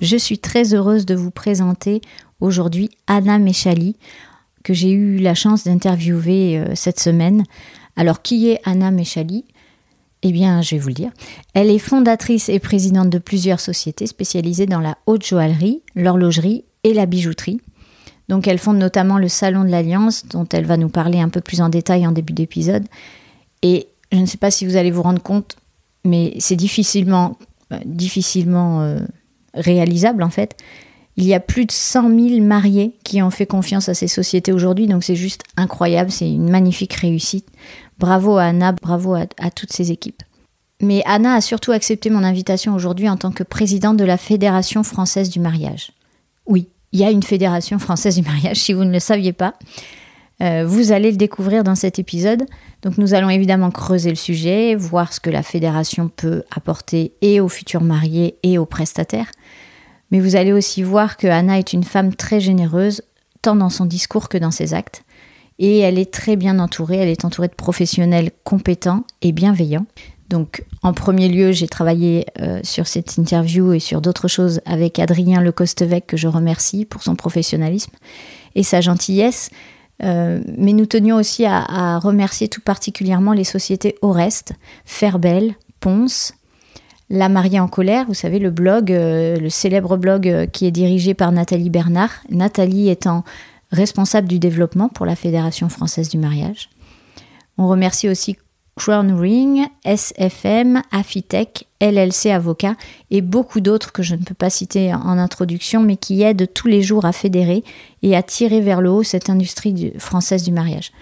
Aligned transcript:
Je 0.00 0.16
suis 0.16 0.38
très 0.38 0.74
heureuse 0.74 1.04
de 1.04 1.14
vous 1.14 1.30
présenter 1.30 2.00
aujourd'hui 2.40 2.90
Anna 3.06 3.38
Mechali, 3.38 3.96
que 4.64 4.72
j'ai 4.72 4.90
eu 4.90 5.18
la 5.18 5.34
chance 5.34 5.64
d'interviewer 5.64 6.58
euh, 6.58 6.74
cette 6.74 7.00
semaine. 7.00 7.44
Alors, 7.96 8.22
qui 8.22 8.48
est 8.48 8.60
Anna 8.64 8.90
Mechali 8.90 9.44
eh 10.22 10.32
bien, 10.32 10.60
je 10.60 10.74
vais 10.74 10.78
vous 10.78 10.88
le 10.88 10.94
dire. 10.94 11.10
Elle 11.54 11.70
est 11.70 11.78
fondatrice 11.78 12.50
et 12.50 12.58
présidente 12.58 13.08
de 13.08 13.18
plusieurs 13.18 13.60
sociétés 13.60 14.06
spécialisées 14.06 14.66
dans 14.66 14.80
la 14.80 14.98
haute 15.06 15.24
joaillerie, 15.24 15.80
l'horlogerie 15.94 16.64
et 16.84 16.92
la 16.92 17.06
bijouterie. 17.06 17.60
Donc, 18.28 18.46
elle 18.46 18.58
fonde 18.58 18.76
notamment 18.76 19.16
le 19.16 19.28
Salon 19.28 19.64
de 19.64 19.70
l'Alliance, 19.70 20.26
dont 20.26 20.46
elle 20.52 20.66
va 20.66 20.76
nous 20.76 20.90
parler 20.90 21.20
un 21.20 21.30
peu 21.30 21.40
plus 21.40 21.62
en 21.62 21.70
détail 21.70 22.06
en 22.06 22.12
début 22.12 22.34
d'épisode. 22.34 22.84
Et 23.62 23.88
je 24.12 24.18
ne 24.18 24.26
sais 24.26 24.36
pas 24.36 24.50
si 24.50 24.66
vous 24.66 24.76
allez 24.76 24.90
vous 24.90 25.02
rendre 25.02 25.22
compte, 25.22 25.56
mais 26.04 26.34
c'est 26.38 26.56
difficilement, 26.56 27.38
euh, 27.72 27.78
difficilement 27.86 28.82
euh, 28.82 29.00
réalisable 29.54 30.22
en 30.22 30.30
fait. 30.30 30.56
Il 31.16 31.24
y 31.24 31.34
a 31.34 31.40
plus 31.40 31.66
de 31.66 31.72
100 31.72 32.08
000 32.08 32.42
mariés 32.42 32.94
qui 33.04 33.20
ont 33.20 33.30
fait 33.30 33.46
confiance 33.46 33.88
à 33.88 33.94
ces 33.94 34.08
sociétés 34.08 34.52
aujourd'hui, 34.52 34.86
donc 34.86 35.04
c'est 35.04 35.16
juste 35.16 35.42
incroyable, 35.56 36.10
c'est 36.10 36.30
une 36.30 36.48
magnifique 36.48 36.94
réussite. 36.94 37.46
Bravo 37.98 38.38
à 38.38 38.44
Anna, 38.44 38.72
bravo 38.72 39.14
à, 39.14 39.50
toutes 39.50 39.72
ces 39.72 39.90
équipes. 39.92 40.22
Mais 40.80 41.02
Anna 41.04 41.34
a 41.34 41.40
surtout 41.42 41.72
accepté 41.72 42.08
mon 42.08 42.24
invitation 42.24 42.74
aujourd'hui 42.74 43.08
en 43.08 43.18
tant 43.18 43.32
que 43.32 43.42
présidente 43.42 43.98
de 43.98 44.04
la 44.04 44.16
Fédération 44.16 44.82
française 44.82 45.28
du 45.28 45.40
mariage. 45.40 45.92
Oui, 46.46 46.68
il 46.92 47.00
y 47.00 47.04
a 47.04 47.10
une 47.10 47.22
Fédération 47.22 47.78
française 47.78 48.16
du 48.16 48.22
mariage, 48.22 48.56
si 48.56 48.72
vous 48.72 48.84
ne 48.84 48.92
le 48.92 49.00
saviez 49.00 49.34
pas. 49.34 49.54
Euh, 50.42 50.64
vous 50.66 50.92
allez 50.92 51.10
le 51.10 51.18
découvrir 51.18 51.64
dans 51.64 51.74
cet 51.74 51.98
épisode. 51.98 52.46
Donc 52.82 52.96
nous 52.96 53.12
allons 53.12 53.28
évidemment 53.28 53.70
creuser 53.70 54.08
le 54.08 54.16
sujet, 54.16 54.74
voir 54.74 55.12
ce 55.12 55.20
que 55.20 55.28
la 55.28 55.42
fédération 55.42 56.08
peut 56.08 56.44
apporter 56.54 57.12
et 57.20 57.40
aux 57.40 57.48
futurs 57.48 57.82
mariés 57.82 58.36
et 58.42 58.56
aux 58.56 58.64
prestataires. 58.64 59.30
Mais 60.10 60.20
vous 60.20 60.36
allez 60.36 60.52
aussi 60.52 60.82
voir 60.82 61.16
que 61.16 61.26
Anna 61.26 61.58
est 61.58 61.72
une 61.72 61.84
femme 61.84 62.14
très 62.14 62.40
généreuse, 62.40 63.02
tant 63.42 63.56
dans 63.56 63.70
son 63.70 63.86
discours 63.86 64.28
que 64.28 64.38
dans 64.38 64.50
ses 64.50 64.74
actes 64.74 65.04
et 65.60 65.78
elle 65.78 65.98
est 65.98 66.10
très 66.10 66.34
bien 66.34 66.58
entourée. 66.58 66.96
Elle 66.96 67.08
est 67.08 67.24
entourée 67.24 67.48
de 67.48 67.54
professionnels 67.54 68.30
compétents 68.42 69.04
et 69.22 69.30
bienveillants. 69.30 69.86
Donc, 70.30 70.64
en 70.82 70.92
premier 70.92 71.28
lieu, 71.28 71.52
j'ai 71.52 71.68
travaillé 71.68 72.24
euh, 72.40 72.60
sur 72.62 72.86
cette 72.86 73.18
interview 73.18 73.72
et 73.72 73.78
sur 73.78 74.00
d'autres 74.00 74.28
choses 74.28 74.60
avec 74.64 74.98
Adrien 74.98 75.42
Lecostevec, 75.42 76.06
que 76.06 76.16
je 76.16 76.28
remercie 76.28 76.86
pour 76.86 77.02
son 77.02 77.14
professionnalisme 77.14 77.92
et 78.54 78.62
sa 78.62 78.80
gentillesse. 78.80 79.50
Euh, 80.02 80.40
mais 80.56 80.72
nous 80.72 80.86
tenions 80.86 81.16
aussi 81.16 81.44
à, 81.44 81.98
remercier 81.98 82.48
tout 82.48 82.62
particulièrement 82.62 83.34
les 83.34 83.44
sociétés 83.44 83.96
Orest, 84.00 84.52
Ferbel, 84.86 85.54
Ponce, 85.80 86.32
La 87.12 87.28
Mariée 87.28 87.58
en 87.58 87.66
colère, 87.66 88.06
vous 88.06 88.14
savez, 88.14 88.38
le 88.38 88.50
blog, 88.50 88.92
euh, 88.92 89.36
le 89.36 89.50
célèbre 89.50 89.96
blog 89.96 90.48
qui 90.52 90.66
est 90.66 90.70
dirigé 90.70 91.12
par 91.12 91.32
Nathalie 91.32 91.68
Bernard. 91.68 92.12
Nathalie 92.30 92.88
étant 92.88 93.24
responsable 93.72 94.28
du 94.28 94.38
développement 94.38 94.88
pour 94.88 95.06
la 95.06 95.16
Fédération 95.16 95.68
française 95.68 96.08
du 96.08 96.18
mariage. 96.18 96.70
On 97.58 97.66
remercie 97.66 98.08
aussi 98.08 98.36
Crown 98.76 99.12
Ring, 99.12 99.66
SFM, 99.84 100.82
Afitech, 100.92 101.66
LLC 101.80 102.30
Avocat 102.30 102.76
et 103.10 103.20
beaucoup 103.20 103.60
d'autres 103.60 103.92
que 103.92 104.02
je 104.02 104.14
ne 104.14 104.22
peux 104.22 104.34
pas 104.34 104.48
citer 104.48 104.94
en 104.94 105.18
introduction, 105.18 105.82
mais 105.82 105.96
qui 105.96 106.22
aident 106.22 106.48
tous 106.54 106.68
les 106.68 106.80
jours 106.80 107.04
à 107.04 107.12
fédérer 107.12 107.64
et 108.02 108.16
à 108.16 108.22
tirer 108.22 108.60
vers 108.60 108.80
le 108.80 108.90
haut 108.90 109.02
cette 109.02 109.28
industrie 109.28 109.92
française 109.98 110.44
du 110.44 110.52
mariage. 110.52 110.92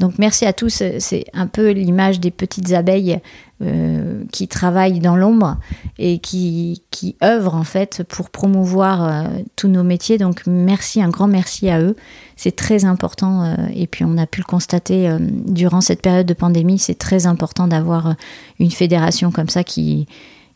Donc 0.00 0.14
merci 0.18 0.46
à 0.46 0.52
tous, 0.52 0.82
c'est 0.98 1.24
un 1.34 1.46
peu 1.46 1.70
l'image 1.70 2.20
des 2.20 2.30
petites 2.30 2.72
abeilles 2.72 3.20
euh, 3.62 4.24
qui 4.32 4.48
travaillent 4.48 5.00
dans 5.00 5.16
l'ombre 5.16 5.58
et 5.98 6.18
qui, 6.18 6.82
qui 6.90 7.16
œuvrent 7.22 7.54
en 7.54 7.64
fait 7.64 8.02
pour 8.08 8.30
promouvoir 8.30 9.04
euh, 9.04 9.24
tous 9.54 9.68
nos 9.68 9.82
métiers. 9.82 10.16
Donc 10.16 10.44
merci, 10.46 11.02
un 11.02 11.10
grand 11.10 11.28
merci 11.28 11.68
à 11.68 11.78
eux. 11.78 11.94
C'est 12.36 12.56
très 12.56 12.86
important 12.86 13.42
euh, 13.42 13.56
et 13.74 13.86
puis 13.86 14.06
on 14.06 14.16
a 14.16 14.26
pu 14.26 14.40
le 14.40 14.46
constater 14.46 15.14
durant 15.20 15.82
cette 15.82 16.00
période 16.00 16.24
de 16.24 16.32
pandémie, 16.32 16.78
c'est 16.78 16.94
très 16.94 17.26
important 17.26 17.68
d'avoir 17.68 18.14
une 18.58 18.70
fédération 18.70 19.30
comme 19.30 19.50
ça 19.50 19.62
qui, 19.62 20.06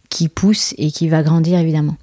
qui 0.08 0.30
pousse 0.30 0.72
et 0.78 0.90
qui 0.90 1.10
va 1.10 1.22
grandir 1.22 1.58
évidemment. 1.58 1.96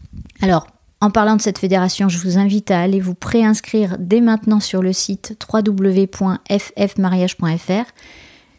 Alors 0.44 0.68
en 1.00 1.10
parlant 1.10 1.36
de 1.36 1.42
cette 1.42 1.58
fédération, 1.58 2.10
je 2.10 2.20
vous 2.20 2.38
invite 2.38 2.70
à 2.70 2.80
aller 2.80 3.00
vous 3.00 3.16
préinscrire 3.16 3.96
dès 3.98 4.22
maintenant 4.22 4.60
sur 4.60 4.84
le 4.84 4.94
site 4.94 5.36
www.ffmariage.fr. 5.52 7.92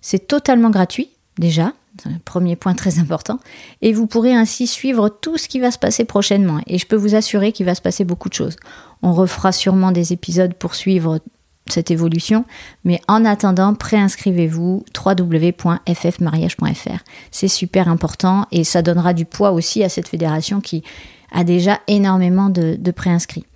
C'est 0.00 0.26
totalement 0.26 0.70
gratuit 0.70 1.12
déjà, 1.38 1.72
un 2.06 2.18
premier 2.24 2.56
point 2.56 2.74
très 2.74 2.98
important, 2.98 3.38
et 3.80 3.92
vous 3.92 4.06
pourrez 4.06 4.34
ainsi 4.34 4.66
suivre 4.66 5.08
tout 5.08 5.38
ce 5.38 5.48
qui 5.48 5.60
va 5.60 5.70
se 5.70 5.78
passer 5.78 6.04
prochainement. 6.04 6.60
Et 6.66 6.78
je 6.78 6.86
peux 6.86 6.96
vous 6.96 7.14
assurer 7.14 7.52
qu'il 7.52 7.66
va 7.66 7.74
se 7.74 7.82
passer 7.82 8.04
beaucoup 8.04 8.28
de 8.28 8.34
choses. 8.34 8.56
On 9.02 9.12
refera 9.12 9.52
sûrement 9.52 9.92
des 9.92 10.12
épisodes 10.12 10.54
pour 10.54 10.74
suivre 10.74 11.20
cette 11.68 11.90
évolution, 11.90 12.44
mais 12.84 13.00
en 13.08 13.24
attendant, 13.24 13.74
préinscrivez-vous 13.74 14.84
www.ffmariage.fr. 14.96 17.04
C'est 17.30 17.48
super 17.48 17.88
important 17.88 18.46
et 18.50 18.64
ça 18.64 18.82
donnera 18.82 19.14
du 19.14 19.24
poids 19.24 19.52
aussi 19.52 19.84
à 19.84 19.88
cette 19.88 20.08
fédération 20.08 20.60
qui 20.60 20.82
a 21.30 21.44
déjà 21.44 21.80
énormément 21.88 22.50
de, 22.50 22.90
préinscrits. 22.90 23.46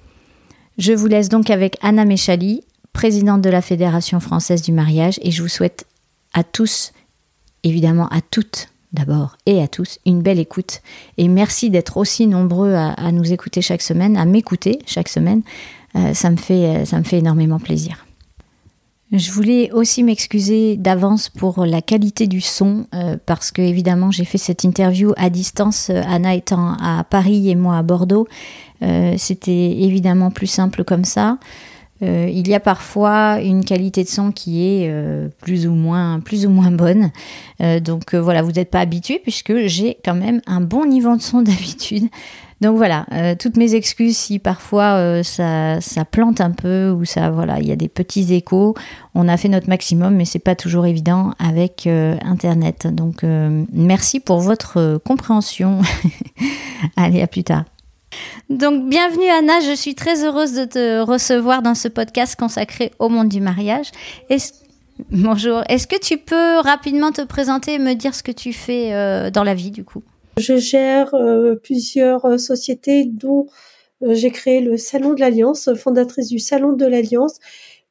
Je 0.79 0.93
vous 0.93 1.09
laisse 1.09 1.29
donc 1.29 1.51
avec 1.51 1.77
Anna 1.83 2.05
Mechali, 2.05 2.63
présidente 2.93 3.43
de 3.43 3.51
la 3.51 3.63
Fédération 3.63 4.21
française 4.21 4.63
du 4.63 4.73
mariage, 4.73 5.19
et 5.23 5.31
je 5.31 5.43
vous 5.43 5.49
souhaite 5.49 5.87
à 6.33 6.45
tous, 6.45 6.93
évidemment 7.63 8.09
à 8.09 8.21
toutes 8.21 8.69
d'abord 8.93 9.37
et 9.45 9.61
à 9.61 9.69
tous, 9.69 9.99
une 10.07 10.23
belle 10.23 10.39
écoute. 10.39 10.81
Et 11.19 11.29
merci 11.29 11.69
d'être 11.69 11.99
aussi 11.99 12.27
nombreux 12.27 12.75
à, 12.75 13.13
nous 13.13 13.33
écouter 13.33 13.61
chaque 13.61 13.83
semaine, 13.83 14.17
à 14.17 14.25
m'écouter 14.25 14.79
chaque 14.87 15.09
semaine. 15.09 15.43
Euh, 15.97 16.15
ça, 16.15 16.31
me 16.31 16.37
fait, 16.37 16.87
ça 16.87 16.99
me 16.99 17.05
fait 17.05 17.19
énormément 17.19 17.59
plaisir. 17.59 18.07
Je 19.13 19.31
voulais 19.31 19.71
aussi 19.71 20.03
m'excuser 20.03 20.77
d'avance 20.77 21.29
pour 21.29 21.65
la 21.65 21.81
qualité 21.81 22.27
du 22.27 22.41
son, 22.41 22.87
euh, 22.93 23.17
parce 23.25 23.53
que 23.53 23.63
évidemment 23.63 24.11
j'ai 24.11 24.25
fait 24.25 24.39
cette 24.39 24.65
interview 24.65 25.13
à 25.17 25.31
distance, 25.31 25.91
euh, 25.91 26.03
Anna 26.09 26.35
étant 26.35 26.73
à 26.81 27.05
Paris 27.09 27.49
et 27.49 27.55
moi 27.55 27.79
à 27.79 27.83
Bordeaux. 27.85 28.27
Euh, 28.83 29.15
c'était 29.17 29.81
évidemment 29.81 30.33
plus 30.33 30.49
simple 30.49 30.83
comme 30.83 31.05
ça. 31.05 31.39
Il 32.01 32.47
y 32.49 32.55
a 32.55 32.61
parfois 32.61 33.41
une 33.41 33.65
qualité 33.65 34.05
de 34.05 34.09
son 34.09 34.31
qui 34.31 34.67
est 34.67 34.93
plus 35.41 35.67
ou 35.67 35.73
moins 35.73 36.21
plus 36.21 36.47
ou 36.47 36.51
moins 36.51 36.71
bonne. 36.71 37.11
donc 37.81 38.15
voilà, 38.15 38.43
vous 38.43 38.53
n'êtes 38.53 38.71
pas 38.71 38.81
habitué 38.81 39.19
puisque 39.19 39.67
j'ai 39.67 39.97
quand 40.05 40.15
même 40.15 40.41
un 40.47 40.61
bon 40.61 40.87
niveau 40.87 41.17
de 41.17 41.23
son 41.23 41.43
d'habitude. 41.43 42.09
Donc 42.63 42.79
voilà, 42.79 43.05
euh, 43.13 43.35
toutes 43.39 43.59
mes 43.59 43.75
excuses 43.75 44.17
si 44.17 44.39
parfois 44.39 44.95
euh, 44.95 45.23
ça, 45.23 46.05
plante 46.11 46.41
un 46.41 46.53
peu 46.53 46.91
ou 46.91 47.05
ça 47.05 47.31
voilà, 47.31 47.61
il 47.61 47.67
y 47.67 47.73
a 47.73 47.77
des 47.77 47.89
petits 47.89 48.33
échos. 48.33 48.75
On 49.15 49.29
a 49.29 49.37
fait 49.37 49.49
notre 49.49 49.69
maximum, 49.69 50.15
mais 50.15 50.25
c'est 50.25 50.39
pas 50.39 50.55
toujours 50.55 50.87
évident 50.87 51.33
avec 51.39 51.87
euh, 51.87 52.17
Internet. 52.25 52.87
Donc 52.87 53.25
merci 53.73 54.21
pour 54.21 54.41
votre 54.41 54.99
compréhension. 55.05 55.81
Allez, 56.97 57.21
à 57.21 57.27
plus 57.27 57.45
tard. 57.45 57.65
Donc 58.49 58.89
bienvenue 58.89 59.29
Anna, 59.29 59.61
je 59.61 59.75
suis 59.75 59.95
très 59.95 60.25
heureuse 60.25 60.53
de 60.53 60.65
te 60.65 61.01
recevoir 61.01 61.63
dans 61.63 61.75
ce 61.75 61.89
podcast 61.89 62.37
consacré 62.39 62.93
au 62.99 63.09
monde 63.09 63.29
du 63.29 63.41
mariage. 63.41 63.91
Bonjour, 65.11 65.63
est-ce 65.69 65.87
que 65.87 65.99
tu 65.99 66.17
peux 66.17 66.59
rapidement 66.61 67.13
te 67.13 67.23
présenter 67.23 67.75
et 67.75 67.79
me 67.79 67.95
dire 67.95 68.15
ce 68.15 68.23
que 68.23 68.33
tu 68.33 68.53
fais 68.53 69.31
dans 69.31 69.43
la 69.43 69.55
vie 69.55 69.71
du 69.71 69.85
coup? 69.85 70.03
Je 70.39 70.57
gère 70.57 71.15
plusieurs 71.63 72.39
sociétés 72.39 73.05
dont 73.05 73.47
j'ai 74.01 74.31
créé 74.31 74.61
le 74.61 74.77
Salon 74.77 75.15
de 75.15 75.21
l'Alliance, 75.21 75.71
fondatrice 75.75 76.29
du 76.29 76.39
Salon 76.39 76.73
de 76.73 76.87
l'Alliance, 76.87 77.39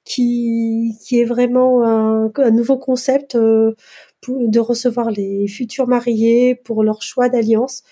qui, 0.04 0.94
qui 1.04 1.20
est 1.20 1.26
vraiment 1.26 1.84
un 1.84 2.52
nouveau 2.52 2.78
concept 2.78 3.36
de 3.36 4.60
recevoir 4.60 5.12
les 5.12 5.48
futurs 5.48 5.88
mariés 5.88 6.56
pour 6.56 6.84
leur 6.84 7.02
choix 7.02 7.30
d'alliance. 7.30 7.84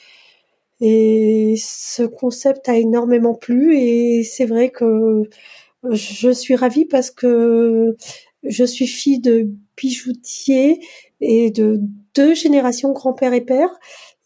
Et 0.86 1.56
ce 1.58 2.04
concept 2.04 2.68
a 2.68 2.78
énormément 2.78 3.36
plu 3.36 3.78
et 3.78 4.24
c'est 4.26 4.46
vrai 4.46 4.70
que 4.70 5.24
je 5.90 6.30
suis 6.30 6.58
ravie 6.58 6.84
parce 6.84 7.10
que 7.10 7.96
je 8.44 8.66
suis 8.66 8.88
fille 8.88 9.22
de 9.22 9.48
bijoutier 9.78 10.82
et 11.22 11.52
de 11.52 11.80
deux 12.16 12.34
générations 12.34 12.92
grand-père 12.92 13.32
et 13.32 13.40
père. 13.40 13.70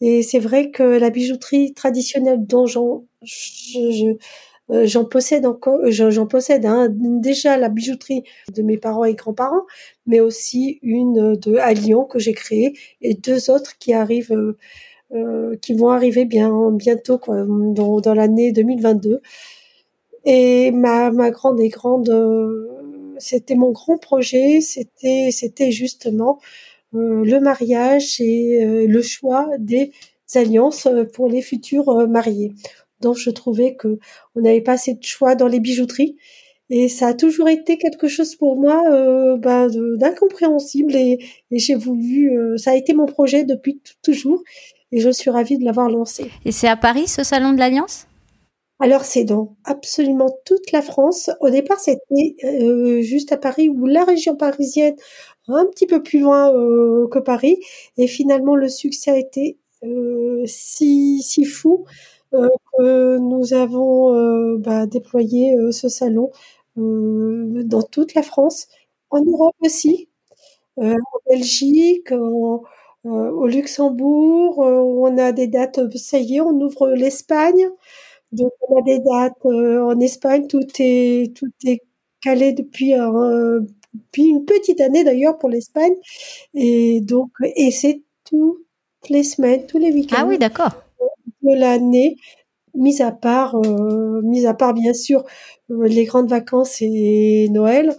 Et 0.00 0.22
c'est 0.22 0.40
vrai 0.40 0.72
que 0.72 0.82
la 0.82 1.10
bijouterie 1.10 1.74
traditionnelle 1.74 2.44
dont 2.44 2.66
j'en, 2.66 3.04
euh, 4.70 4.84
j'en 4.84 5.04
possède 5.04 5.46
encore, 5.46 5.78
j'en 5.90 6.26
possède 6.26 6.66
hein, 6.66 6.88
déjà 6.90 7.56
la 7.56 7.68
bijouterie 7.68 8.24
de 8.52 8.62
mes 8.62 8.78
parents 8.78 9.04
et 9.04 9.14
grands-parents, 9.14 9.64
mais 10.06 10.18
aussi 10.18 10.80
une 10.82 11.36
de 11.36 11.56
à 11.56 11.72
Lyon 11.72 12.04
que 12.04 12.18
j'ai 12.18 12.34
créée 12.34 12.74
et 13.00 13.14
deux 13.14 13.48
autres 13.48 13.78
qui 13.78 13.92
arrivent, 13.92 14.32
euh, 14.32 14.58
qui 15.62 15.74
vont 15.74 15.88
arriver 15.88 16.24
bien 16.24 16.70
bientôt 16.72 17.18
quoi, 17.18 17.44
dans, 17.46 18.00
dans 18.00 18.14
l'année 18.14 18.52
2022. 18.52 19.20
Et 20.24 20.70
ma, 20.70 21.10
ma 21.10 21.30
grande 21.30 21.60
et 21.60 21.68
grande, 21.68 22.10
c'était 23.18 23.54
mon 23.54 23.70
grand 23.70 23.98
projet, 23.98 24.60
c'était 24.60 25.30
c'était 25.32 25.70
justement 25.72 26.38
le 26.92 27.38
mariage 27.40 28.20
et 28.20 28.86
le 28.86 29.02
choix 29.02 29.48
des 29.58 29.92
alliances 30.34 30.88
pour 31.14 31.28
les 31.28 31.42
futurs 31.42 32.06
mariés. 32.08 32.52
Donc 33.00 33.16
je 33.16 33.30
trouvais 33.30 33.74
que 33.76 33.98
on 34.34 34.40
n'avait 34.40 34.60
pas 34.60 34.72
assez 34.72 34.94
de 34.94 35.02
choix 35.02 35.34
dans 35.34 35.48
les 35.48 35.60
bijouteries. 35.60 36.16
Et 36.70 36.88
ça 36.88 37.08
a 37.08 37.14
toujours 37.14 37.48
été 37.48 37.78
quelque 37.78 38.08
chose 38.08 38.36
pour 38.36 38.56
moi 38.56 38.82
euh, 38.92 39.38
bah, 39.38 39.68
d'incompréhensible. 39.96 40.94
Et, 40.96 41.18
j'ai 41.50 41.74
voulu 41.74 42.36
euh, 42.36 42.56
ça 42.58 42.72
a 42.72 42.76
été 42.76 42.92
mon 42.92 43.06
projet 43.06 43.44
depuis 43.44 43.80
toujours 44.02 44.42
et 44.92 45.00
je 45.00 45.10
suis 45.10 45.30
ravie 45.30 45.58
de 45.58 45.64
l'avoir 45.64 45.90
lancé. 45.90 46.30
Et 46.44 46.52
c'est 46.52 46.68
à 46.68 46.76
Paris 46.76 47.08
ce 47.08 47.22
salon 47.22 47.52
de 47.52 47.58
l'Alliance? 47.58 48.06
Alors 48.80 49.04
c'est 49.04 49.24
dans 49.24 49.56
absolument 49.64 50.30
toute 50.44 50.70
la 50.72 50.82
France. 50.82 51.30
Au 51.40 51.50
départ 51.50 51.80
c'était 51.80 52.36
euh, 52.44 53.00
juste 53.00 53.32
à 53.32 53.36
Paris 53.36 53.68
ou 53.68 53.86
la 53.86 54.04
région 54.04 54.36
parisienne, 54.36 54.94
un 55.48 55.66
petit 55.66 55.86
peu 55.86 56.02
plus 56.02 56.20
loin 56.20 56.54
euh, 56.54 57.08
que 57.08 57.18
Paris. 57.18 57.58
Et 57.96 58.06
finalement 58.06 58.54
le 58.54 58.68
succès 58.68 59.10
a 59.10 59.18
été 59.18 59.58
euh, 59.82 60.42
si 60.46 61.22
si 61.22 61.44
fou 61.44 61.84
euh, 62.80 63.18
nous 63.18 63.54
avons 63.54 64.14
euh, 64.14 64.58
bah, 64.58 64.86
déployé 64.86 65.54
euh, 65.56 65.72
ce 65.72 65.88
salon 65.88 66.30
dans 66.76 67.82
toute 67.82 68.14
la 68.14 68.22
France, 68.22 68.68
en 69.10 69.20
Europe 69.24 69.56
aussi, 69.62 70.08
en 70.76 70.94
Belgique, 71.28 72.12
au 73.04 73.46
Luxembourg, 73.46 74.58
on 74.58 75.18
a 75.18 75.32
des 75.32 75.46
dates, 75.46 75.80
ça 75.96 76.18
y 76.18 76.36
est, 76.36 76.40
on 76.40 76.60
ouvre 76.60 76.90
l'Espagne. 76.90 77.68
Donc 78.32 78.52
on 78.68 78.78
a 78.78 78.82
des 78.82 78.98
dates 78.98 79.44
en 79.44 79.98
Espagne, 80.00 80.46
tout 80.46 80.66
est 80.78 81.34
tout 81.34 81.50
est 81.64 81.80
calé 82.22 82.52
depuis 82.52 82.92
depuis 82.92 84.26
une 84.26 84.44
petite 84.44 84.80
année 84.80 85.04
d'ailleurs 85.04 85.38
pour 85.38 85.48
l'Espagne. 85.48 85.94
Et 86.54 87.00
donc 87.00 87.30
et 87.56 87.70
c'est 87.70 88.02
toutes 88.24 88.58
les 89.08 89.22
semaines, 89.22 89.66
tous 89.66 89.78
les 89.78 89.92
week-ends. 89.92 90.16
Ah 90.18 90.26
oui, 90.26 90.38
d'accord 90.38 90.72
de 91.42 91.58
l'année, 91.58 92.16
mis 92.74 93.02
à 93.02 93.12
part, 93.12 93.56
euh, 93.56 94.20
mis 94.22 94.46
à 94.46 94.54
part 94.54 94.74
bien 94.74 94.94
sûr 94.94 95.24
euh, 95.70 95.86
les 95.86 96.04
grandes 96.04 96.28
vacances 96.28 96.78
et 96.80 97.48
Noël, 97.50 97.96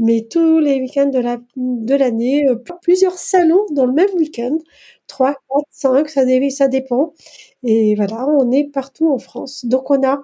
mais 0.00 0.26
tous 0.28 0.58
les 0.58 0.80
week-ends 0.80 1.10
de 1.10 1.20
la 1.20 1.38
de 1.56 1.94
l'année, 1.94 2.48
euh, 2.48 2.56
plusieurs 2.82 3.18
salons 3.18 3.64
dans 3.70 3.86
le 3.86 3.92
même 3.92 4.10
week-end, 4.16 4.58
3, 5.06 5.32
4, 5.32 5.40
5, 5.70 6.08
ça, 6.08 6.22
ça 6.50 6.68
dépend. 6.68 7.12
Et 7.62 7.94
voilà, 7.94 8.26
on 8.26 8.50
est 8.50 8.64
partout 8.64 9.12
en 9.12 9.18
France. 9.18 9.64
Donc 9.64 9.90
on 9.90 10.02
a 10.02 10.22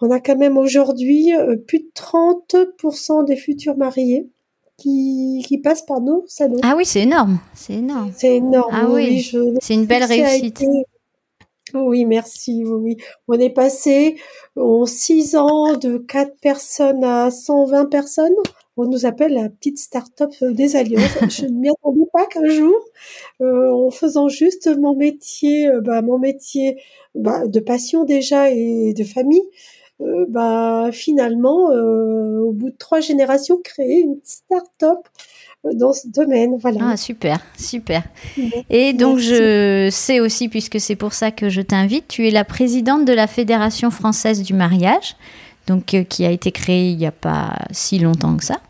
on 0.00 0.10
a 0.10 0.20
quand 0.20 0.36
même 0.36 0.58
aujourd'hui 0.58 1.30
plus 1.66 1.80
de 1.80 1.90
30% 1.94 3.24
des 3.24 3.36
futurs 3.36 3.76
mariés 3.76 4.28
qui, 4.76 5.44
qui 5.46 5.58
passent 5.58 5.86
par 5.86 6.00
nos 6.00 6.24
salons. 6.26 6.58
Ah 6.62 6.74
oui, 6.76 6.84
c'est 6.84 7.02
énorme, 7.02 7.38
c'est 7.54 7.74
énorme. 7.74 8.12
C'est 8.16 8.36
énorme. 8.36 8.70
Ah 8.72 8.90
oui, 8.90 9.30
c'est 9.60 9.74
une 9.74 9.86
belle 9.86 10.04
réussite. 10.04 10.64
Oui, 11.74 12.04
merci. 12.04 12.64
Oui, 12.64 12.96
On 13.28 13.38
est 13.38 13.50
passé 13.50 14.16
en 14.56 14.84
six 14.84 15.36
ans 15.36 15.74
de 15.76 15.98
quatre 15.98 16.36
personnes 16.40 17.04
à 17.04 17.30
120 17.30 17.86
personnes. 17.86 18.34
On 18.76 18.86
nous 18.86 19.04
appelle 19.04 19.34
la 19.34 19.48
petite 19.50 19.78
start-up 19.78 20.32
des 20.40 20.76
alliances. 20.76 21.18
Je 21.28 21.46
ne 21.46 21.58
m'y 21.58 21.68
attendais 21.68 22.06
pas 22.12 22.26
qu'un 22.26 22.48
jour, 22.48 22.74
euh, 23.40 23.70
en 23.70 23.90
faisant 23.90 24.28
juste 24.28 24.68
mon 24.78 24.96
métier, 24.96 25.68
euh, 25.68 25.80
bah, 25.80 26.02
mon 26.02 26.18
métier 26.18 26.78
bah, 27.14 27.46
de 27.46 27.60
passion 27.60 28.04
déjà 28.04 28.50
et 28.50 28.94
de 28.94 29.04
famille, 29.04 29.42
euh, 30.00 30.24
bah, 30.28 30.90
finalement, 30.92 31.66
au 31.68 32.52
bout 32.52 32.70
de 32.70 32.76
trois 32.78 33.00
générations, 33.00 33.58
créer 33.62 34.00
une 34.00 34.18
start-up 34.24 35.06
dans 35.64 35.92
ce 35.92 36.08
domaine. 36.08 36.56
Voilà. 36.58 36.80
Ah, 36.82 36.96
super, 36.96 37.40
super. 37.56 38.02
Et 38.68 38.94
donc, 38.94 39.18
je 39.18 39.88
sais 39.92 40.18
aussi, 40.20 40.48
puisque 40.48 40.80
c'est 40.80 40.96
pour 40.96 41.12
ça 41.12 41.30
que 41.30 41.48
je 41.48 41.60
t'invite, 41.60 42.08
tu 42.08 42.26
es 42.26 42.30
la 42.30 42.44
présidente 42.44 43.04
de 43.04 43.12
la 43.12 43.26
Fédération 43.26 43.90
française 43.90 44.42
du 44.42 44.54
mariage, 44.54 45.16
donc 45.66 45.94
euh, 45.94 46.04
qui 46.04 46.24
a 46.24 46.30
été 46.30 46.50
créée 46.52 46.90
il 46.90 46.96
n'y 46.96 47.06
a 47.06 47.12
pas 47.12 47.56
si 47.70 47.98
longtemps 47.98 48.36
que 48.36 48.44
ça. 48.44 48.60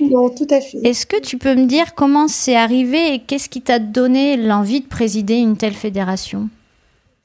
Non, 0.00 0.28
tout 0.30 0.46
à 0.50 0.60
fait. 0.60 0.78
Est-ce 0.84 1.06
que 1.06 1.20
tu 1.20 1.38
peux 1.38 1.54
me 1.54 1.66
dire 1.66 1.94
comment 1.94 2.28
c'est 2.28 2.56
arrivé 2.56 3.14
et 3.14 3.18
qu'est-ce 3.18 3.48
qui 3.48 3.62
t'a 3.62 3.78
donné 3.78 4.36
l'envie 4.36 4.80
de 4.80 4.86
présider 4.86 5.34
une 5.34 5.56
telle 5.56 5.74
fédération? 5.74 6.48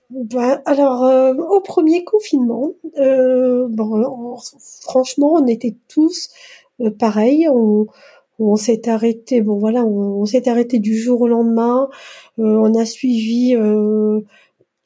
Ben, 0.09 0.62
alors, 0.65 1.06
euh, 1.06 1.33
au 1.33 1.62
premier 1.62 2.03
confinement, 2.03 2.71
euh, 2.97 3.68
bon, 3.69 4.35
franchement, 4.81 5.33
on 5.35 5.47
était 5.47 5.77
tous 5.88 6.29
pareils. 7.00 7.47
On, 7.47 7.85
on 8.39 8.56
s'est 8.56 8.89
arrêté. 8.89 9.41
Bon 9.41 9.57
voilà, 9.57 9.85
on, 9.85 10.25
s'est 10.25 10.50
arrêté 10.50 10.79
du 10.79 10.97
jour 10.97 11.21
au 11.21 11.27
lendemain. 11.27 11.88
On 12.38 12.73
a 12.73 12.85
suivi 12.85 13.56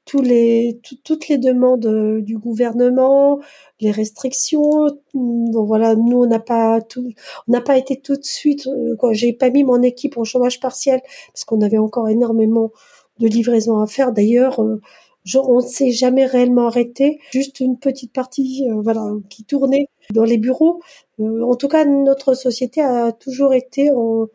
tous 0.06 0.22
les 0.22 0.80
toutes 1.04 1.28
les 1.28 1.38
demandes 1.38 1.86
euh, 1.86 2.22
du 2.22 2.38
gouvernement, 2.38 3.40
les 3.82 3.92
restrictions. 3.92 4.88
Bon 5.14 5.64
voilà, 5.64 5.96
nous 5.96 6.24
on 6.24 6.28
n'a 6.28 6.40
pas 6.40 6.82
tout, 6.82 7.12
on 7.48 7.52
n'a 7.52 7.62
pas 7.62 7.78
été 7.78 8.00
tout 8.00 8.16
de 8.16 8.24
suite. 8.24 8.70
quoi, 9.00 9.14
j'ai 9.14 9.34
pas 9.34 9.50
mis 9.50 9.64
mon 9.64 9.82
équipe 9.82 10.18
en 10.18 10.24
chômage 10.24 10.60
partiel 10.60 11.02
parce 11.34 11.46
qu'on 11.46 11.62
avait 11.62 11.78
encore 11.78 12.10
énormément 12.10 12.72
de 13.20 13.28
livraisons 13.28 13.80
à 13.80 13.88
faire. 13.88 14.12
D'ailleurs. 14.14 14.60
on 14.60 15.56
ne 15.56 15.62
s'est 15.62 15.92
jamais 15.92 16.26
réellement 16.26 16.68
arrêté, 16.68 17.20
juste 17.32 17.60
une 17.60 17.78
petite 17.80 18.14
partie, 18.14 18.64
voilà, 18.84 19.12
qui 19.30 19.44
tournait 19.44 19.88
dans 20.14 20.24
les 20.24 20.38
bureaux. 20.38 20.82
Euh, 21.20 21.42
en 21.42 21.56
tout 21.56 21.68
cas, 21.68 21.86
notre 21.86 22.34
société 22.34 22.82
a 22.82 23.12
toujours 23.12 23.54
été 23.54 23.92
en, 23.92 24.28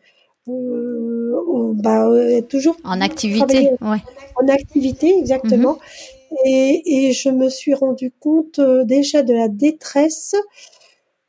euh, 0.51 1.73
bah, 1.75 2.07
euh, 2.07 2.41
toujours 2.41 2.77
en 2.83 3.01
activité, 3.01 3.71
ouais. 3.81 3.97
en 4.35 4.47
activité 4.47 5.17
exactement. 5.17 5.73
Mhm. 5.73 6.37
Et, 6.45 7.07
et, 7.07 7.11
je 7.11 7.29
me 7.29 7.49
suis 7.49 7.73
rendu 7.73 8.11
compte 8.19 8.61
déjà 8.85 9.21
de 9.21 9.33
la 9.33 9.49
détresse 9.49 10.33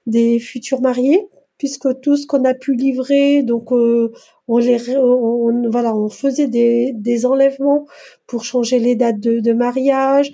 des 0.06 0.38
futurs 0.38 0.80
mariés, 0.80 1.26
puisque 1.58 2.00
tout 2.00 2.16
ce 2.16 2.26
qu'on 2.26 2.44
a 2.44 2.54
pu 2.54 2.74
livrer, 2.76 3.42
donc 3.42 3.72
on 3.72 4.58
les, 4.58 4.96
on, 4.96 5.68
voilà, 5.70 5.96
on 5.96 6.08
faisait 6.08 6.46
des, 6.46 6.92
des 6.94 7.26
enlèvements 7.26 7.86
pour 8.28 8.44
changer 8.44 8.78
les 8.78 8.94
dates 8.94 9.18
de, 9.18 9.40
de 9.40 9.52
mariage, 9.52 10.32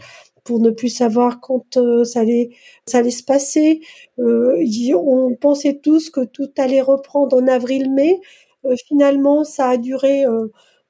pour 0.49 0.61
ne 0.61 0.71
plus 0.71 0.88
savoir 0.88 1.40
quand 1.40 1.76
euh, 1.76 2.04
ça 2.04 2.21
allait 2.21 2.49
ça 2.87 2.99
allait 2.99 3.11
se 3.11 3.23
passer. 3.23 3.83
Euh, 4.18 4.64
on 4.95 5.37
pensait 5.38 5.78
tous 5.83 6.09
que 6.09 6.25
tout 6.25 6.49
allait 6.57 6.80
reprendre 6.80 7.37
en 7.37 7.47
avril-mai. 7.47 8.18
Euh, 8.65 8.75
finalement, 8.87 9.45
ça 9.45 9.69
a 9.71 9.77
duré 9.77 10.25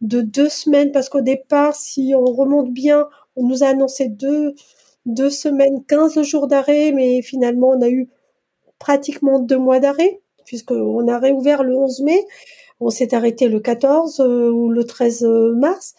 de 0.01 0.21
deux 0.21 0.49
semaines 0.49 0.93
parce 0.93 1.09
qu'au 1.09 1.21
départ, 1.21 1.75
si 1.75 2.15
on 2.17 2.25
remonte 2.25 2.73
bien, 2.73 3.09
on 3.37 3.47
nous 3.47 3.63
a 3.65 3.69
annoncé 3.69 4.09
deux 4.09 4.55
deux 5.07 5.31
semaines, 5.31 5.85
15 5.87 6.21
jours 6.23 6.49
d'arrêt, 6.49 6.93
mais 6.93 7.23
finalement, 7.23 7.71
on 7.71 7.81
a 7.83 7.89
eu 7.89 8.11
pratiquement 8.79 9.39
deux 9.41 9.59
mois 9.59 9.81
d'arrêt 9.81 10.21
puisqu'on 10.45 11.09
a 11.09 11.19
réouvert 11.19 11.63
le 11.63 11.77
11 11.77 12.03
mai. 12.03 12.27
On 12.81 12.91
s'est 12.91 13.15
arrêté 13.15 13.49
le 13.49 13.61
14 13.61 14.21
ou 14.21 14.71
le 14.71 14.85
13 14.85 15.25
mars 15.57 15.95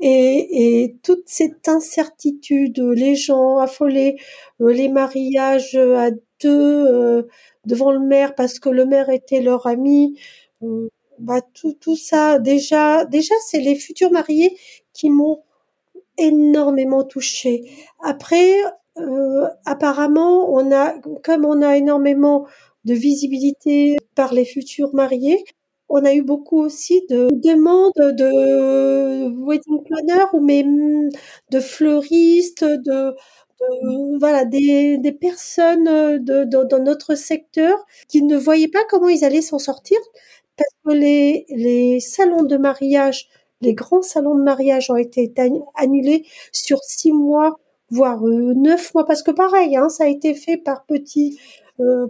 et, 0.00 0.82
et, 0.82 0.96
toute 1.04 1.22
cette 1.26 1.68
incertitude, 1.68 2.78
les 2.80 3.14
gens 3.14 3.58
affolés, 3.58 4.16
euh, 4.60 4.72
les 4.72 4.88
mariages 4.88 5.76
à 5.76 6.10
deux 6.40 6.86
euh, 6.88 7.22
devant 7.66 7.92
le 7.92 8.00
maire 8.00 8.34
parce 8.34 8.58
que 8.58 8.68
le 8.68 8.84
maire 8.84 9.10
était 9.10 9.40
leur 9.40 9.66
ami, 9.68 10.18
euh, 10.64 10.88
bah 11.22 11.40
tout, 11.54 11.74
tout 11.80 11.96
ça 11.96 12.38
déjà 12.38 13.04
déjà 13.06 13.34
c'est 13.46 13.60
les 13.60 13.76
futurs 13.76 14.10
mariés 14.12 14.56
qui 14.92 15.10
m'ont 15.10 15.42
énormément 16.18 17.04
touchée. 17.04 17.70
Après, 18.02 18.54
euh, 18.98 19.48
apparemment, 19.64 20.52
on 20.54 20.72
a, 20.72 20.94
comme 21.24 21.44
on 21.44 21.62
a 21.62 21.76
énormément 21.76 22.46
de 22.84 22.94
visibilité 22.94 23.96
par 24.14 24.34
les 24.34 24.44
futurs 24.44 24.94
mariés, 24.94 25.44
on 25.88 26.04
a 26.04 26.14
eu 26.14 26.22
beaucoup 26.22 26.58
aussi 26.60 27.02
de 27.10 27.28
demandes 27.32 27.92
de 27.96 29.28
wedding 29.46 29.82
planner 29.84 30.24
ou 30.32 30.40
même 30.40 31.10
de 31.50 31.60
fleuristes, 31.60 32.64
de, 32.64 33.14
voilà 34.18 34.44
des, 34.44 34.98
des 34.98 35.12
personnes 35.12 35.84
de, 36.24 36.44
dans 36.44 36.82
notre 36.82 37.14
secteur 37.14 37.78
qui 38.08 38.22
ne 38.22 38.36
voyaient 38.36 38.68
pas 38.68 38.84
comment 38.88 39.08
ils 39.08 39.24
allaient 39.24 39.42
s'en 39.42 39.58
sortir 39.58 39.98
parce 40.56 40.70
que 40.84 40.92
les, 40.92 41.44
les 41.50 42.00
salons 42.00 42.42
de 42.44 42.56
mariage, 42.56 43.28
les 43.60 43.74
grands 43.74 44.02
salons 44.02 44.34
de 44.36 44.42
mariage 44.42 44.90
ont 44.90 44.96
été 44.96 45.32
annulés 45.76 46.26
sur 46.52 46.78
six 46.82 47.12
mois, 47.12 47.56
voire 47.90 48.24
euh, 48.26 48.54
neuf 48.54 48.94
mois, 48.94 49.04
parce 49.06 49.22
que 49.22 49.30
pareil, 49.30 49.76
hein, 49.76 49.88
ça 49.88 50.04
a 50.04 50.08
été 50.08 50.34
fait 50.34 50.56
par 50.58 50.84
petits, 50.86 51.38
euh, 51.80 52.06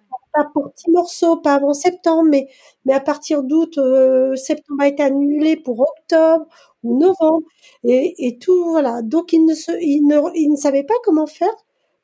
petits 0.55 0.91
morceaux, 0.91 1.37
pas 1.37 1.55
avant 1.55 1.75
septembre, 1.75 2.25
mais, 2.31 2.49
mais 2.85 2.93
à 2.95 3.01
partir 3.01 3.43
d'août, 3.43 3.79
euh, 3.79 4.35
septembre 4.37 4.83
a 4.83 4.89
été 4.89 5.03
annulé 5.03 5.57
pour 5.57 5.81
octobre 5.81 6.47
ou 6.83 6.99
novembre, 6.99 7.43
et, 7.85 8.27
et 8.27 8.39
tout, 8.39 8.65
voilà. 8.71 9.03
Donc, 9.03 9.33
ils 9.33 9.45
ne, 9.45 9.55
se, 9.55 9.73
ils, 9.81 10.03
ne, 10.07 10.19
ils 10.35 10.51
ne 10.51 10.57
savaient 10.57 10.83
pas 10.85 10.95
comment 11.05 11.27
faire 11.27 11.55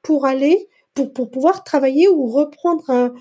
pour 0.03 0.27
aller, 0.27 0.69
pour, 0.95 1.13
pour 1.13 1.31
pouvoir 1.31 1.65
travailler 1.65 2.09
ou 2.09 2.27
reprendre 2.27 2.89
un, 2.91 3.13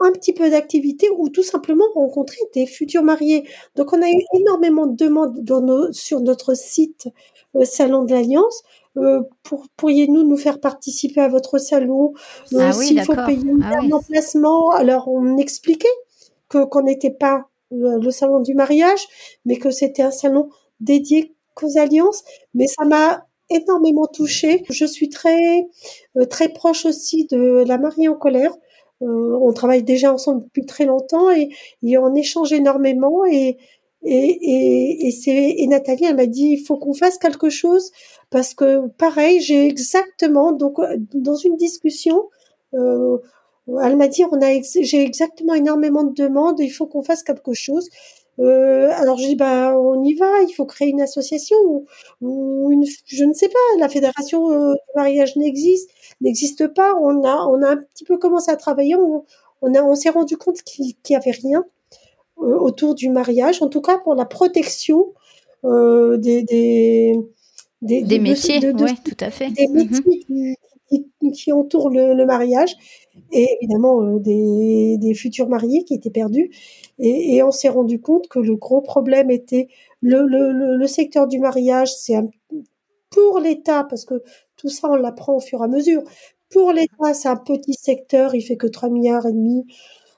un 0.00 0.12
petit 0.12 0.32
peu 0.32 0.50
d'activité 0.50 1.08
ou 1.16 1.28
tout 1.28 1.42
simplement 1.42 1.84
rencontrer 1.94 2.40
des 2.54 2.66
futurs 2.66 3.02
mariés. 3.02 3.48
Donc 3.76 3.92
on 3.92 4.02
a 4.02 4.08
eu 4.08 4.22
énormément 4.34 4.86
de 4.86 4.96
demandes 4.96 5.42
dans 5.42 5.60
nos, 5.60 5.92
sur 5.92 6.20
notre 6.20 6.54
site 6.54 7.08
euh, 7.56 7.64
Salon 7.64 8.04
de 8.04 8.12
l'Alliance. 8.12 8.62
Euh, 8.96 9.20
pour, 9.42 9.66
pourriez-nous 9.76 10.24
nous 10.24 10.36
faire 10.36 10.60
participer 10.60 11.20
à 11.20 11.28
votre 11.28 11.58
salon? 11.58 12.14
Euh, 12.52 12.58
ah 12.60 12.72
S'il 12.72 13.02
faut 13.02 13.14
payer 13.14 13.52
ah 13.62 13.78
un 13.82 13.90
emplacement, 13.92 14.70
alors 14.70 15.08
on 15.08 15.36
expliquait 15.36 15.88
que 16.48 16.64
qu'on 16.64 16.82
n'était 16.82 17.10
pas 17.10 17.44
le, 17.70 18.10
salon 18.10 18.40
du 18.40 18.54
mariage, 18.54 19.06
mais 19.44 19.58
que 19.58 19.70
c'était 19.70 20.02
un 20.02 20.10
salon 20.10 20.48
dédié 20.80 21.34
qu'aux 21.54 21.78
alliances. 21.78 22.24
Mais 22.54 22.66
ça 22.66 22.84
m'a 22.84 23.26
énormément 23.50 24.06
touchée. 24.06 24.64
Je 24.70 24.84
suis 24.84 25.10
très 25.10 25.68
très 26.30 26.48
proche 26.48 26.86
aussi 26.86 27.26
de 27.26 27.64
la 27.66 27.78
mariée 27.78 28.08
en 28.08 28.14
colère 28.14 28.54
on 29.00 29.52
travaille 29.52 29.82
déjà 29.82 30.12
ensemble 30.12 30.44
depuis 30.44 30.66
très 30.66 30.84
longtemps 30.84 31.30
et, 31.30 31.50
on 31.98 32.14
échange 32.14 32.52
énormément 32.52 33.24
et 33.24 33.56
c'est 34.04 35.66
Nathalie 35.68 36.04
elle 36.04 36.16
m'a 36.16 36.26
dit 36.26 36.56
il 36.58 36.64
faut 36.64 36.76
qu'on 36.76 36.94
fasse 36.94 37.18
quelque 37.18 37.50
chose 37.50 37.90
parce 38.30 38.54
que 38.54 38.86
pareil 38.98 39.40
j'ai 39.40 39.66
exactement 39.66 40.52
donc 40.52 40.78
dans 41.14 41.36
une 41.36 41.56
discussion 41.56 42.28
euh, 42.74 43.18
elle 43.82 43.96
m'a 43.96 44.08
dit 44.08 44.24
on 44.24 44.40
a 44.40 44.60
j'ai 44.80 45.02
exactement 45.02 45.54
énormément 45.54 46.04
de 46.04 46.14
demandes 46.14 46.60
il 46.60 46.70
faut 46.70 46.86
qu'on 46.86 47.02
fasse 47.02 47.22
quelque 47.22 47.52
chose 47.54 47.88
euh, 48.40 48.90
alors 48.94 49.18
je 49.18 49.26
dis 49.26 49.36
bah 49.36 49.76
on 49.76 50.02
y 50.04 50.14
va, 50.14 50.42
il 50.48 50.52
faut 50.52 50.64
créer 50.64 50.88
une 50.88 51.00
association 51.00 51.56
ou, 52.20 52.70
une, 52.70 52.84
je 53.06 53.24
ne 53.24 53.32
sais 53.32 53.48
pas, 53.48 53.58
la 53.78 53.88
fédération 53.88 54.50
euh, 54.52 54.72
de 54.74 54.78
mariage 54.96 55.36
n'existe, 55.36 55.90
n'existe 56.20 56.68
pas. 56.68 56.94
On 57.00 57.24
a 57.24 57.36
on 57.48 57.62
a 57.62 57.70
un 57.70 57.76
petit 57.76 58.04
peu 58.04 58.16
commencé 58.18 58.50
à 58.50 58.56
travailler, 58.56 58.94
on, 58.96 59.24
on 59.62 59.74
a 59.74 59.82
on 59.82 59.94
s'est 59.94 60.10
rendu 60.10 60.36
compte 60.36 60.62
qu'il 60.62 60.94
n'y 61.08 61.16
avait 61.16 61.32
rien 61.32 61.64
euh, 62.42 62.56
autour 62.58 62.94
du 62.94 63.08
mariage, 63.10 63.62
en 63.62 63.68
tout 63.68 63.80
cas 63.80 63.98
pour 63.98 64.14
la 64.14 64.24
protection 64.24 65.12
euh, 65.64 66.16
des, 66.16 66.42
des 66.42 67.14
des, 67.82 68.02
des 68.02 68.18
métiers, 68.18 68.60
de, 68.60 68.72
tout 68.72 69.16
à 69.20 69.30
fait. 69.30 69.50
Des 69.50 69.68
métiers 69.68 70.56
qui, 70.88 71.06
qui, 71.32 71.52
entourent 71.52 71.90
le, 71.90 72.24
mariage 72.24 72.74
et 73.32 73.48
évidemment 73.60 74.02
euh, 74.02 74.18
des, 74.18 75.14
futurs 75.14 75.48
mariés 75.48 75.84
qui 75.84 75.94
étaient 75.94 76.10
perdus. 76.10 76.50
Et, 76.98 77.42
on 77.42 77.50
s'est 77.50 77.68
rendu 77.68 78.00
compte 78.00 78.28
que 78.28 78.38
le 78.38 78.56
gros 78.56 78.80
problème 78.80 79.30
était 79.30 79.68
le, 80.00 80.22
le, 80.26 80.76
le 80.76 80.86
secteur 80.86 81.26
du 81.26 81.38
mariage, 81.38 81.92
c'est 81.94 82.16
pour 83.10 83.38
l'État, 83.40 83.84
parce 83.84 84.04
que 84.04 84.22
tout 84.56 84.68
ça 84.68 84.88
on 84.90 84.96
l'apprend 84.96 85.36
au 85.36 85.40
fur 85.40 85.60
et 85.60 85.64
à 85.64 85.68
mesure. 85.68 86.02
Pour 86.50 86.72
l'État, 86.72 87.12
c'est 87.14 87.28
un 87.28 87.36
petit 87.36 87.74
secteur, 87.74 88.34
il 88.34 88.42
fait 88.42 88.56
que 88.56 88.66
3 88.66 88.88
milliards 88.88 89.26
et 89.26 89.32
demi. 89.32 89.66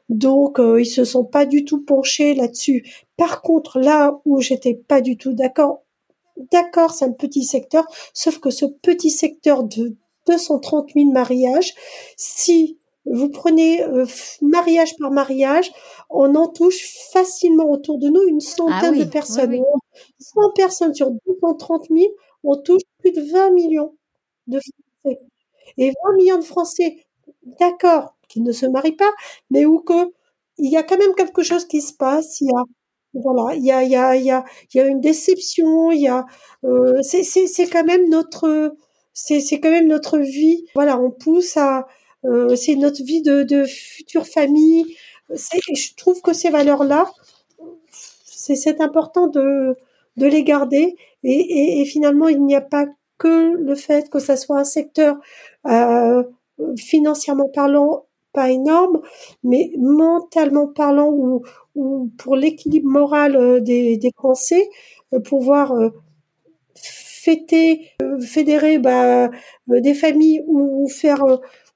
Donc, 0.09 0.59
euh, 0.59 0.81
ils 0.81 0.87
se 0.87 1.05
sont 1.05 1.25
pas 1.25 1.47
du 1.47 1.65
tout 1.65 1.85
penchés 1.85 2.35
là-dessus. 2.35 2.85
Par 3.17 3.43
contre, 3.43 3.79
là 3.79 4.21
où 4.25 4.41
j'étais 4.41 4.75
pas 4.75 5.01
du 5.01 5.17
tout 5.17 5.33
d'accord, 5.33 5.85
d'accord, 6.53 6.93
c'est 6.93 7.05
un 7.05 7.13
petit 7.13 7.45
secteur, 7.45 7.85
sauf 8.15 8.39
que 8.39 8.51
ce 8.51 8.67
petit 8.67 9.11
secteur 9.11 9.65
de 9.65 9.97
230 10.31 10.91
000 10.95 11.11
mariages, 11.11 11.75
si 12.17 12.79
vous 13.05 13.29
prenez 13.29 13.83
euh, 13.83 14.07
mariage 14.43 14.97
par 14.99 15.11
mariage, 15.11 15.73
on 16.11 16.35
en 16.35 16.49
touche 16.49 16.97
facilement 17.13 17.71
autour 17.71 17.99
de 17.99 18.09
nous 18.09 18.23
une 18.29 18.41
centaine 18.41 18.95
ah 18.95 19.05
de 19.05 19.05
personnes. 19.05 19.57
100 20.19 20.53
personnes 20.55 20.95
sur 20.95 21.11
230 21.27 21.87
000, 21.91 22.13
on 22.45 22.57
touche 22.57 22.83
plus 22.99 23.13
de 23.13 23.23
20 23.33 23.51
millions 23.51 23.95
de 24.47 24.59
Français. 24.61 25.21
Et 25.79 25.93
20 26.05 26.17
millions 26.17 26.39
de 26.39 26.45
Français, 26.45 26.99
d'accord, 27.59 28.17
qui 28.29 28.41
ne 28.41 28.53
se 28.53 28.67
marient 28.67 28.97
pas, 28.97 29.13
mais 29.51 29.65
où 29.67 29.81
que 29.81 30.13
il 30.59 30.71
y 30.71 30.77
a 30.77 30.83
quand 30.83 30.99
même 30.99 31.15
quelque 31.15 31.43
chose 31.43 31.65
qui 31.67 31.81
se 31.81 31.95
passe. 31.95 32.41
Il 32.43 32.49
y 32.49 32.55
a 32.55 32.63
voilà, 33.15 33.57
il 33.57 33.65
y 33.65 33.73
a 33.73 33.83
il 33.83 33.91
y 33.91 33.97
a 33.97 34.15
il 34.15 34.25
y 34.25 34.31
a 34.31 34.45
il 34.73 34.77
y 34.77 34.81
a 34.81 34.87
une 34.87 35.01
déception. 35.01 35.91
Il 35.91 36.03
y 36.03 36.09
a 36.09 36.27
euh, 36.65 37.01
c'est 37.03 37.23
c'est 37.23 37.47
c'est 37.47 37.67
quand 37.67 37.85
même 37.85 38.09
notre 38.09 38.77
c'est 39.15 39.41
c'est 39.41 39.61
quand 39.61 39.71
même 39.71 39.89
notre 39.89 40.19
vie. 40.19 40.67
Voilà, 40.75 40.99
on 41.01 41.11
pousse 41.11 41.57
à 41.57 41.87
euh, 42.25 42.55
c'est 42.57 42.77
notre 42.77 43.03
vie 43.03 43.23
de, 43.23 43.43
de 43.43 43.65
future 43.65 44.27
famille. 44.27 44.97
Je 45.31 45.95
trouve 45.97 46.21
que 46.23 46.33
ces 46.33 46.51
valeurs-là, 46.51 47.07
c'est 48.25 48.81
important 48.81 49.27
de, 49.27 49.77
de 50.17 50.27
les 50.27 50.45
garder. 50.45 50.97
Et, 51.25 51.33
et, 51.33 51.81
et 51.81 51.85
finalement, 51.85 52.29
il 52.29 52.45
n'y 52.45 52.55
a 52.57 52.61
pas 52.61 52.87
que 53.19 53.55
le 53.57 53.75
fait 53.75 54.09
que 54.11 54.19
ça 54.19 54.37
soit 54.37 54.59
un 54.59 54.65
secteur 54.65 55.17
euh, 55.67 56.23
financièrement 56.77 57.49
parlant 57.49 58.07
pas 58.33 58.51
énorme, 58.51 59.01
mais 59.43 59.73
mentalement 59.77 60.69
parlant 60.69 61.09
ou, 61.11 61.43
ou 61.75 62.11
pour 62.17 62.37
l'équilibre 62.37 62.89
moral 62.89 63.35
euh, 63.37 63.61
des, 63.61 63.97
des 63.97 64.11
Français, 64.17 64.69
euh, 65.15 65.21
pouvoir 65.21 65.73
fêter, 67.23 67.91
fédérer 68.21 68.79
bah, 68.79 69.31
des 69.69 69.95
familles 69.95 70.43
ou 70.47 70.89
faire 70.89 71.25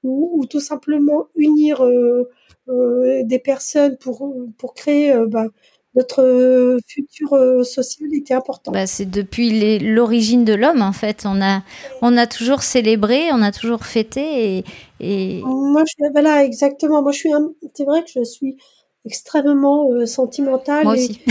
ou, 0.05 0.45
tout 0.49 0.59
simplement 0.59 1.27
unir 1.35 1.83
euh, 1.83 2.29
euh, 2.69 3.23
des 3.23 3.39
personnes 3.39 3.97
pour, 3.97 4.33
pour 4.57 4.73
créer 4.73 5.11
euh, 5.11 5.27
bah, 5.27 5.47
notre 5.95 6.77
futur 6.87 7.29
social 7.63 8.09
était 8.13 8.33
important. 8.33 8.71
Bah, 8.73 8.85
c'est 8.85 9.09
depuis 9.09 9.79
l'origine 9.79 10.43
de 10.43 10.53
l'homme 10.53 10.81
en 10.81 10.91
fait. 10.91 11.23
On 11.25 11.41
a, 11.41 11.63
on 12.01 12.17
a 12.17 12.27
toujours 12.27 12.63
célébré, 12.63 13.31
on 13.31 13.41
a 13.41 13.53
toujours 13.53 13.85
fêté 13.85 14.57
et. 14.57 14.65
et... 14.99 15.41
Moi, 15.41 15.83
je, 15.87 16.11
voilà, 16.11 16.43
exactement. 16.43 17.01
Moi, 17.01 17.13
je 17.13 17.19
suis. 17.19 17.31
C'est 17.73 17.85
vrai 17.85 18.03
que 18.03 18.09
je 18.13 18.23
suis 18.25 18.57
extrêmement 19.05 19.89
sentimentale. 20.05 20.83
Moi 20.83 20.93
aussi. 20.93 21.21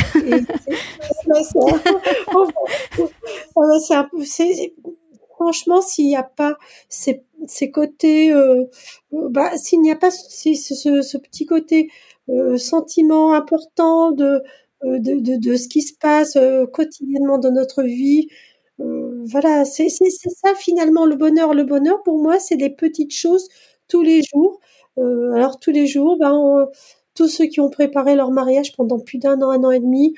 c'est 3.81 3.95
un 3.95 4.05
peu. 4.05 4.23
Franchement, 5.35 5.81
s'il 5.83 6.07
n'y 6.07 6.17
a 6.17 6.23
pas 6.23 6.57
ces 6.89 7.25
ces 7.47 7.71
côtés, 7.71 8.33
euh, 8.33 8.65
euh, 9.13 9.29
bah, 9.31 9.57
s'il 9.57 9.81
n'y 9.81 9.91
a 9.91 9.97
pas 9.97 10.11
ce, 10.11 10.55
ce, 10.55 11.03
ce, 11.03 11.19
petit 11.19 11.47
côté 11.47 11.91
euh, 12.31 12.57
sentiment 12.57 13.35
important 13.35 14.13
de, 14.13 14.43
euh, 14.85 14.99
de, 14.99 15.21
de, 15.21 15.37
de, 15.37 15.57
ce 15.57 15.69
qui 15.69 15.83
se 15.83 15.95
passe 15.95 16.37
euh, 16.37 16.67
quotidiennement 16.67 17.39
dans 17.39 17.53
notre 17.53 17.83
vie, 17.83 18.29
voilà, 19.27 19.65
c'est 19.65 19.89
ça 19.89 20.55
finalement 20.57 21.07
le 21.07 21.15
bonheur. 21.17 21.55
Le 21.55 21.65
bonheur 21.65 22.03
pour 22.03 22.19
moi, 22.19 22.39
c'est 22.41 22.57
des 22.57 22.71
petites 22.71 23.15
choses 23.15 23.49
tous 23.89 24.03
les 24.03 24.23
jours. 24.23 24.59
alors 24.97 25.61
tous 25.61 25.71
les 25.71 25.87
jours, 25.87 26.17
ben, 26.19 26.67
tous 27.15 27.29
ceux 27.29 27.47
qui 27.47 27.61
ont 27.61 27.71
préparé 27.71 28.15
leur 28.17 28.31
mariage 28.31 28.73
pendant 28.77 28.99
plus 28.99 29.19
d'un 29.19 29.41
an, 29.43 29.51
un 29.51 29.65
an 29.65 29.71
et 29.71 29.81
demi, 29.81 30.15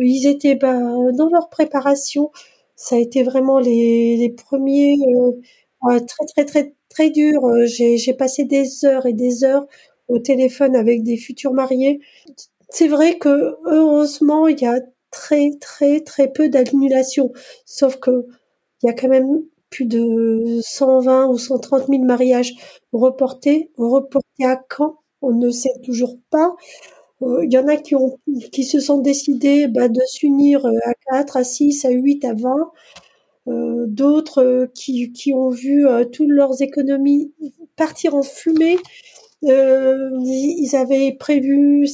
ils 0.00 0.26
étaient 0.26 0.54
ben, 0.56 1.12
dans 1.12 1.28
leur 1.28 1.48
préparation. 1.48 2.30
Ça 2.76 2.96
a 2.96 2.98
été 2.98 3.22
vraiment 3.22 3.58
les, 3.60 4.16
les 4.16 4.30
premiers 4.30 4.96
très 6.06 6.26
très 6.34 6.44
très 6.44 6.74
très 6.88 7.10
dur. 7.10 7.44
Euh, 7.46 7.66
j'ai 7.66 8.14
passé 8.14 8.44
des 8.44 8.84
heures 8.84 9.06
et 9.06 9.12
des 9.12 9.44
heures 9.44 9.66
au 10.08 10.18
téléphone 10.18 10.76
avec 10.76 11.02
des 11.02 11.16
futurs 11.16 11.52
mariés. 11.52 12.00
C'est 12.70 12.88
vrai 12.88 13.18
que 13.18 13.56
heureusement 13.66 14.48
il 14.48 14.60
y 14.60 14.66
a 14.66 14.80
très 15.10 15.50
très 15.60 16.00
très 16.00 16.32
peu 16.32 16.48
d'annulations, 16.48 17.32
sauf 17.66 17.96
que 17.98 18.26
il 18.82 18.86
y 18.88 18.90
a 18.90 18.94
quand 18.94 19.08
même 19.08 19.42
plus 19.70 19.86
de 19.86 20.60
120 20.62 21.28
ou 21.28 21.38
130 21.38 21.88
000 21.88 22.04
mariages 22.04 22.52
reportés. 22.92 23.70
Reportés 23.78 24.44
à 24.44 24.56
quand 24.56 24.96
On 25.22 25.32
ne 25.32 25.50
sait 25.50 25.72
toujours 25.84 26.18
pas. 26.30 26.54
Euh, 27.22 27.44
il 27.44 27.52
y 27.52 27.58
en 27.58 27.68
a 27.68 27.76
qui 27.76 27.94
ont 27.94 28.18
qui 28.52 28.64
se 28.64 28.80
sont 28.80 28.98
décidés 28.98 29.68
bah, 29.68 29.88
de 29.88 30.00
s'unir 30.06 30.66
euh, 30.66 30.72
à 30.84 30.94
4, 31.12 31.36
à 31.36 31.44
6, 31.44 31.84
à 31.84 31.90
8, 31.90 32.24
à 32.24 32.34
20. 32.34 32.72
d'autres 33.86 34.70
qui, 34.74 35.12
qui 35.12 35.32
ont 35.34 35.50
vu 35.50 35.84
toutes 36.12 36.28
leurs 36.28 36.62
économies 36.62 37.32
partir 37.76 38.14
en 38.14 38.22
fumée. 38.22 38.78
ils 39.42 40.76
avaient 40.76 41.16
prévu 41.18 41.86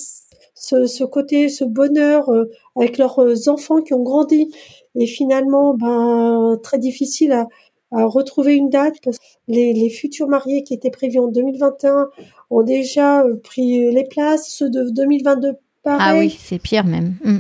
ce, 0.55 0.87
ce, 0.87 1.05
côté, 1.05 1.49
ce 1.49 1.65
bonheur 1.65 2.31
avec 2.77 2.99
leurs 2.99 3.49
enfants 3.49 3.81
qui 3.83 3.95
ont 3.95 4.03
grandi 4.03 4.51
et 4.95 5.07
finalement, 5.07 5.75
ben 5.75 6.59
très 6.63 6.79
difficile 6.79 7.33
à, 7.33 7.47
à 7.91 8.05
retrouver 8.05 8.55
une 8.55 8.71
date 8.71 8.97
parce 9.03 9.19
que 9.19 9.25
les, 9.49 9.73
les, 9.73 9.91
futurs 9.91 10.29
mariés 10.29 10.63
qui 10.63 10.75
étaient 10.75 10.91
prévus 10.91 11.19
en 11.19 11.29
2021 11.29 12.09
ont 12.51 12.63
déjà 12.63 13.25
pris 13.43 13.91
les 13.91 14.05
places, 14.05 14.49
ceux 14.49 14.69
de 14.69 14.91
2022 14.91 15.55
pareil. 15.83 16.01
Ah 16.01 16.19
oui, 16.19 16.39
c'est 16.39 16.59
pire 16.59 16.85
même. 16.85 17.17
Mm. 17.25 17.39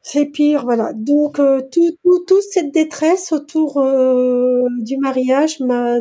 C'est 0.00 0.26
pire, 0.26 0.64
voilà. 0.64 0.92
Donc 0.94 1.38
euh, 1.38 1.60
tout, 1.72 1.90
tout, 2.02 2.24
toute 2.26 2.42
cette 2.42 2.72
détresse 2.72 3.32
autour 3.32 3.78
euh, 3.78 4.62
du 4.80 4.98
mariage 4.98 5.60
m'a 5.60 5.98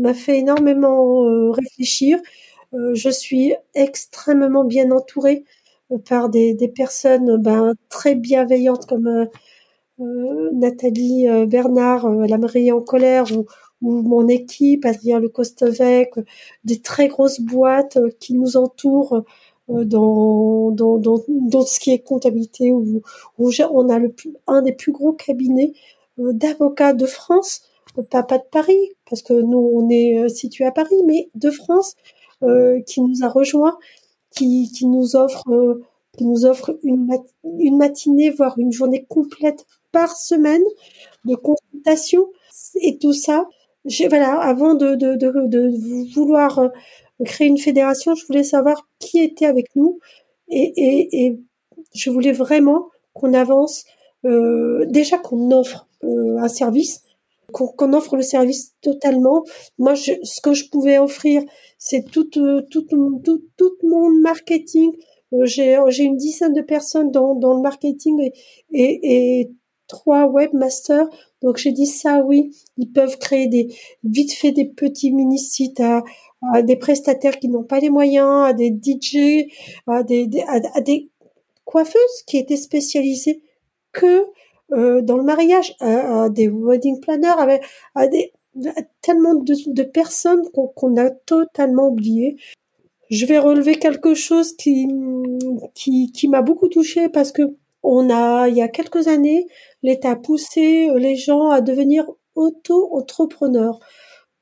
m'a 0.00 0.14
fait 0.14 0.38
énormément 0.38 1.24
euh, 1.24 1.50
réfléchir. 1.50 2.18
Euh, 2.74 2.94
je 2.94 3.10
suis 3.10 3.54
extrêmement 3.74 4.64
bien 4.64 4.90
entourée 4.90 5.44
euh, 5.92 5.98
par 5.98 6.28
des, 6.28 6.54
des 6.54 6.68
personnes 6.68 7.36
ben, 7.38 7.74
très 7.88 8.14
bienveillantes 8.14 8.86
comme 8.86 9.28
Nathalie 10.52 11.26
Bernard, 11.46 12.08
la 12.08 12.38
Marie 12.38 12.72
en 12.72 12.80
colère, 12.80 13.26
ou, 13.32 13.46
ou 13.82 14.02
mon 14.02 14.28
équipe, 14.28 14.84
Adrien 14.84 15.20
Le 15.20 15.28
Costevec, 15.28 16.14
des 16.64 16.80
très 16.80 17.08
grosses 17.08 17.40
boîtes 17.40 17.98
qui 18.18 18.34
nous 18.34 18.56
entourent 18.56 19.24
euh, 19.70 19.84
dans, 19.84 20.70
dans, 20.70 20.98
dans, 20.98 21.62
ce 21.62 21.80
qui 21.80 21.92
est 21.92 22.00
comptabilité 22.00 22.72
où, 22.72 23.02
où 23.38 23.50
on 23.70 23.88
a 23.88 23.98
le 23.98 24.10
plus, 24.10 24.34
un 24.46 24.62
des 24.62 24.72
plus 24.72 24.92
gros 24.92 25.12
cabinets 25.12 25.72
euh, 26.18 26.32
d'avocats 26.32 26.92
de 26.92 27.06
France, 27.06 27.62
pas, 28.10 28.22
pas 28.22 28.38
de 28.38 28.44
Paris, 28.50 28.90
parce 29.08 29.22
que 29.22 29.34
nous 29.34 29.58
on 29.58 29.88
est 29.90 30.18
euh, 30.18 30.28
situé 30.28 30.64
à 30.64 30.72
Paris, 30.72 31.02
mais 31.06 31.30
de 31.34 31.50
France, 31.50 31.94
euh, 32.42 32.80
qui 32.82 33.00
nous 33.02 33.24
a 33.24 33.28
rejoint, 33.28 33.78
qui, 34.30 34.70
qui 34.72 34.86
nous 34.86 35.16
offre, 35.16 35.44
qui 36.16 36.24
nous 36.24 36.46
offre 36.46 36.78
une 36.82 37.76
matinée, 37.76 38.30
voire 38.30 38.58
une 38.58 38.72
journée 38.72 39.04
complète 39.08 39.66
par 39.92 40.16
semaine 40.16 40.62
de 41.24 41.34
consultation 41.34 42.26
et 42.80 42.98
tout 42.98 43.12
ça. 43.12 43.48
Voilà, 44.08 44.38
avant 44.40 44.74
de, 44.74 44.94
de, 44.94 45.16
de, 45.16 45.46
de 45.46 46.14
vouloir 46.14 46.70
créer 47.24 47.48
une 47.48 47.58
fédération, 47.58 48.14
je 48.14 48.26
voulais 48.26 48.44
savoir 48.44 48.86
qui 48.98 49.20
était 49.20 49.46
avec 49.46 49.74
nous 49.74 49.98
et, 50.48 50.72
et, 50.76 51.24
et 51.24 51.40
je 51.94 52.10
voulais 52.10 52.32
vraiment 52.32 52.88
qu'on 53.14 53.34
avance, 53.34 53.84
euh, 54.24 54.84
déjà 54.86 55.18
qu'on 55.18 55.50
offre 55.50 55.88
euh, 56.04 56.36
un 56.38 56.48
service, 56.48 57.02
qu'on 57.52 57.92
offre 57.92 58.16
le 58.16 58.22
service 58.22 58.74
totalement. 58.80 59.44
Moi, 59.78 59.94
je, 59.94 60.12
ce 60.22 60.40
que 60.40 60.54
je 60.54 60.68
pouvais 60.68 60.98
offrir, 60.98 61.42
c'est 61.78 62.04
tout, 62.04 62.24
tout, 62.24 62.62
tout, 62.70 62.86
tout, 63.56 63.72
mon 63.82 64.10
marketing. 64.20 64.92
Euh, 65.32 65.46
j'ai 65.46 66.04
une 66.04 66.16
dizaine 66.16 66.52
de 66.52 66.62
personnes 66.62 67.10
dans, 67.10 67.34
dans 67.34 67.54
le 67.54 67.60
marketing 67.60 68.20
et, 68.20 68.32
et, 68.72 69.40
et 69.40 69.50
trois 69.90 70.26
webmasters. 70.26 71.08
Donc 71.42 71.58
j'ai 71.58 71.72
dit 71.72 71.86
ça, 71.86 72.22
oui, 72.24 72.56
ils 72.78 72.90
peuvent 72.90 73.18
créer 73.18 73.48
des 73.48 73.74
vite 74.04 74.32
fait 74.32 74.52
des 74.52 74.64
petits 74.64 75.12
mini 75.12 75.38
sites 75.38 75.80
à, 75.80 76.02
des 76.62 76.76
prestataires 76.76 77.38
qui 77.38 77.48
n'ont 77.48 77.64
pas 77.64 77.80
les 77.80 77.90
moyens, 77.90 78.46
à 78.46 78.52
des 78.54 78.70
DJ, 78.70 79.46
à 79.86 80.02
des, 80.02 80.28
à, 80.46 80.80
des 80.80 81.10
coiffeuses 81.64 82.22
qui 82.26 82.38
étaient 82.38 82.56
spécialisées 82.56 83.42
que 83.92 84.26
euh, 84.72 85.02
dans 85.02 85.16
le 85.16 85.24
mariage, 85.24 85.76
à, 85.80 86.30
des 86.30 86.48
wedding 86.48 87.00
planners, 87.00 87.38
avec, 87.38 87.62
à 87.94 88.06
des 88.06 88.32
tellement 89.02 89.34
de, 89.34 89.82
personnes 89.82 90.42
qu'on 90.52 90.96
a 90.96 91.10
totalement 91.10 91.88
oublié. 91.88 92.36
Je 93.10 93.26
vais 93.26 93.38
relever 93.38 93.76
quelque 93.76 94.14
chose 94.14 94.56
qui 94.56 94.88
qui, 95.74 96.12
qui 96.12 96.28
m'a 96.28 96.42
beaucoup 96.42 96.68
touchée 96.68 97.08
parce 97.08 97.32
que 97.32 97.42
on 97.82 98.10
a 98.10 98.48
il 98.48 98.56
y 98.56 98.62
a 98.62 98.68
quelques 98.68 99.08
années 99.08 99.46
l'État 99.82 100.12
a 100.12 100.16
poussé 100.16 100.90
les 100.96 101.16
gens 101.16 101.48
à 101.50 101.60
devenir 101.60 102.04
auto-entrepreneurs. 102.34 103.78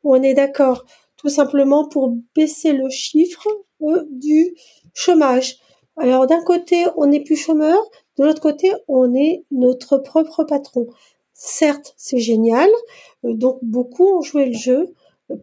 On 0.05 0.23
est 0.23 0.35
d'accord 0.35 0.85
tout 1.17 1.29
simplement 1.29 1.89
pour 1.89 2.15
baisser 2.35 2.73
le 2.73 2.89
chiffre 2.91 3.47
euh, 3.83 4.05
du 4.11 4.55
chômage. 4.95 5.57
Alors 5.97 6.27
d'un 6.27 6.43
côté, 6.43 6.87
on 6.97 7.07
n'est 7.07 7.23
plus 7.23 7.37
chômeur, 7.37 7.79
de 8.19 8.25
l'autre 8.25 8.41
côté, 8.41 8.73
on 8.87 9.15
est 9.15 9.45
notre 9.51 9.99
propre 9.99 10.45
patron. 10.45 10.87
Certes, 11.35 11.95
c'est 11.97 12.19
génial, 12.19 12.71
euh, 13.25 13.35
donc 13.35 13.59
beaucoup 13.63 14.07
ont 14.19 14.23
joué 14.23 14.47
le 14.47 14.57
jeu. 14.57 14.95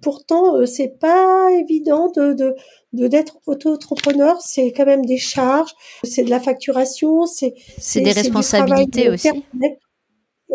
Pourtant, 0.01 0.55
euh, 0.55 0.65
c'est 0.65 0.99
pas 0.99 1.49
évident 1.51 2.11
de, 2.11 2.33
de, 2.33 2.55
de 2.93 3.07
d'être 3.07 3.37
auto-entrepreneur. 3.45 4.41
C'est 4.41 4.71
quand 4.71 4.85
même 4.85 5.05
des 5.05 5.17
charges, 5.17 5.73
c'est 6.03 6.23
de 6.23 6.29
la 6.29 6.39
facturation, 6.39 7.25
c'est 7.25 7.53
c'est 7.77 8.01
des 8.01 8.11
responsabilités 8.11 9.09
aussi. 9.09 9.29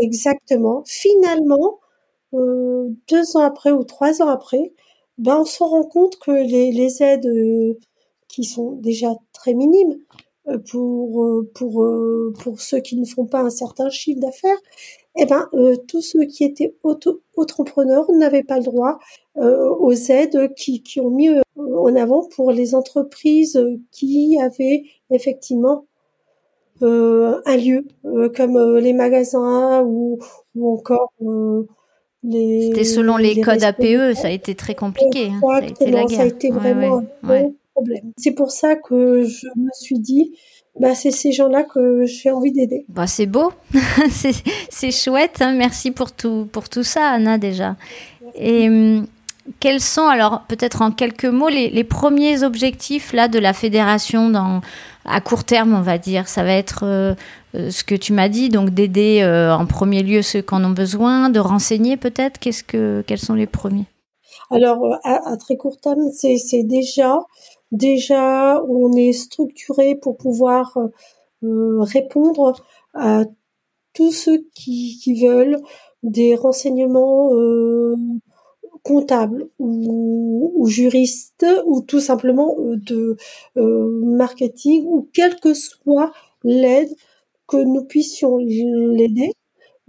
Exactement. 0.00 0.82
Finalement, 0.86 1.78
euh, 2.34 2.88
deux 3.08 3.36
ans 3.36 3.40
après 3.40 3.70
ou 3.70 3.84
trois 3.84 4.20
ans 4.22 4.28
après, 4.28 4.72
ben 5.18 5.38
on 5.40 5.44
se 5.44 5.62
rend 5.62 5.84
compte 5.84 6.18
que 6.18 6.30
les, 6.30 6.72
les 6.72 7.02
aides 7.02 7.26
euh, 7.26 7.78
qui 8.28 8.44
sont 8.44 8.72
déjà 8.72 9.14
très 9.32 9.54
minimes 9.54 9.98
pour 10.70 11.24
euh, 11.24 11.50
pour 11.54 11.86
pour 12.42 12.60
ceux 12.60 12.80
qui 12.80 12.96
ne 12.96 13.04
font 13.04 13.26
pas 13.26 13.40
un 13.40 13.50
certain 13.50 13.90
chiffre 13.90 14.20
d'affaires, 14.20 14.58
eh 15.18 15.26
ben 15.26 15.48
tous 15.88 16.02
ceux 16.02 16.24
qui 16.24 16.44
étaient 16.44 16.74
auto 16.82 17.22
entrepreneurs 17.36 18.10
n'avaient 18.12 18.42
pas 18.42 18.58
le 18.58 18.64
droit 18.64 18.98
aux 19.36 19.94
aides 19.94 20.52
qui 20.54 20.82
qui 20.82 21.00
ont 21.00 21.10
mis 21.10 21.30
en 21.56 21.96
avant 21.96 22.28
pour 22.28 22.52
les 22.52 22.74
entreprises 22.74 23.60
qui 23.90 24.38
avaient 24.40 24.82
effectivement 25.10 25.86
un 26.82 27.56
lieu 27.56 27.86
comme 28.36 28.76
les 28.78 28.92
magasins 28.92 29.82
ou 29.82 30.18
ou 30.54 30.72
encore 30.72 31.12
c'était 32.22 32.84
selon 32.84 33.16
les, 33.16 33.40
codes 33.40 33.62
APE, 33.62 34.14
ça 34.14 34.28
a 34.28 34.30
été 34.30 34.54
très 34.54 34.74
compliqué. 34.74 35.30
Hein. 35.30 35.40
Ça 35.40 35.56
a 35.56 35.66
été 35.66 35.90
la 35.90 36.04
guerre. 36.04 36.18
Ça 36.18 36.22
a 36.22 36.26
été 36.26 36.50
vraiment 36.50 37.02
problème. 37.80 38.12
C'est 38.18 38.32
pour 38.32 38.50
ça 38.50 38.76
que 38.76 39.24
je 39.24 39.46
me 39.56 39.70
suis 39.72 39.98
dit, 39.98 40.32
bah, 40.78 40.94
c'est 40.94 41.10
ces 41.10 41.32
gens-là 41.32 41.64
que 41.64 42.04
j'ai 42.04 42.30
envie 42.30 42.52
d'aider. 42.52 42.84
Bah, 42.88 43.06
c'est 43.06 43.26
beau, 43.26 43.52
c'est 44.10 44.90
chouette. 44.90 45.38
Hein. 45.40 45.54
Merci 45.54 45.90
pour 45.90 46.12
tout, 46.12 46.48
pour 46.52 46.68
tout 46.68 46.82
ça, 46.82 47.08
Anna, 47.08 47.38
déjà. 47.38 47.76
Et 48.34 48.68
hum, 48.68 49.06
quels 49.58 49.80
sont, 49.80 50.06
alors, 50.06 50.42
peut-être 50.48 50.82
en 50.82 50.90
quelques 50.92 51.24
mots, 51.24 51.48
les, 51.48 51.70
les, 51.70 51.84
premiers 51.84 52.44
objectifs 52.44 53.12
là, 53.12 53.26
de 53.26 53.38
la 53.38 53.52
fédération 53.52 54.30
dans, 54.30 54.60
à 55.04 55.20
court 55.20 55.44
terme, 55.44 55.74
on 55.74 55.80
va 55.80 55.98
dire? 55.98 56.28
Ça 56.28 56.44
va 56.44 56.52
être 56.52 56.84
euh, 56.84 57.14
euh, 57.54 57.70
ce 57.70 57.82
que 57.82 57.94
tu 57.94 58.12
m'as 58.12 58.28
dit, 58.28 58.48
donc 58.48 58.70
d'aider 58.70 59.20
euh, 59.22 59.54
en 59.54 59.66
premier 59.66 60.02
lieu 60.02 60.22
ceux 60.22 60.42
qui 60.42 60.54
en 60.54 60.64
ont 60.64 60.70
besoin, 60.70 61.30
de 61.30 61.40
renseigner 61.40 61.96
peut-être? 61.96 62.38
Qu'est-ce 62.38 62.62
que, 62.62 63.02
quels 63.06 63.18
sont 63.18 63.34
les 63.34 63.46
premiers? 63.46 63.86
Alors 64.50 64.98
à, 65.04 65.36
très 65.36 65.56
court 65.56 65.78
terme, 65.80 66.10
c'est, 66.12 66.64
déjà 66.64 67.18
déjà 67.72 68.62
on 68.64 68.92
est 68.92 69.12
structuré 69.12 69.94
pour 69.94 70.16
pouvoir 70.16 70.76
euh, 71.44 71.80
répondre 71.80 72.54
à 72.94 73.24
tous 73.94 74.12
ceux 74.12 74.44
qui, 74.54 75.20
veulent 75.22 75.59
des 76.02 76.35
renseignements 76.35 77.35
euh, 77.35 77.96
comptables 78.83 79.48
ou, 79.59 80.52
ou, 80.54 80.66
juristes 80.66 81.46
ou 81.66 81.83
tout 81.83 82.00
simplement 82.00 82.56
de 82.59 83.16
euh, 83.56 84.00
marketing 84.04 84.85
ou 84.87 85.09
quelle 85.12 85.38
que 85.40 85.54
soit 85.54 86.12
l'aide 86.44 86.90
que 87.46 87.56
nous 87.56 87.85
puissions 87.85 88.38
l'aider. 88.38 89.33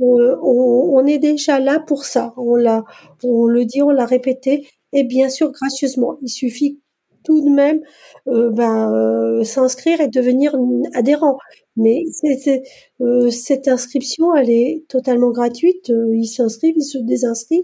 Euh, 0.02 0.36
on, 0.42 0.98
on, 0.98 1.06
est 1.06 1.20
déjà 1.20 1.60
là 1.60 1.80
pour 1.80 2.06
ça. 2.06 2.34
On 2.38 2.56
l'a, 2.56 2.84
on 3.24 3.46
le 3.46 3.66
dit, 3.66 3.82
on 3.84 3.92
l'a 3.92 4.06
répété, 4.06 4.68
et 4.94 5.04
bien 5.04 5.30
sûr 5.30 5.52
gracieusement. 5.52 6.18
Il 6.24 6.30
suffit 6.30 6.80
tout 7.32 7.42
de 7.42 7.50
même 7.50 7.80
euh, 8.28 8.50
ben, 8.52 8.94
euh, 8.94 9.44
s'inscrire 9.46 10.02
et 10.02 10.10
devenir 10.10 10.54
adhérent. 10.94 11.38
Mais 11.78 12.04
c'est, 12.12 12.64
euh, 13.00 13.30
cette 13.30 13.70
inscription, 13.70 14.36
elle 14.36 14.50
est 14.50 14.84
totalement 14.90 15.32
gratuite. 15.32 15.90
Ils 15.90 16.28
s'inscrivent, 16.28 16.76
ils 16.76 16.84
se 16.84 16.98
désinscrivent. 16.98 17.64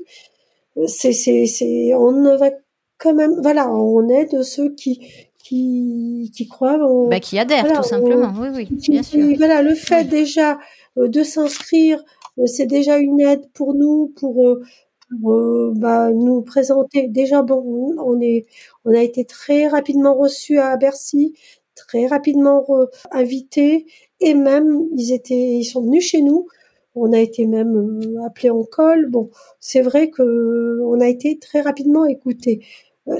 C'est, 0.86 1.12
c'est, 1.12 1.48
c'est, 1.48 1.94
on 1.96 2.38
va 2.38 2.52
quand 2.98 3.14
même, 3.14 3.42
voilà, 3.42 3.70
on 3.70 4.08
aide 4.08 4.42
ceux 4.44 4.74
qui, 4.74 5.06
qui, 5.44 6.32
qui 6.34 6.48
croient. 6.48 6.80
bah, 7.10 7.20
qui 7.20 7.38
adhèrent, 7.38 7.74
tout 7.74 7.84
simplement. 7.84 8.32
oui, 8.40 8.48
oui, 8.54 8.68
bien 8.88 9.04
sûr. 9.04 9.36
Voilà, 9.38 9.62
le 9.62 9.76
fait 9.76 10.06
déjà 10.06 10.58
de 10.96 11.24
s'inscrire, 11.24 12.02
c'est 12.46 12.68
déjà 12.68 12.98
une 12.98 13.20
aide 13.20 13.46
pour 13.54 13.74
nous, 13.74 14.14
pour, 14.16 14.60
pour 15.10 15.74
bah, 15.76 16.12
nous 16.12 16.42
présenter. 16.42 17.08
Déjà, 17.08 17.42
bon, 17.42 17.96
on 18.00 18.20
est, 18.22 18.46
on 18.86 18.94
a 18.94 19.02
été 19.02 19.26
très 19.26 19.68
rapidement 19.68 20.16
reçus 20.16 20.60
à 20.60 20.76
Bercy, 20.78 21.34
très 21.76 22.08
rapidement 22.08 22.66
invités, 23.12 23.86
et 24.20 24.34
même 24.34 24.88
ils 24.96 25.14
étaient, 25.14 25.58
ils 25.58 25.66
sont 25.66 25.82
venus 25.84 26.06
chez 26.06 26.22
nous. 26.22 26.48
On 26.96 27.14
a 27.14 27.20
été 27.20 27.46
même 27.46 28.02
appelé 28.26 28.50
en 28.50 28.64
col. 28.64 29.08
Bon, 29.10 29.30
c'est 29.60 29.82
vrai 29.82 30.10
que 30.10 30.82
on 30.84 31.00
a 31.00 31.08
été 31.08 31.38
très 31.40 31.62
rapidement 31.62 32.06
écouté. 32.06 32.66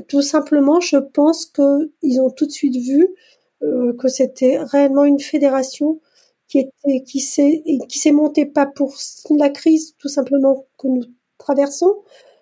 tout 0.08 0.22
simplement, 0.22 0.80
je 0.82 0.98
pense 0.98 1.46
que 1.46 1.92
ils 2.02 2.20
ont 2.22 2.30
tout 2.32 2.46
de 2.48 2.52
suite 2.52 2.76
vu 2.78 3.08
que 4.00 4.08
c'était 4.08 4.60
réellement 4.60 5.06
une 5.06 5.20
fédération 5.20 6.00
qui 6.48 6.60
était 6.60 7.04
qui 7.04 7.20
s'est 7.20 7.64
qui 7.90 8.00
s'est 8.00 8.12
montée 8.12 8.46
pas 8.46 8.66
pour 8.66 8.96
la 9.38 9.50
crise 9.50 9.96
tout 10.00 10.10
simplement 10.10 10.66
que 10.78 10.88
nous 10.88 11.04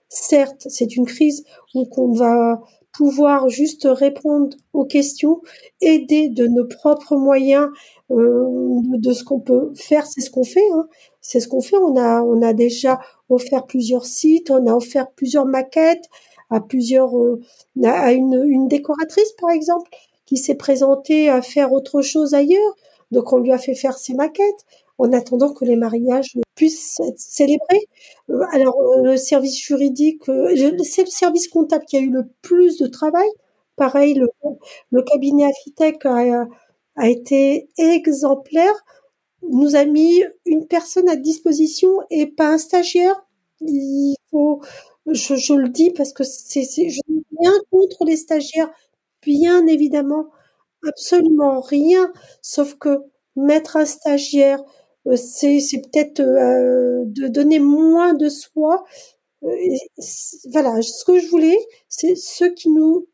Certes, 0.10 0.68
c'est 0.70 0.96
une 0.96 1.06
crise 1.06 1.44
où 1.74 1.88
on 1.98 2.14
va 2.14 2.62
pouvoir 2.94 3.50
juste 3.50 3.88
répondre 3.90 4.56
aux 4.74 4.86
questions, 4.86 5.42
aider 5.82 6.30
de 6.30 6.48
nos 6.48 6.66
propres 6.66 7.18
moyens, 7.18 7.68
euh, 8.12 8.46
de 8.98 9.12
ce 9.12 9.24
qu'on 9.24 9.40
peut 9.40 9.74
faire, 9.76 10.06
c'est 10.06 10.22
ce 10.22 10.32
qu'on 10.32 10.44
fait. 10.44 10.68
Hein. 10.74 10.88
Qu'on 11.50 11.62
on 11.98 12.42
a 12.42 12.54
déjà 12.54 13.00
offert 13.30 13.66
plusieurs 13.66 14.06
sites, 14.06 14.52
on 14.52 14.68
a 14.68 14.74
offert 14.74 15.12
plusieurs 15.12 15.46
maquettes 15.46 16.06
à 16.50 16.62
plusieurs, 16.62 17.18
euh, 17.18 17.42
à 17.84 18.14
une, 18.14 18.44
une 18.48 18.68
décoratrice 18.68 19.34
par 19.42 19.50
exemple, 19.50 19.90
qui 20.26 20.38
s'est 20.38 20.56
présentée 20.56 21.30
à 21.30 21.42
faire 21.42 21.74
autre 21.74 22.02
chose 22.02 22.34
ailleurs. 22.34 22.76
Donc 23.12 23.34
on 23.34 23.38
lui 23.38 23.52
a 23.52 23.58
fait 23.58 23.76
faire 23.76 23.98
ses 23.98 24.14
maquettes 24.14 24.66
en 24.98 25.12
attendant 25.14 25.54
que 25.54 25.66
les 25.66 25.76
mariages 25.76 26.36
puissent 26.56 27.00
être 27.02 27.20
célébrés. 27.20 27.88
Euh, 28.30 28.42
alors 28.52 28.80
euh, 28.80 29.02
le 29.04 29.18
service 29.18 29.60
juridique, 29.60 30.28
euh, 30.30 30.56
c'est 30.84 31.04
le 31.04 31.10
service 31.10 31.48
comptable 31.48 31.86
qui 31.86 31.98
a 31.98 32.00
eu 32.00 32.10
le 32.10 32.24
plus 32.42 32.78
de 32.78 32.88
travail. 32.88 33.28
Pareil, 33.76 34.14
le, 34.14 35.02
cabinet 35.02 35.46
Afitec 35.46 36.06
a, 36.06 36.48
été 37.04 37.70
exemplaire, 37.78 38.74
nous 39.50 39.76
a 39.76 39.84
mis 39.84 40.24
une 40.46 40.66
personne 40.66 41.10
à 41.10 41.18
disposition 41.18 41.90
et 42.10 42.26
pas 42.26 42.48
un 42.54 42.58
stagiaire. 42.58 43.26
Il 43.60 44.16
faut, 44.32 44.62
je, 45.08 45.54
le 45.54 45.68
dis 45.68 45.92
parce 45.92 46.14
que 46.14 46.24
c'est, 46.24 46.64
je 46.64 47.02
n'ai 47.10 47.24
rien 47.38 47.52
contre 47.70 48.06
les 48.06 48.16
stagiaires, 48.16 48.72
bien 49.22 49.68
évidemment, 49.68 50.28
absolument 50.88 51.60
rien, 51.60 52.14
sauf 52.42 52.76
que 52.76 53.04
mettre 53.36 53.76
un 53.76 53.86
stagiaire, 53.86 54.64
c'est, 55.16 55.60
c'est 55.60 55.82
peut-être 55.82 56.22
euh, 56.22 57.04
de 57.06 57.28
donner 57.28 57.60
moins 57.60 58.14
de 58.14 58.30
soi. 58.30 58.84
Euh, 59.44 59.50
voilà, 60.52 60.82
ce 60.82 61.06
que 61.06 61.20
je 61.20 61.28
voulais, 61.28 61.58
c'est 61.90 62.16
ceux 62.16 62.54
qui 62.54 62.70
nous, 62.70 63.08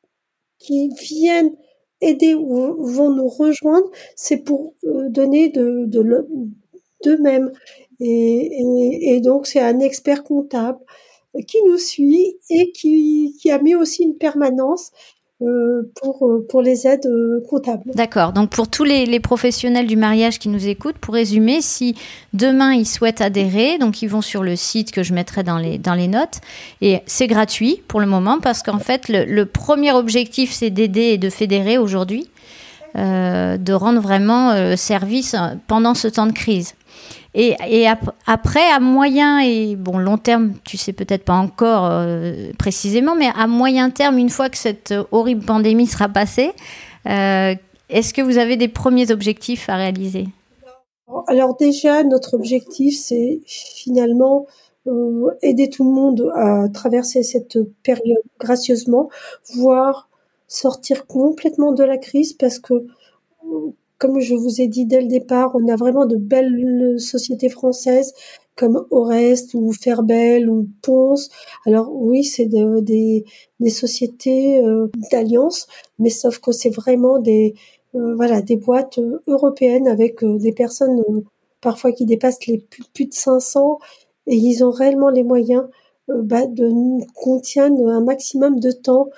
qui 0.59 0.89
viennent 1.01 1.55
aider 2.01 2.33
ou 2.35 2.83
vont 2.83 3.11
nous 3.11 3.27
rejoindre, 3.27 3.89
c'est 4.15 4.37
pour 4.37 4.73
donner 4.83 5.49
de, 5.49 5.85
de 5.85 6.27
d'eux-mêmes. 7.03 7.51
Et, 7.99 8.07
et, 8.09 9.15
et, 9.15 9.21
donc, 9.21 9.47
c'est 9.47 9.59
un 9.59 9.79
expert 9.79 10.23
comptable 10.23 10.79
qui 11.47 11.57
nous 11.65 11.77
suit 11.77 12.37
et 12.49 12.71
qui, 12.71 13.37
qui 13.39 13.51
a 13.51 13.59
mis 13.59 13.75
aussi 13.75 14.03
une 14.03 14.17
permanence 14.17 14.91
euh, 14.91 15.20
pour, 16.01 16.27
euh, 16.27 16.45
pour 16.49 16.61
les 16.61 16.85
aides 16.87 17.05
euh, 17.05 17.43
comptables. 17.49 17.83
D'accord. 17.95 18.33
Donc 18.33 18.49
pour 18.49 18.67
tous 18.67 18.83
les, 18.83 19.19
professionnels 19.19 19.87
du 19.87 19.95
mariage 19.95 20.39
qui 20.39 20.49
nous 20.49 20.67
écoutent, 20.67 20.97
pour 20.97 21.13
résumer, 21.13 21.61
si 21.61 21.95
demain 22.33 22.73
ils 22.73 22.85
souhaitent 22.85 23.21
adhérer, 23.21 23.77
donc 23.77 24.01
ils 24.01 24.07
vont 24.07 24.21
sur 24.21 24.43
le 24.43 24.55
site 24.55 24.91
que 24.91 25.03
je 25.03 25.13
mettrai 25.13 25.43
dans 25.43 25.57
les, 25.57 25.77
dans 25.77 25.93
les 25.93 26.07
notes, 26.07 26.41
et 26.81 26.99
c'est 27.05 27.27
gratuit 27.27 27.81
pour 27.87 27.99
le 27.99 28.07
moment 28.07 28.39
parce 28.39 28.63
qu'en 28.63 28.79
fait 28.79 29.09
le, 29.09 29.43
premier 29.45 29.91
objectif 29.91 30.51
c'est 30.51 30.69
d'aider 30.69 31.01
et 31.01 31.17
de 31.17 31.29
fédérer 31.29 31.77
aujourd'hui, 31.77 32.27
euh, 32.97 33.57
de 33.57 33.73
rendre 33.73 34.01
vraiment 34.01 34.75
service 34.75 35.35
pendant 35.67 35.93
ce 35.93 36.07
temps 36.07 36.27
de 36.27 36.33
crise. 36.33 36.73
Et, 37.33 37.55
et 37.69 37.87
ap 37.87 38.13
après, 38.27 38.69
à 38.71 38.79
moyen 38.79 39.39
et 39.39 39.75
bon 39.77 39.97
long 39.97 40.17
terme, 40.17 40.53
tu 40.65 40.75
sais 40.77 40.91
peut-être 40.91 41.23
pas 41.23 41.35
encore 41.35 41.85
euh, 41.85 42.51
précisément, 42.57 43.15
mais 43.15 43.29
à 43.35 43.47
moyen 43.47 43.89
terme, 43.89 44.17
une 44.17 44.29
fois 44.29 44.49
que 44.49 44.57
cette 44.57 44.93
horrible 45.11 45.45
pandémie 45.45 45.87
sera 45.87 46.09
passée, 46.09 46.51
euh, 47.07 47.55
est-ce 47.89 48.13
que 48.13 48.21
vous 48.21 48.37
avez 48.37 48.57
des 48.57 48.67
premiers 48.67 49.11
objectifs 49.11 49.69
à 49.69 49.75
réaliser? 49.75 50.27
Alors 51.27 51.55
déjà, 51.55 52.03
notre 52.03 52.33
objectif, 52.33 52.97
c'est 52.97 53.41
finalement 53.45 54.45
euh, 54.87 55.29
aider 55.41 55.69
tout 55.69 55.83
le 55.83 55.91
monde 55.91 56.31
à 56.35 56.67
traverser 56.69 57.23
cette 57.23 57.59
période 57.83 58.23
gracieusement, 58.39 59.09
voire 59.55 60.09
sortir 60.47 61.07
complètement 61.07 61.71
de 61.71 61.83
la 61.83 61.97
crise, 61.97 62.33
parce 62.33 62.59
que 62.59 62.85
comme 64.01 64.19
je 64.19 64.33
vous 64.33 64.61
ai 64.61 64.67
dit 64.67 64.87
dès 64.87 64.99
le 64.99 65.07
départ, 65.07 65.51
on 65.53 65.67
a 65.67 65.75
vraiment 65.75 66.07
de 66.07 66.15
belles 66.15 66.99
sociétés 66.99 67.49
françaises 67.49 68.13
comme 68.55 68.83
Orest 68.89 69.53
ou 69.53 69.71
Ferbel 69.73 70.49
ou 70.49 70.67
Ponce. 70.81 71.29
Alors 71.67 71.93
oui, 71.93 72.23
c'est 72.23 72.47
des, 72.47 73.25
des 73.59 73.69
sociétés 73.69 74.59
euh, 74.65 74.87
d'alliance, 75.11 75.67
mais 75.99 76.09
sauf 76.09 76.39
que 76.39 76.51
c'est 76.51 76.71
vraiment 76.71 77.19
des 77.19 77.53
euh, 77.93 78.15
voilà 78.15 78.41
des 78.41 78.55
boîtes 78.55 78.97
euh, 78.97 79.21
européennes 79.27 79.87
avec 79.87 80.25
des 80.25 80.51
personnes 80.51 81.03
parfois 81.61 81.91
qui 81.91 82.05
dépassent 82.05 82.47
les 82.47 82.57
plus, 82.57 82.83
plus, 82.95 83.05
de 83.05 83.13
500 83.13 83.77
et 84.25 84.35
ils 84.35 84.63
ont 84.63 84.71
réellement 84.71 85.09
les 85.09 85.23
moyens 85.23 85.65
bah, 86.07 86.47
de 86.47 86.71
contiennent 87.13 87.87
un 87.87 88.01
maximum 88.01 88.59
de 88.59 88.71
temps 88.71 89.09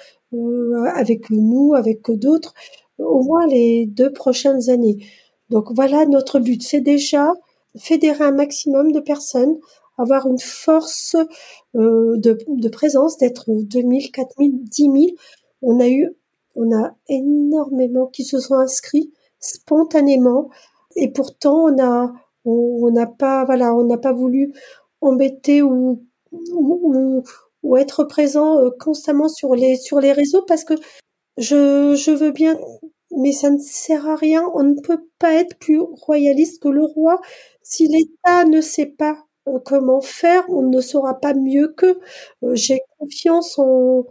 avec 0.96 1.30
nous, 1.30 1.74
avec 1.76 2.10
d'autres 2.12 2.54
au 3.00 3.24
moins 3.24 3.48
les 3.48 3.86
deux 3.86 4.12
prochaines 4.12 4.70
années. 4.70 4.98
Donc 5.50 5.72
voilà 5.76 6.06
notre 6.06 6.40
but, 6.40 6.62
c'est 6.64 6.82
déjà 6.82 7.34
fédérer 7.78 8.24
un 8.24 8.32
maximum 8.32 8.92
de 8.92 9.00
personnes, 9.00 9.58
avoir 9.98 10.28
une 10.28 10.40
force 10.40 11.16
euh, 11.76 12.18
de, 12.18 12.38
de, 12.48 12.70
présence, 12.70 13.18
d'être 13.18 13.46
2000, 13.48 14.12
4000, 14.12 14.64
10 14.64 14.82
000. 14.84 14.96
On 15.62 15.80
a 15.80 15.88
eu, 15.88 16.10
on 16.56 16.76
a 16.76 16.96
énormément 17.08 18.08
qui 18.08 18.24
se 18.24 18.40
sont 18.40 18.56
inscrits 18.56 19.12
spontanément 19.40 20.50
et 20.96 21.12
pourtant 21.12 21.66
on 21.66 21.84
a, 21.84 22.14
on 22.46 22.92
n'a 22.92 23.08
pas, 23.08 23.46
voilà, 23.46 23.74
on 23.74 23.84
n'a 23.84 23.98
pas 23.98 24.14
voulu 24.14 24.54
embêter 25.02 25.62
ou, 25.62 26.04
ou, 26.32 27.24
être 27.78 28.04
présent 28.04 28.60
euh, 28.60 28.70
constamment 28.80 29.28
sur 29.28 29.56
les, 29.56 29.76
sur 29.76 30.00
les 30.00 30.12
réseaux 30.12 30.44
parce 30.44 30.64
que 30.64 30.74
je, 31.38 31.96
je 31.96 32.12
veux 32.12 32.32
bien, 32.32 32.60
mais 33.12 33.32
ça 33.32 33.50
ne 33.50 33.58
sert 33.60 34.08
à 34.08 34.16
rien. 34.16 34.44
On 34.54 34.64
ne 34.64 34.80
peut 34.82 35.08
pas 35.20 35.34
être 35.34 35.58
plus 35.60 35.80
royaliste 35.80 36.62
que 36.62 36.70
le 36.70 36.84
roi. 36.86 37.20
Si 37.64 37.88
l'État 37.88 38.46
ne 38.46 38.62
sait 38.62 38.88
pas 38.88 39.18
euh, 39.48 39.60
comment 39.66 40.02
faire, 40.02 40.46
on 40.50 40.64
ne 40.64 40.82
saura 40.82 41.20
pas 41.20 41.34
mieux 41.34 41.70
qu'eux. 41.70 42.00
Euh, 42.44 42.56
j'ai 42.56 42.80
confiance 43.00 43.58
en, 43.60 44.06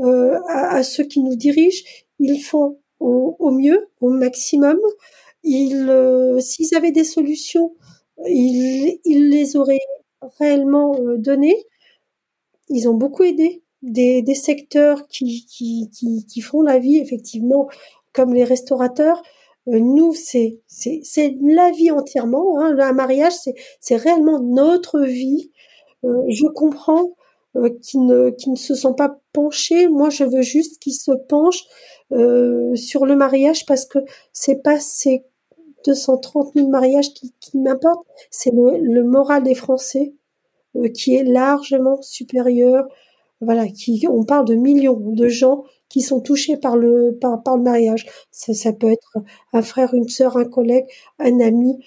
euh, 0.00 0.38
à, 0.48 0.82
ceux 0.82 1.04
qui 1.04 1.20
nous 1.22 1.36
dirigent. 1.36 1.84
Ils 2.20 2.40
font 2.40 2.78
au, 3.00 3.50
mieux, 3.50 3.88
au 4.00 4.08
maximum. 4.10 4.78
Ils, 5.42 5.88
euh, 5.90 6.40
s'ils 6.40 6.74
avaient 6.74 6.92
des 6.92 7.04
solutions, 7.04 7.74
ils, 8.26 8.98
ils 9.04 9.28
les 9.30 9.56
auraient 9.56 9.78
réellement 10.40 10.96
données. 11.18 11.56
Ils 12.68 12.88
ont 12.90 12.94
beaucoup 12.94 13.22
aidé 13.22 13.63
des, 13.84 14.22
des 14.22 14.34
secteurs 14.34 15.06
qui, 15.08 15.46
qui, 15.46 15.90
qui, 15.92 16.26
qui, 16.26 16.40
font 16.40 16.62
la 16.62 16.78
vie, 16.78 16.98
effectivement, 16.98 17.68
comme 18.12 18.34
les 18.34 18.44
restaurateurs. 18.44 19.22
Euh, 19.68 19.78
nous, 19.78 20.14
c'est, 20.14 20.60
c'est, 20.66 21.00
c'est 21.04 21.36
la 21.42 21.70
vie 21.70 21.90
entièrement. 21.90 22.58
Hein. 22.58 22.76
Un 22.78 22.92
mariage, 22.92 23.32
c'est, 23.32 23.54
c'est 23.80 23.96
réellement 23.96 24.40
notre 24.40 25.00
vie. 25.00 25.50
Euh, 26.04 26.22
je 26.28 26.46
comprends 26.46 27.14
euh, 27.56 27.70
qui 27.82 27.98
ne, 27.98 28.30
qui 28.30 28.50
ne 28.50 28.56
se 28.56 28.74
sont 28.74 28.94
pas 28.94 29.16
penchés. 29.32 29.86
Moi, 29.86 30.10
je 30.10 30.24
veux 30.24 30.42
juste 30.42 30.82
qu'ils 30.82 30.94
se 30.94 31.12
penchent 31.12 31.64
euh, 32.10 32.74
sur 32.74 33.06
le 33.06 33.14
mariage 33.14 33.64
parce 33.64 33.86
que 33.86 34.00
c'est 34.32 34.60
pas 34.62 34.80
ces 34.80 35.24
230 35.86 36.52
000 36.56 36.68
mariages 36.68 37.14
qui, 37.14 37.32
qui 37.38 37.58
m'importent, 37.58 38.06
c'est 38.30 38.50
le, 38.50 38.78
le, 38.78 39.04
moral 39.04 39.44
des 39.44 39.54
Français 39.54 40.14
euh, 40.76 40.88
qui 40.88 41.14
est 41.14 41.22
largement 41.22 42.02
supérieur 42.02 42.86
voilà, 43.44 43.68
qui, 43.68 44.06
on 44.10 44.24
parle 44.24 44.46
de 44.46 44.54
millions 44.54 44.98
de 44.98 45.28
gens 45.28 45.64
qui 45.88 46.00
sont 46.00 46.20
touchés 46.20 46.56
par 46.56 46.76
le, 46.76 47.16
par, 47.20 47.56
le 47.56 47.62
mariage. 47.62 48.06
Ça, 48.30 48.72
peut 48.72 48.90
être 48.90 49.14
un 49.52 49.62
frère, 49.62 49.94
une 49.94 50.08
sœur, 50.08 50.36
un 50.36 50.44
collègue, 50.44 50.86
un 51.18 51.40
ami, 51.40 51.78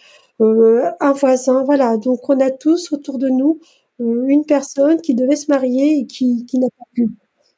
euh, 0.41 0.89
un 0.99 1.13
voisin, 1.13 1.63
voilà. 1.63 1.97
Donc 1.97 2.29
on 2.29 2.39
a 2.39 2.51
tous 2.51 2.93
autour 2.93 3.17
de 3.17 3.29
nous 3.29 3.59
euh, 4.01 4.25
une 4.27 4.45
personne 4.45 5.01
qui 5.01 5.15
devait 5.15 5.35
se 5.35 5.51
marier 5.51 5.99
et 5.99 6.07
qui, 6.07 6.45
n'a 6.53 6.67
pas 6.69 6.85
pu. 6.93 7.09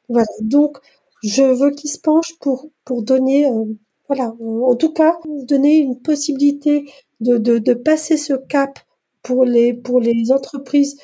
Voilà. 0.08 0.26
Donc 0.40 0.78
je 1.22 1.42
veux 1.42 1.70
qu'ils 1.70 1.90
se 1.90 2.00
penchent 2.00 2.38
pour, 2.40 2.68
pour 2.84 3.02
donner, 3.02 3.46
euh, 3.46 3.64
voilà, 4.08 4.34
en 4.40 4.74
tout 4.76 4.92
cas, 4.92 5.18
donner 5.44 5.78
une 5.78 6.00
possibilité 6.00 6.90
de, 7.20 7.36
de, 7.38 7.58
de 7.58 7.74
passer 7.74 8.16
ce 8.16 8.32
cap 8.34 8.78
pour 9.22 9.44
les, 9.44 9.74
pour 9.74 10.00
les 10.00 10.32
entreprises 10.32 10.96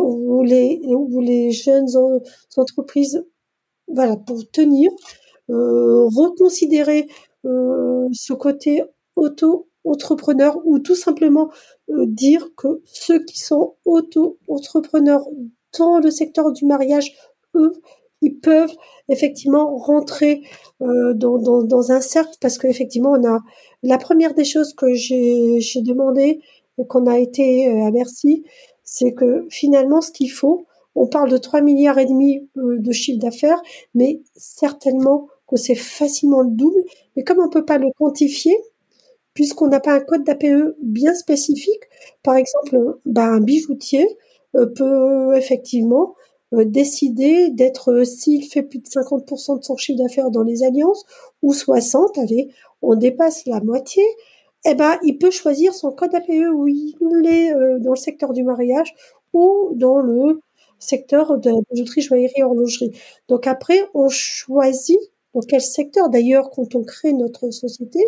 où 0.00 0.42
les, 0.42 0.80
les 1.20 1.52
jeunes 1.52 1.88
entreprises, 2.56 3.24
voilà, 3.88 4.16
pour 4.16 4.48
tenir, 4.50 4.90
euh, 5.50 6.06
reconsidérer 6.06 7.08
euh, 7.44 8.08
ce 8.12 8.32
côté 8.32 8.82
auto 9.14 9.68
auto-entrepreneurs 9.84 10.58
ou 10.64 10.80
tout 10.80 10.96
simplement 10.96 11.48
dire 11.88 12.48
que 12.56 12.82
ceux 12.84 13.24
qui 13.24 13.38
sont 13.40 13.76
auto-entrepreneurs 13.84 15.24
dans 15.78 15.98
le 15.98 16.10
secteur 16.10 16.52
du 16.52 16.64
mariage, 16.64 17.12
eux, 17.54 17.72
ils 18.22 18.38
peuvent 18.38 18.74
effectivement 19.08 19.76
rentrer 19.76 20.42
euh, 20.82 21.14
dans, 21.14 21.38
dans, 21.38 21.62
dans, 21.62 21.92
un 21.92 22.00
cercle 22.00 22.34
parce 22.40 22.58
qu'effectivement, 22.58 23.12
on 23.12 23.26
a 23.26 23.40
la 23.82 23.98
première 23.98 24.34
des 24.34 24.44
choses 24.44 24.74
que 24.74 24.94
j'ai 24.94 25.82
demandé 25.82 26.40
qu'on 26.88 27.06
a 27.06 27.18
été 27.18 27.68
euh, 27.68 27.86
à 27.86 27.90
Bercy, 27.90 28.44
c'est 28.86 29.12
que 29.12 29.46
finalement, 29.50 30.00
ce 30.00 30.10
qu'il 30.10 30.30
faut, 30.30 30.64
on 30.94 31.06
parle 31.06 31.30
de 31.30 31.36
3 31.36 31.60
milliards 31.60 31.98
et 31.98 32.06
demi 32.06 32.48
euh, 32.56 32.78
de 32.78 32.92
chiffre 32.92 33.18
d'affaires, 33.20 33.60
mais 33.94 34.22
certainement 34.34 35.28
que 35.46 35.56
c'est 35.56 35.74
facilement 35.74 36.40
le 36.40 36.50
double. 36.50 36.82
Mais 37.14 37.22
comme 37.22 37.40
on 37.40 37.50
peut 37.50 37.66
pas 37.66 37.76
le 37.76 37.88
quantifier, 37.98 38.56
puisqu'on 39.34 39.68
n'a 39.68 39.80
pas 39.80 39.92
un 39.92 40.00
code 40.00 40.24
d'APE 40.24 40.76
bien 40.80 41.14
spécifique, 41.14 41.82
par 42.22 42.36
exemple, 42.36 42.98
bah, 43.04 43.26
un 43.26 43.40
bijoutier 43.40 44.08
peut 44.74 45.36
effectivement 45.36 46.14
euh, 46.54 46.64
décider 46.64 47.50
d'être, 47.50 47.92
euh, 47.92 48.04
s'il 48.04 48.44
fait 48.44 48.62
plus 48.62 48.78
de 48.78 48.86
50% 48.86 49.58
de 49.58 49.64
son 49.64 49.76
chiffre 49.76 49.98
d'affaires 49.98 50.30
dans 50.30 50.44
les 50.44 50.62
alliances, 50.62 51.04
ou 51.42 51.52
60, 51.52 52.18
allez, 52.18 52.50
on 52.82 52.94
dépasse 52.94 53.46
la 53.46 53.60
moitié, 53.60 54.04
eh 54.64 54.74
ben, 54.74 54.98
il 55.02 55.18
peut 55.18 55.30
choisir 55.30 55.74
son 55.74 55.92
code 55.92 56.14
APE 56.14 56.28
où 56.54 56.66
il 56.68 56.94
est 57.26 57.52
euh, 57.54 57.78
dans 57.78 57.90
le 57.90 57.96
secteur 57.96 58.32
du 58.32 58.42
mariage 58.42 58.94
ou 59.32 59.70
dans 59.74 59.98
le 59.98 60.40
secteur 60.78 61.38
de 61.38 61.50
la 61.50 61.56
bijouterie, 61.70 62.02
joaillerie, 62.02 62.42
horlogerie. 62.42 62.92
Donc 63.28 63.46
après, 63.46 63.80
on 63.94 64.08
choisit 64.08 64.98
dans 65.34 65.40
quel 65.40 65.60
secteur. 65.60 66.08
D'ailleurs, 66.10 66.50
quand 66.50 66.74
on 66.74 66.82
crée 66.84 67.12
notre 67.12 67.50
société, 67.50 68.00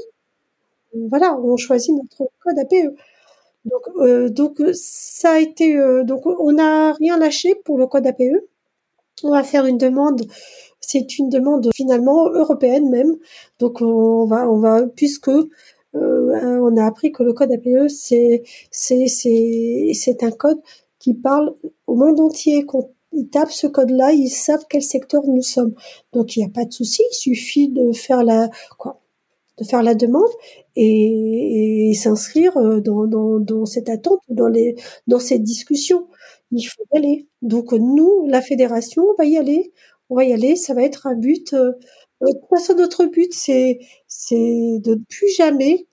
voilà, 1.10 1.38
on 1.38 1.56
choisit 1.56 1.94
notre 1.94 2.30
code 2.42 2.58
APE. 2.58 2.94
Donc, 3.64 3.82
euh, 3.98 4.28
donc 4.30 4.58
ça 4.74 5.32
a 5.32 5.38
été 5.40 5.76
euh, 5.76 6.04
donc 6.04 6.26
on 6.26 6.52
n'a 6.52 6.92
rien 6.94 7.18
lâché 7.18 7.54
pour 7.64 7.78
le 7.78 7.86
code 7.86 8.06
APE. 8.06 8.22
On 9.24 9.30
va 9.30 9.42
faire 9.44 9.66
une 9.66 9.78
demande. 9.78 10.22
C'est 10.80 11.18
une 11.18 11.28
demande 11.28 11.68
finalement 11.74 12.28
européenne 12.30 12.88
même. 12.90 13.16
Donc 13.58 13.80
on 13.82 14.26
va 14.26 14.48
on 14.50 14.58
va 14.60 14.86
puisque 14.86 15.30
euh, 16.42 16.60
on 16.62 16.76
a 16.76 16.86
appris 16.86 17.12
que 17.12 17.22
le 17.22 17.32
code 17.32 17.52
APE 17.52 17.88
c'est 17.88 18.42
c'est 18.70 19.06
c'est 19.08 19.90
c'est 19.94 20.22
un 20.22 20.30
code 20.30 20.60
qui 20.98 21.14
parle 21.14 21.54
au 21.86 21.94
monde 21.94 22.20
entier. 22.20 22.64
Quand 22.66 22.90
ils 23.12 23.28
tapent 23.28 23.50
ce 23.50 23.66
code-là, 23.66 24.12
ils 24.12 24.28
savent 24.30 24.64
quel 24.68 24.82
secteur 24.82 25.22
nous 25.26 25.42
sommes. 25.42 25.74
Donc 26.12 26.36
il 26.36 26.40
n'y 26.40 26.46
a 26.46 26.50
pas 26.50 26.64
de 26.64 26.72
souci. 26.72 27.02
Il 27.10 27.14
suffit 27.14 27.68
de 27.68 27.92
faire 27.92 28.24
la 28.24 28.50
quoi 28.78 29.00
de 29.58 29.64
faire 29.64 29.82
la 29.82 29.94
demande 29.94 30.30
et, 30.76 31.92
s'inscrire 31.94 32.56
euh, 32.56 32.80
dans, 32.80 33.06
dans, 33.06 33.66
cette 33.66 33.88
attente, 33.88 34.20
dans, 34.28 34.48
les, 34.48 34.76
dans 35.06 35.18
cette 35.18 35.42
discussion. 35.42 36.06
Il 36.52 36.62
faut 36.64 36.82
y 36.94 36.98
aller. 36.98 37.28
Donc 37.42 37.72
nous, 37.72 38.26
la 38.28 38.40
fédération, 38.40 39.02
on 39.02 39.14
va 39.18 39.24
y 39.24 39.36
aller. 39.36 39.72
On 40.10 40.16
va 40.16 40.24
y 40.24 40.32
aller. 40.32 40.56
Ça 40.56 40.74
va 40.74 40.82
être 40.82 41.06
un 41.06 41.14
but. 41.14 41.52
Euh, 41.54 41.72
de 42.20 42.32
toute 42.32 42.48
façon, 42.48 42.74
notre 42.74 43.06
but, 43.06 43.32
c'est 43.32 43.80
c'est 44.06 44.78
de 44.80 45.00
plus 45.08 45.28
jamais 45.36 45.86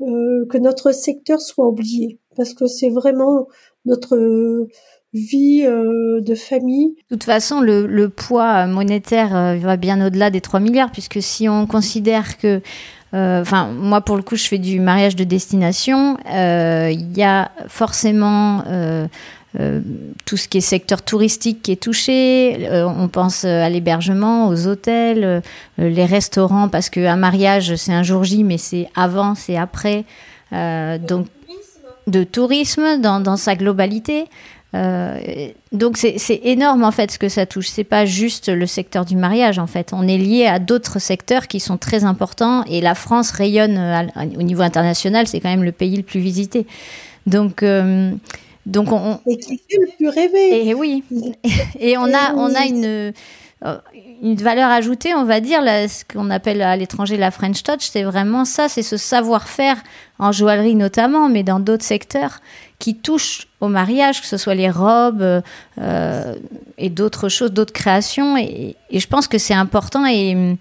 euh, 0.00 0.46
que 0.48 0.58
notre 0.58 0.92
secteur 0.92 1.40
soit 1.40 1.66
oublié, 1.66 2.18
parce 2.36 2.54
que 2.54 2.66
c'est 2.66 2.90
vraiment 2.90 3.48
notre 3.84 4.66
vie 5.12 5.64
euh, 5.64 6.20
de 6.20 6.34
famille. 6.34 6.94
De 7.10 7.16
toute 7.16 7.24
façon, 7.24 7.60
le, 7.60 7.86
le 7.86 8.08
poids 8.08 8.66
monétaire 8.66 9.56
va 9.58 9.76
bien 9.76 10.04
au-delà 10.06 10.30
des 10.30 10.40
3 10.40 10.60
milliards, 10.60 10.92
puisque 10.92 11.22
si 11.22 11.48
on 11.48 11.66
considère 11.66 12.38
que 12.38 12.60
euh, 13.14 13.40
enfin, 13.40 13.68
moi, 13.68 14.00
pour 14.00 14.16
le 14.16 14.22
coup, 14.22 14.36
je 14.36 14.46
fais 14.46 14.58
du 14.58 14.80
mariage 14.80 15.16
de 15.16 15.24
destination. 15.24 16.18
Euh, 16.30 16.90
il 16.92 17.16
y 17.16 17.22
a 17.22 17.50
forcément 17.68 18.62
euh, 19.58 19.80
tout 20.24 20.36
ce 20.36 20.48
qui 20.48 20.58
est 20.58 20.62
secteur 20.62 21.02
touristique 21.02 21.62
qui 21.62 21.72
est 21.72 21.82
touché. 21.82 22.68
on 22.70 23.08
pense 23.08 23.44
à 23.44 23.68
l'hébergement, 23.68 24.48
aux 24.48 24.66
hôtels, 24.66 25.42
les 25.78 26.04
restaurants, 26.04 26.68
parce 26.68 26.90
qu'un 26.90 27.16
mariage, 27.16 27.76
c'est 27.76 27.92
un 27.92 28.02
jour 28.02 28.24
J, 28.24 28.44
mais 28.44 28.58
c'est 28.58 28.88
avant, 28.94 29.34
c'est 29.34 29.56
après. 29.56 30.04
donc, 30.52 31.26
de 32.06 32.24
tourisme 32.24 33.00
dans, 33.00 33.20
dans 33.20 33.36
sa 33.36 33.54
globalité. 33.54 34.26
Euh, 34.74 35.18
donc 35.72 35.96
c'est 35.96 36.40
énorme 36.44 36.84
en 36.84 36.90
fait 36.90 37.10
ce 37.10 37.18
que 37.18 37.28
ça 37.28 37.46
touche. 37.46 37.68
C'est 37.68 37.84
pas 37.84 38.04
juste 38.04 38.48
le 38.48 38.66
secteur 38.66 39.04
du 39.04 39.16
mariage 39.16 39.58
en 39.58 39.66
fait. 39.66 39.92
On 39.92 40.06
est 40.06 40.18
lié 40.18 40.46
à 40.46 40.58
d'autres 40.58 40.98
secteurs 40.98 41.48
qui 41.48 41.58
sont 41.58 41.78
très 41.78 42.04
importants 42.04 42.64
et 42.64 42.80
la 42.80 42.94
France 42.94 43.30
rayonne 43.30 43.78
euh, 43.78 44.02
au 44.38 44.42
niveau 44.42 44.62
international. 44.62 45.26
C'est 45.26 45.40
quand 45.40 45.48
même 45.48 45.64
le 45.64 45.72
pays 45.72 45.96
le 45.96 46.02
plus 46.02 46.20
visité. 46.20 46.66
Donc 47.26 47.62
euh, 47.62 48.12
donc 48.66 48.92
on, 48.92 49.20
et 49.26 49.36
qui 49.36 49.58
fait 49.58 49.78
le 49.80 49.96
plus 49.96 50.08
rêver. 50.08 50.68
Et 50.68 50.74
oui. 50.74 51.02
Et 51.80 51.96
on 51.96 52.12
a 52.12 52.34
on 52.34 52.54
a 52.54 52.64
une 52.66 53.12
une 54.22 54.36
valeur 54.36 54.70
ajoutée, 54.70 55.14
on 55.14 55.24
va 55.24 55.40
dire, 55.40 55.62
ce 55.62 56.04
qu'on 56.04 56.30
appelle 56.30 56.62
à 56.62 56.76
l'étranger 56.76 57.16
la 57.16 57.30
French 57.30 57.62
Touch, 57.62 57.88
c'est 57.90 58.02
vraiment 58.02 58.44
ça, 58.44 58.68
c'est 58.68 58.82
ce 58.82 58.96
savoir-faire 58.96 59.76
en 60.18 60.32
joaillerie 60.32 60.74
notamment, 60.74 61.28
mais 61.28 61.42
dans 61.42 61.60
d'autres 61.60 61.84
secteurs 61.84 62.38
qui 62.78 62.94
touchent 62.96 63.48
au 63.60 63.68
mariage, 63.68 64.20
que 64.20 64.26
ce 64.26 64.36
soit 64.36 64.54
les 64.54 64.70
robes 64.70 65.42
euh, 65.80 66.34
et 66.78 66.90
d'autres 66.90 67.28
choses, 67.28 67.52
d'autres 67.52 67.72
créations. 67.72 68.36
Et, 68.36 68.76
je 68.92 69.06
pense 69.06 69.26
que 69.26 69.38
c'est 69.38 69.54
important 69.54 70.06
et, 70.06 70.56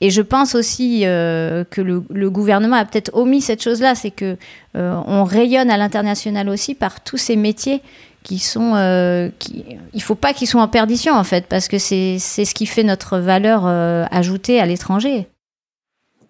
et 0.00 0.10
je 0.10 0.22
pense 0.22 0.54
aussi 0.54 1.02
euh, 1.04 1.64
que 1.64 1.80
le, 1.80 2.30
gouvernement 2.30 2.76
a 2.76 2.84
peut-être 2.84 3.10
omis 3.14 3.42
cette 3.42 3.62
chose-là, 3.62 3.94
c'est 3.94 4.10
que 4.10 4.36
euh, 4.76 5.00
on 5.06 5.24
rayonne 5.24 5.70
à 5.70 5.76
l'international 5.76 6.48
aussi 6.48 6.74
par 6.74 7.02
tous 7.02 7.18
ces 7.18 7.36
métiers 7.36 7.82
qui 8.22 8.38
sont, 8.38 9.30
qui, 9.38 9.64
il 9.94 10.02
faut 10.02 10.14
pas 10.14 10.34
qu'ils 10.34 10.46
soient 10.46 10.60
en 10.60 10.68
perdition 10.68 11.14
en 11.14 11.24
fait, 11.24 11.46
parce 11.46 11.68
que 11.68 11.78
c'est 11.78 12.18
ce 12.18 12.54
qui 12.54 12.66
fait 12.66 12.82
notre 12.82 13.18
valeur 13.18 13.66
ajoutée 13.66 14.60
à 14.60 14.66
l'étranger. 14.66 15.26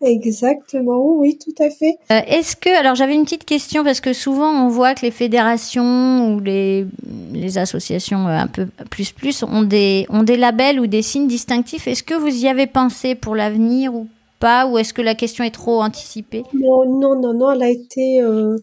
Exactement, 0.03 1.15
oui, 1.17 1.37
tout 1.37 1.63
à 1.63 1.69
fait. 1.69 1.99
Euh, 2.11 2.21
est-ce 2.27 2.57
que, 2.57 2.71
alors 2.71 2.95
j'avais 2.95 3.15
une 3.15 3.25
petite 3.25 3.45
question 3.45 3.85
parce 3.85 4.01
que 4.01 4.15
souvent 4.15 4.51
on 4.51 4.69
voit 4.69 4.95
que 4.95 5.03
les 5.03 5.11
fédérations 5.11 6.33
ou 6.33 6.41
les, 6.41 6.87
les 7.35 7.59
associations 7.59 8.27
euh, 8.27 8.31
un 8.31 8.47
peu 8.47 8.67
plus 8.91 9.13
plus 9.13 9.43
ont 9.43 9.63
des, 9.63 10.07
ont 10.09 10.23
des 10.23 10.39
labels 10.39 10.81
ou 10.81 10.87
des 10.87 11.03
signes 11.03 11.27
distinctifs. 11.27 11.87
Est-ce 11.87 12.03
que 12.03 12.15
vous 12.15 12.45
y 12.45 12.49
avez 12.49 12.67
pensé 12.67 13.15
pour 13.15 13.35
l'avenir 13.35 13.95
ou 13.95 14.07
pas 14.39 14.67
Ou 14.67 14.79
est-ce 14.79 14.95
que 14.95 15.03
la 15.03 15.15
question 15.15 15.45
est 15.45 15.51
trop 15.51 15.83
anticipée? 15.83 16.45
Non, 16.55 16.87
non, 16.87 17.21
non, 17.21 17.35
non, 17.35 17.53
elle 17.53 17.63
a 17.63 17.69
été, 17.69 18.23
euh, 18.23 18.57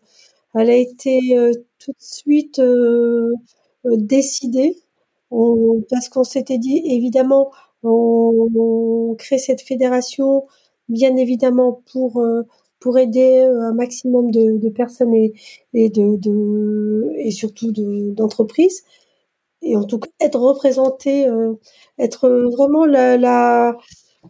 elle 0.55 0.71
a 0.71 0.75
été 0.75 1.35
tout 1.77 1.91
de 1.91 1.97
suite 1.99 2.59
décidée 3.85 4.75
parce 5.29 6.09
qu'on 6.09 6.23
s'était 6.23 6.57
dit 6.57 6.81
évidemment 6.85 7.51
on, 7.83 8.49
on 8.55 9.15
crée 9.15 9.37
cette 9.37 9.61
fédération 9.61 10.45
bien 10.89 11.15
évidemment 11.15 11.81
pour 11.91 12.21
euh, 12.21 12.43
pour 12.79 12.97
aider 12.97 13.41
euh, 13.41 13.69
un 13.69 13.73
maximum 13.73 14.31
de, 14.31 14.57
de 14.57 14.69
personnes 14.69 15.13
et, 15.13 15.33
et 15.73 15.89
de, 15.89 16.15
de 16.17 17.11
et 17.17 17.31
surtout 17.31 17.71
d'entreprises 17.71 18.83
et 19.61 19.75
en 19.75 19.83
tout 19.83 19.99
cas 19.99 20.09
être 20.19 20.39
représenté 20.39 21.27
euh, 21.27 21.53
être 21.97 22.29
vraiment 22.29 22.85
la 22.85 23.17
la, 23.17 23.77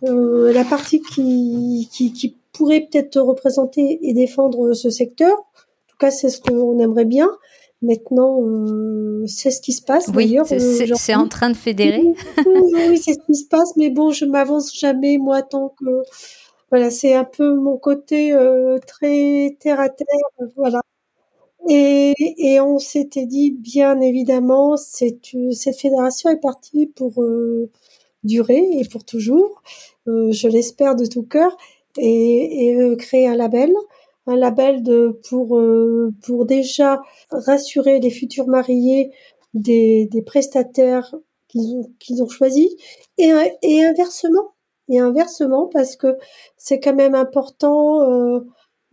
la 0.02 0.64
partie 0.64 1.02
qui, 1.02 1.90
qui, 1.92 2.14
qui 2.14 2.38
pourrait 2.54 2.82
peut-être 2.82 3.20
représenter 3.20 4.00
et 4.02 4.14
défendre 4.14 4.74
ce 4.74 4.90
secteur 4.90 5.34
en 5.34 5.90
tout 5.90 5.98
cas 6.00 6.12
c'est 6.12 6.30
ce 6.30 6.42
qu'on 6.42 6.80
aimerait 6.80 7.06
bien 7.06 7.30
Maintenant, 7.84 8.42
c'est 9.28 9.52
ce 9.52 9.62
qui 9.62 9.72
se 9.72 9.84
passe. 9.84 10.10
Oui, 10.16 10.36
c'est 10.96 11.14
en 11.14 11.28
train 11.28 11.52
de 11.52 11.56
fédérer. 11.56 12.02
oui, 12.48 12.98
c'est 12.98 13.14
ce 13.14 13.20
qui 13.28 13.36
se 13.36 13.48
passe, 13.48 13.76
mais 13.76 13.92
bon, 13.92 14.10
je 14.10 14.26
m'avance 14.26 14.76
jamais 14.76 15.20
moi 15.20 15.44
tant 15.44 15.76
que 15.80 15.86
voilà, 16.72 16.90
c'est 16.92 17.14
un 17.14 17.24
peu 17.26 17.56
mon 17.56 17.78
côté 17.78 18.34
euh, 18.34 18.78
très 18.86 19.56
terre 19.60 19.80
à 19.80 19.90
terre, 19.90 20.08
voilà. 20.56 20.82
Et, 21.70 22.14
et 22.38 22.60
on 22.62 22.80
s'était 22.80 23.26
dit, 23.26 23.52
bien 23.52 24.00
évidemment, 24.02 24.78
cette, 24.78 25.36
cette 25.52 25.78
fédération 25.80 26.30
est 26.30 26.40
partie 26.42 26.88
pour 26.88 27.22
euh, 27.24 27.70
durer 28.24 28.64
et 28.74 28.86
pour 28.90 29.06
toujours, 29.06 29.62
euh, 30.08 30.32
je 30.32 30.48
l'espère 30.48 30.96
de 30.96 31.06
tout 31.06 31.24
cœur, 31.24 31.58
et, 31.98 32.70
et 32.70 32.98
créer 32.98 33.28
un 33.28 33.36
label, 33.36 33.74
un 34.28 34.36
label 34.38 34.84
de 34.84 35.20
pour 35.30 35.60
pour 36.24 36.46
déjà 36.46 37.02
rassurer 37.32 38.00
les 38.00 38.12
futurs 38.12 38.48
mariés 38.48 39.12
des, 39.54 40.08
des 40.08 40.22
prestataires 40.22 41.14
qu'ils 41.50 41.76
ont 41.76 41.92
qu'ils 42.00 42.24
ont 42.24 42.30
choisis, 42.30 42.70
et, 43.18 43.32
et 43.64 43.86
inversement 43.86 44.54
et 44.90 45.00
inversement 45.00 45.68
parce 45.68 45.96
que 45.96 46.18
c'est 46.58 46.80
quand 46.80 46.96
même 46.96 47.16
important 47.16 48.02
euh, 48.04 48.40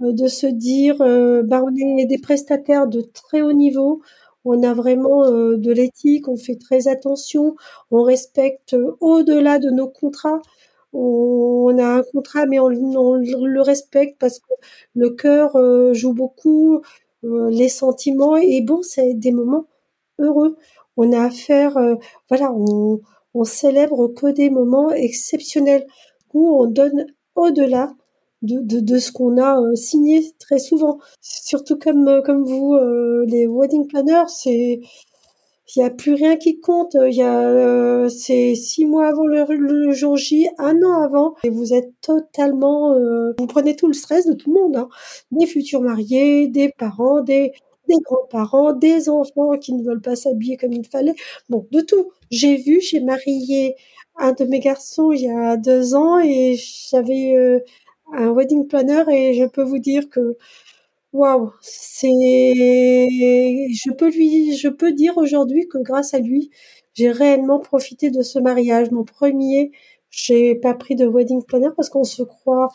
de 0.00 0.26
se 0.28 0.46
dire 0.46 1.00
euh, 1.00 1.42
bah 1.42 1.62
on 1.64 1.74
est 1.76 2.06
des 2.06 2.18
prestataires 2.18 2.86
de 2.86 3.00
très 3.00 3.42
haut 3.42 3.52
niveau 3.52 4.02
on 4.44 4.62
a 4.62 4.74
vraiment 4.74 5.24
euh, 5.24 5.56
de 5.56 5.72
l'éthique 5.72 6.28
on 6.28 6.36
fait 6.36 6.56
très 6.56 6.88
attention 6.88 7.54
on 7.90 8.02
respecte 8.02 8.76
au-delà 9.00 9.58
de 9.58 9.70
nos 9.70 9.88
contrats 9.88 10.40
on, 10.96 11.76
a 11.78 11.86
un 11.86 12.02
contrat, 12.04 12.46
mais 12.46 12.60
on, 12.60 12.68
le 12.68 13.60
respecte 13.60 14.16
parce 14.20 14.38
que 14.38 14.54
le 14.94 15.10
cœur 15.10 15.56
joue 15.92 16.14
beaucoup, 16.14 16.82
les 17.24 17.68
sentiments. 17.68 18.36
Et 18.36 18.60
bon, 18.60 18.80
c'est 18.82 19.14
des 19.14 19.32
moments 19.32 19.66
heureux. 20.20 20.56
On 20.96 21.12
a 21.12 21.24
affaire, 21.24 21.76
voilà, 22.28 22.52
on, 22.52 23.00
on 23.34 23.44
célèbre 23.44 24.08
que 24.08 24.32
des 24.32 24.50
moments 24.50 24.90
exceptionnels 24.90 25.86
où 26.32 26.62
on 26.62 26.66
donne 26.66 27.06
au-delà 27.34 27.92
de, 28.42 28.98
ce 28.98 29.10
qu'on 29.10 29.38
a 29.42 29.58
signé 29.74 30.22
très 30.38 30.58
souvent. 30.58 30.98
Surtout 31.20 31.78
comme, 31.78 32.22
comme 32.24 32.44
vous, 32.44 32.76
les 33.26 33.46
wedding 33.46 33.86
planners, 33.86 34.28
c'est 34.28 34.80
il 35.74 35.80
n'y 35.80 35.86
a 35.86 35.90
plus 35.90 36.14
rien 36.14 36.36
qui 36.36 36.60
compte. 36.60 36.94
Il 36.94 37.14
y 37.14 37.22
a, 37.22 37.40
euh, 37.48 38.08
c'est 38.08 38.54
six 38.54 38.84
mois 38.84 39.08
avant 39.08 39.26
le, 39.26 39.92
jour 39.92 40.16
J, 40.16 40.48
un 40.58 40.82
an 40.82 41.02
avant, 41.02 41.34
et 41.42 41.50
vous 41.50 41.74
êtes 41.74 41.90
totalement, 42.00 42.92
euh, 42.92 43.32
vous 43.38 43.46
prenez 43.46 43.74
tout 43.74 43.86
le 43.86 43.92
stress 43.92 44.26
de 44.26 44.34
tout 44.34 44.52
le 44.52 44.60
monde, 44.60 44.76
hein. 44.76 44.88
des 45.30 45.46
futurs 45.46 45.80
mariés, 45.80 46.48
des 46.48 46.70
parents, 46.70 47.22
des 47.22 47.52
des 47.88 47.96
grands-parents, 48.02 48.72
des 48.72 49.08
enfants 49.08 49.56
qui 49.58 49.72
ne 49.74 49.82
veulent 49.82 50.00
pas 50.00 50.16
s'habiller 50.16 50.56
comme 50.56 50.72
il 50.72 50.86
fallait. 50.86 51.14
Bon, 51.48 51.66
de 51.70 51.80
tout. 51.80 52.10
J'ai 52.30 52.56
vu, 52.56 52.80
j'ai 52.80 53.00
marié 53.00 53.76
un 54.16 54.32
de 54.32 54.44
mes 54.44 54.60
garçons 54.60 55.12
il 55.12 55.22
y 55.22 55.30
a 55.30 55.56
deux 55.56 55.94
ans 55.94 56.18
et 56.20 56.56
j'avais 56.90 57.34
euh, 57.36 57.60
un 58.12 58.30
wedding 58.32 58.66
planner 58.68 59.04
et 59.10 59.34
je 59.34 59.44
peux 59.46 59.62
vous 59.64 59.78
dire 59.78 60.08
que 60.10 60.36
Waouh, 61.12 61.52
c'est 61.62 62.08
je 62.10 63.92
peux 63.92 64.10
lui 64.10 64.56
je 64.56 64.68
peux 64.68 64.92
dire 64.92 65.16
aujourd'hui 65.16 65.68
que 65.68 65.78
grâce 65.78 66.12
à 66.14 66.18
lui, 66.18 66.50
j'ai 66.94 67.10
réellement 67.10 67.60
profité 67.60 68.10
de 68.10 68.22
ce 68.22 68.38
mariage. 68.40 68.90
Mon 68.90 69.04
premier, 69.04 69.70
j'ai 70.10 70.54
pas 70.56 70.74
pris 70.74 70.96
de 70.96 71.06
wedding 71.06 71.44
planner 71.44 71.68
parce 71.76 71.88
qu'on 71.88 72.04
se 72.04 72.22
croit 72.24 72.68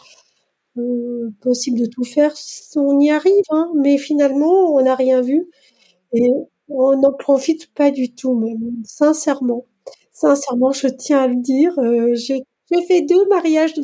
possible 1.41 1.79
de 1.79 1.85
tout 1.85 2.03
faire. 2.03 2.33
On 2.75 2.99
y 2.99 3.09
arrive, 3.11 3.43
hein, 3.49 3.71
mais 3.75 3.97
finalement, 3.97 4.73
on 4.75 4.81
n'a 4.81 4.95
rien 4.95 5.21
vu 5.21 5.49
et 6.13 6.29
on 6.69 6.97
n'en 6.97 7.13
profite 7.13 7.73
pas 7.73 7.91
du 7.91 8.13
tout, 8.13 8.33
même 8.33 8.83
sincèrement. 8.85 9.65
Sincèrement, 10.11 10.71
je 10.71 10.87
tiens 10.87 11.19
à 11.19 11.27
le 11.27 11.41
dire, 11.41 11.77
euh, 11.79 12.13
j'ai 12.15 12.43
fait 12.87 13.01
deux 13.01 13.25
mariages 13.29 13.73
de 13.73 13.83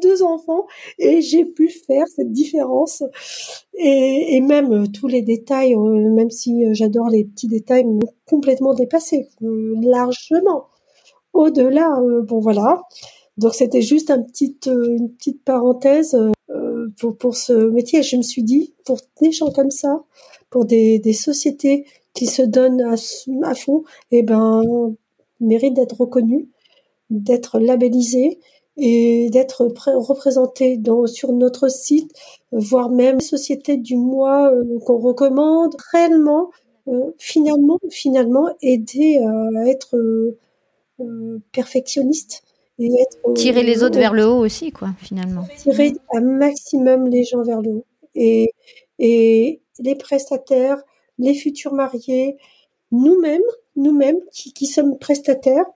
deux, 0.00 0.22
enfants 0.22 0.66
et 0.98 1.20
j'ai 1.20 1.44
pu 1.44 1.68
faire 1.68 2.06
cette 2.06 2.32
différence. 2.32 3.02
Et, 3.74 4.40
même 4.40 4.72
euh, 4.72 4.86
tous 4.86 5.08
les 5.08 5.22
détails, 5.22 5.74
euh, 5.74 6.10
même 6.14 6.30
si 6.30 6.64
j'adore 6.72 7.08
les 7.08 7.24
petits 7.24 7.48
détails, 7.48 7.84
m'ont 7.84 8.00
complètement 8.26 8.74
dépassé, 8.74 9.28
largement. 9.40 10.66
Au-delà, 11.32 11.98
bon 12.24 12.40
voilà. 12.40 12.82
Donc 13.38 13.54
c'était 13.54 13.82
juste 13.82 14.12
petit, 14.26 14.56
une 14.66 15.10
petite 15.10 15.42
parenthèse 15.44 16.16
pour, 16.98 17.16
pour 17.16 17.36
ce 17.36 17.52
métier. 17.52 18.02
je 18.02 18.16
me 18.16 18.22
suis 18.22 18.42
dit, 18.42 18.74
pour 18.84 18.98
des 19.20 19.32
gens 19.32 19.50
comme 19.50 19.70
ça, 19.70 20.02
pour 20.50 20.64
des, 20.64 21.00
sociétés 21.12 21.86
qui 22.14 22.26
se 22.26 22.42
donnent 22.42 22.82
à, 22.82 23.54
fond, 23.54 23.84
eh 24.10 24.22
ben, 24.22 24.62
mérite 25.40 25.74
d'être 25.74 26.00
reconnus 26.00 26.46
d'être 27.12 27.58
labellisé 27.60 28.40
et 28.78 29.28
d'être 29.30 29.66
représenté 29.96 30.78
dans, 30.78 31.06
sur 31.06 31.32
notre 31.32 31.70
site, 31.70 32.10
voire 32.52 32.88
même 32.88 33.20
société 33.20 33.76
du 33.76 33.96
mois 33.96 34.50
euh, 34.50 34.78
qu'on 34.80 34.98
recommande, 34.98 35.76
réellement, 35.92 36.50
euh, 36.88 37.12
finalement, 37.18 37.78
finalement 37.90 38.48
aider 38.62 39.18
à 39.18 39.68
être 39.68 39.96
euh, 41.00 41.42
perfectionniste 41.52 42.42
et 42.78 42.86
être, 42.86 43.34
tirer 43.34 43.62
les 43.62 43.82
autres 43.82 43.98
vers 43.98 44.14
le 44.14 44.26
haut 44.26 44.38
aussi, 44.38 44.72
quoi, 44.72 44.90
finalement. 44.98 45.46
Tirer 45.58 45.92
un 46.14 46.20
maximum 46.20 47.08
les 47.08 47.24
gens 47.24 47.42
vers 47.42 47.60
le 47.60 47.70
haut 47.70 47.86
et 48.14 48.52
et 48.98 49.62
les 49.80 49.96
prestataires, 49.96 50.80
les 51.18 51.34
futurs 51.34 51.74
mariés, 51.74 52.36
nous-mêmes, 52.92 53.40
nous-mêmes 53.74 54.20
qui, 54.32 54.52
qui 54.52 54.66
sommes 54.66 54.98
prestataires, 54.98 55.66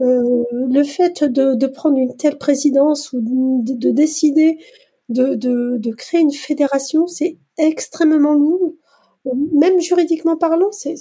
euh, 0.00 0.44
le 0.52 0.82
fait 0.82 1.24
de, 1.24 1.54
de, 1.54 1.66
prendre 1.66 1.98
une 1.98 2.16
telle 2.16 2.38
présidence 2.38 3.12
ou 3.12 3.20
de, 3.20 3.74
de 3.74 3.90
décider 3.90 4.58
de, 5.08 5.34
de, 5.34 5.92
créer 5.92 6.20
une 6.20 6.32
fédération, 6.32 7.06
c'est 7.06 7.38
extrêmement 7.56 8.34
lourd. 8.34 8.74
Même 9.52 9.80
juridiquement 9.80 10.36
parlant, 10.36 10.70
c'est 10.72 10.96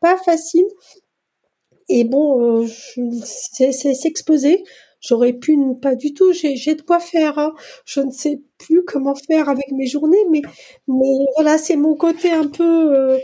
pas 0.00 0.16
facile. 0.18 0.66
Et 1.88 2.04
bon, 2.04 2.62
euh, 2.62 2.66
c'est 3.24 3.72
s'exposer. 3.72 4.64
J'aurais 5.00 5.32
pu 5.32 5.56
ne 5.56 5.74
pas 5.74 5.94
du 5.94 6.12
tout. 6.12 6.32
J'ai 6.32 6.74
de 6.74 6.82
quoi 6.82 6.98
faire. 6.98 7.38
Hein. 7.38 7.54
Je 7.84 8.00
ne 8.00 8.10
sais 8.10 8.42
plus 8.58 8.84
comment 8.84 9.14
faire 9.14 9.48
avec 9.48 9.70
mes 9.70 9.86
journées, 9.86 10.24
mais 10.30 10.42
mais 10.88 11.24
voilà, 11.36 11.56
c'est 11.56 11.76
mon 11.76 11.94
côté 11.94 12.30
un 12.30 12.48
peu, 12.48 12.96
euh, 12.96 13.18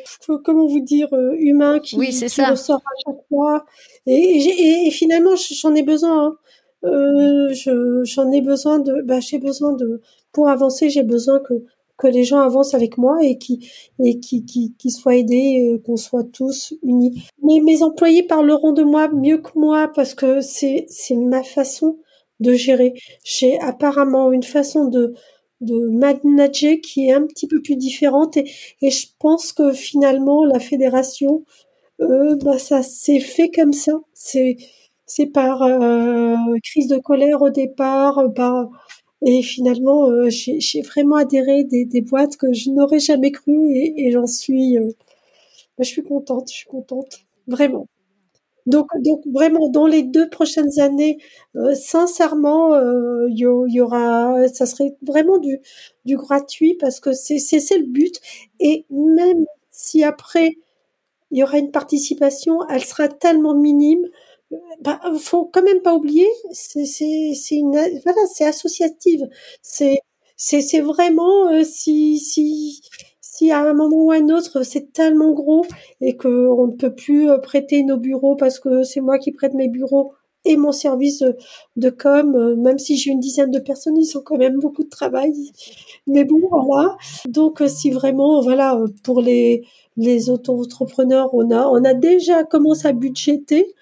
comment 0.45 0.67
vous 0.67 0.81
dire, 0.81 1.09
euh, 1.13 1.35
humain 1.37 1.81
qui, 1.81 1.97
oui, 1.97 2.09
qui 2.11 2.29
ça. 2.29 2.51
ressort 2.51 2.77
à 2.77 3.11
chaque 3.11 3.21
fois. 3.29 3.65
Et, 4.07 4.87
et, 4.87 4.91
finalement, 4.93 5.35
j'en 5.37 5.75
ai 5.75 5.83
besoin. 5.83 6.27
Hein. 6.27 6.37
Euh, 6.85 8.05
j'en 8.05 8.31
ai 8.31 8.41
besoin 8.41 8.79
de. 8.79 9.03
Bah, 9.03 9.21
j'ai 9.21 9.39
besoin 9.39 9.73
de. 9.73 10.01
Pour 10.33 10.49
avancer, 10.49 10.91
j'ai 10.91 11.03
besoin 11.03 11.41
que 11.41 11.55
que 11.97 12.07
les 12.07 12.25
gens 12.25 12.41
avancent 12.41 12.75
avec 12.75 12.99
moi 12.99 13.19
et 13.23 13.39
qui 13.39 13.69
et 14.05 14.19
qui 14.21 14.45
qui, 14.45 14.75
qui 14.79 14.91
soient 14.91 15.17
aidés, 15.17 15.73
euh, 15.75 15.79
qu'on 15.85 15.97
soit 15.97 16.25
tous 16.25 16.75
unis. 16.83 17.23
Mais 17.43 17.61
mes 17.61 17.83
employés 17.83 18.23
parleront 18.25 18.73
de 18.73 18.83
moi 18.83 19.09
mieux 19.09 19.39
que 19.39 19.51
moi 19.59 19.91
parce 19.95 20.15
que 20.15 20.41
c'est 20.41 20.87
c'est 20.89 21.17
ma 21.17 21.43
façon 21.43 21.99
de 22.41 22.53
gérer. 22.55 22.95
J'ai 23.25 23.59
apparemment 23.61 24.33
une 24.33 24.43
façon 24.43 24.87
de 24.87 25.15
de 25.61 25.89
manager 25.89 26.77
qui 26.83 27.09
est 27.09 27.13
un 27.13 27.27
petit 27.27 27.47
peu 27.47 27.63
plus 27.63 27.77
différente 27.77 28.37
et, 28.37 28.51
et 28.83 28.91
je 28.91 29.07
pense 29.19 29.53
que 29.53 29.73
finalement 29.73 30.45
la 30.45 30.59
fédération 30.61 31.45
euh, 32.01 32.37
bah 32.37 32.59
ça 32.59 32.83
s'est 32.83 33.21
fait 33.21 33.51
comme 33.51 33.73
ça 33.73 33.93
c'est 34.15 34.57
c'est 35.07 35.27
par 35.27 35.63
euh, 35.63 36.37
crise 36.65 36.89
de 36.89 36.99
colère 36.99 37.43
au 37.43 37.51
départ 37.51 38.23
par 38.35 38.69
et 39.25 39.43
finalement, 39.43 40.09
euh, 40.11 40.29
j'ai 40.31 40.83
vraiment 40.83 41.17
adhéré 41.17 41.65
des, 41.65 41.85
des, 41.87 42.03
boîtes 42.03 42.37
que 42.37 42.53
je 42.53 42.71
n'aurais 42.71 42.99
jamais 43.01 43.31
cru 43.33 43.73
et, 43.75 44.11
j'en 44.13 44.27
suis, 44.27 44.79
euh, 44.79 44.89
bah, 45.79 45.85
je 45.85 45.91
suis 45.91 46.03
contente, 46.03 46.51
je 46.51 46.57
suis 46.57 46.69
contente, 46.69 47.21
vraiment. 47.47 47.89
Donc, 48.67 48.89
donc 49.01 49.23
vraiment, 49.27 49.69
dans 49.69 49.87
les 49.87 50.03
deux 50.03 50.29
prochaines 50.31 50.81
années, 50.81 51.19
euh, 51.57 51.75
sincèrement, 51.75 52.75
il 53.29 53.39
y, 53.39 53.81
aura, 53.81 54.49
ça 54.49 54.67
serait 54.67 54.97
vraiment 55.03 55.39
du, 55.39 55.61
du 56.07 56.17
gratuit 56.17 56.75
parce 56.75 57.01
que 57.01 57.13
c'est 57.13 57.39
le 57.79 57.87
but. 57.87 58.21
Et 58.61 58.87
même 58.91 59.47
si 59.71 60.05
après 60.05 60.57
il 61.31 61.39
y 61.39 61.43
aura 61.43 61.59
une 61.59 61.73
participation, 61.73 62.61
elle 62.69 62.85
sera 62.85 63.09
tellement 63.09 63.55
minime 63.55 64.07
bah, 64.81 65.01
faut 65.19 65.47
quand 65.47 65.63
même 65.63 65.83
pas 65.83 65.95
oublier, 65.95 66.29
c'est 66.53 66.85
voilà, 68.05 68.27
c'est 68.33 68.45
associative. 68.45 69.29
C'est 69.63 69.99
c'est 70.37 70.61
c'est 70.61 70.81
vraiment 70.81 71.49
euh, 71.49 71.63
si 71.65 72.19
si 72.19 72.83
si 73.21 73.51
à 73.51 73.61
un 73.61 73.75
moment 73.75 73.97
ou 73.97 74.11
à 74.13 74.17
un 74.17 74.29
autre 74.31 74.63
c'est 74.63 74.93
tellement 74.93 75.33
gros 75.33 75.65
et 76.01 76.17
que 76.17 76.29
on 76.29 76.69
ne 76.69 76.77
peut 76.77 76.95
plus 76.95 77.31
euh, 77.31 77.39
prêter 77.39 77.83
nos 77.85 77.99
bureaux 77.99 78.37
parce 78.37 78.59
que 78.61 78.83
c'est 78.83 79.01
moi 79.01 79.19
qui 79.19 79.33
prête 79.33 79.55
mes 79.55 79.69
bureaux 79.69 80.13
et 80.47 80.57
mon 80.57 80.73
service 80.73 81.25
de, 81.77 81.91
com, 81.91 82.35
euh, 82.37 82.57
même 82.57 82.79
si 82.79 82.97
j'ai 82.97 83.11
une 83.11 83.21
dizaine 83.21 83.51
de 83.51 83.59
personnes, 83.59 83.97
ils 83.97 84.17
ont 84.19 84.21
quand 84.21 84.37
même 84.37 84.59
beaucoup 84.59 84.85
de 84.85 84.89
travail. 84.91 85.33
Mais 86.07 86.25
bon, 86.25 86.41
voilà. 86.51 86.97
Donc, 87.27 87.63
si 87.67 87.91
vraiment, 87.91 88.43
voilà, 88.43 88.79
pour 89.03 89.23
les 89.23 89.67
les 89.97 90.29
auto-entrepreneurs, 90.31 91.31
on 91.35 91.51
a 91.51 91.67
on 91.69 91.85
a 91.85 91.95
déjà 91.95 92.45
commencé 92.45 92.89
à 92.89 92.93
budgéter 92.93 93.75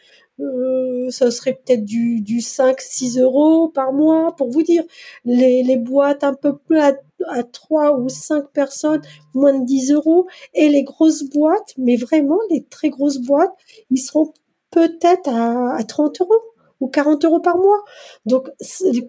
euh, 0.43 1.11
ça 1.11 1.31
serait 1.31 1.55
peut-être 1.55 1.85
du, 1.85 2.21
du 2.21 2.41
5-6 2.41 3.21
euros 3.21 3.69
par 3.69 3.93
mois 3.93 4.35
pour 4.37 4.51
vous 4.51 4.63
dire. 4.63 4.85
Les, 5.25 5.63
les 5.63 5.77
boîtes 5.77 6.25
un 6.25 6.35
peu 6.35 6.57
plus 6.57 6.79
à, 6.79 6.93
à 7.29 7.43
3 7.43 7.99
ou 7.99 8.09
5 8.09 8.51
personnes, 8.53 9.03
moins 9.35 9.59
de 9.59 9.65
10 9.65 9.93
euros. 9.93 10.27
Et 10.55 10.69
les 10.69 10.85
grosses 10.85 11.25
boîtes, 11.25 11.75
mais 11.79 11.97
vraiment 11.97 12.39
les 12.51 12.65
très 12.65 12.91
grosses 12.91 13.19
boîtes, 13.19 13.53
ils 13.91 13.99
seront 13.99 14.33
peut-être 14.71 15.29
à, 15.29 15.77
à 15.77 15.83
30 15.85 16.21
euros 16.21 16.41
ou 16.81 16.89
40 16.89 17.25
euros 17.25 17.41
par 17.41 17.57
mois. 17.59 17.83
Donc, 18.27 18.49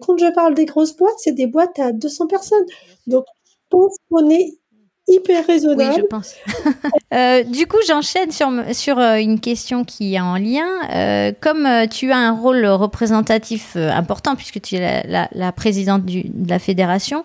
quand 0.00 0.16
je 0.18 0.32
parle 0.34 0.54
des 0.54 0.64
grosses 0.66 0.96
boîtes, 0.96 1.14
c'est 1.18 1.32
des 1.32 1.46
boîtes 1.46 1.78
à 1.78 1.92
200 1.92 2.26
personnes. 2.28 2.64
Donc, 3.06 3.24
je 3.46 3.54
pense 3.70 3.96
qu'on 4.10 4.30
est 4.30 4.58
hyper 5.08 5.46
raisonnable. 5.46 5.94
Oui, 5.96 6.02
je 6.02 6.06
pense. 6.06 6.34
euh, 7.14 7.42
du 7.44 7.66
coup, 7.66 7.78
j'enchaîne 7.86 8.30
sur, 8.30 8.50
sur 8.72 8.98
euh, 8.98 9.16
une 9.16 9.40
question 9.40 9.84
qui 9.84 10.14
est 10.14 10.20
en 10.20 10.36
lien. 10.36 10.66
Euh, 10.92 11.32
comme 11.40 11.68
tu 11.90 12.12
as 12.12 12.18
un 12.18 12.32
rôle 12.32 12.64
représentatif 12.66 13.76
important, 13.76 14.36
puisque 14.36 14.60
tu 14.60 14.76
es 14.76 15.06
la, 15.06 15.28
la, 15.32 15.52
présidente 15.52 16.04
du, 16.04 16.22
de 16.24 16.48
la 16.48 16.58
fédération, 16.58 17.24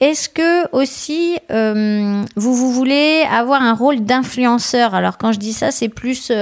est-ce 0.00 0.28
que 0.28 0.68
aussi 0.74 1.36
vous, 1.48 2.54
vous 2.54 2.72
voulez 2.72 3.24
avoir 3.30 3.62
un 3.62 3.74
rôle 3.74 4.00
d'influenceur? 4.00 4.94
Alors, 4.94 5.18
quand 5.18 5.32
je 5.32 5.38
dis 5.38 5.52
ça, 5.52 5.70
c'est 5.70 5.88
plus 5.88 6.32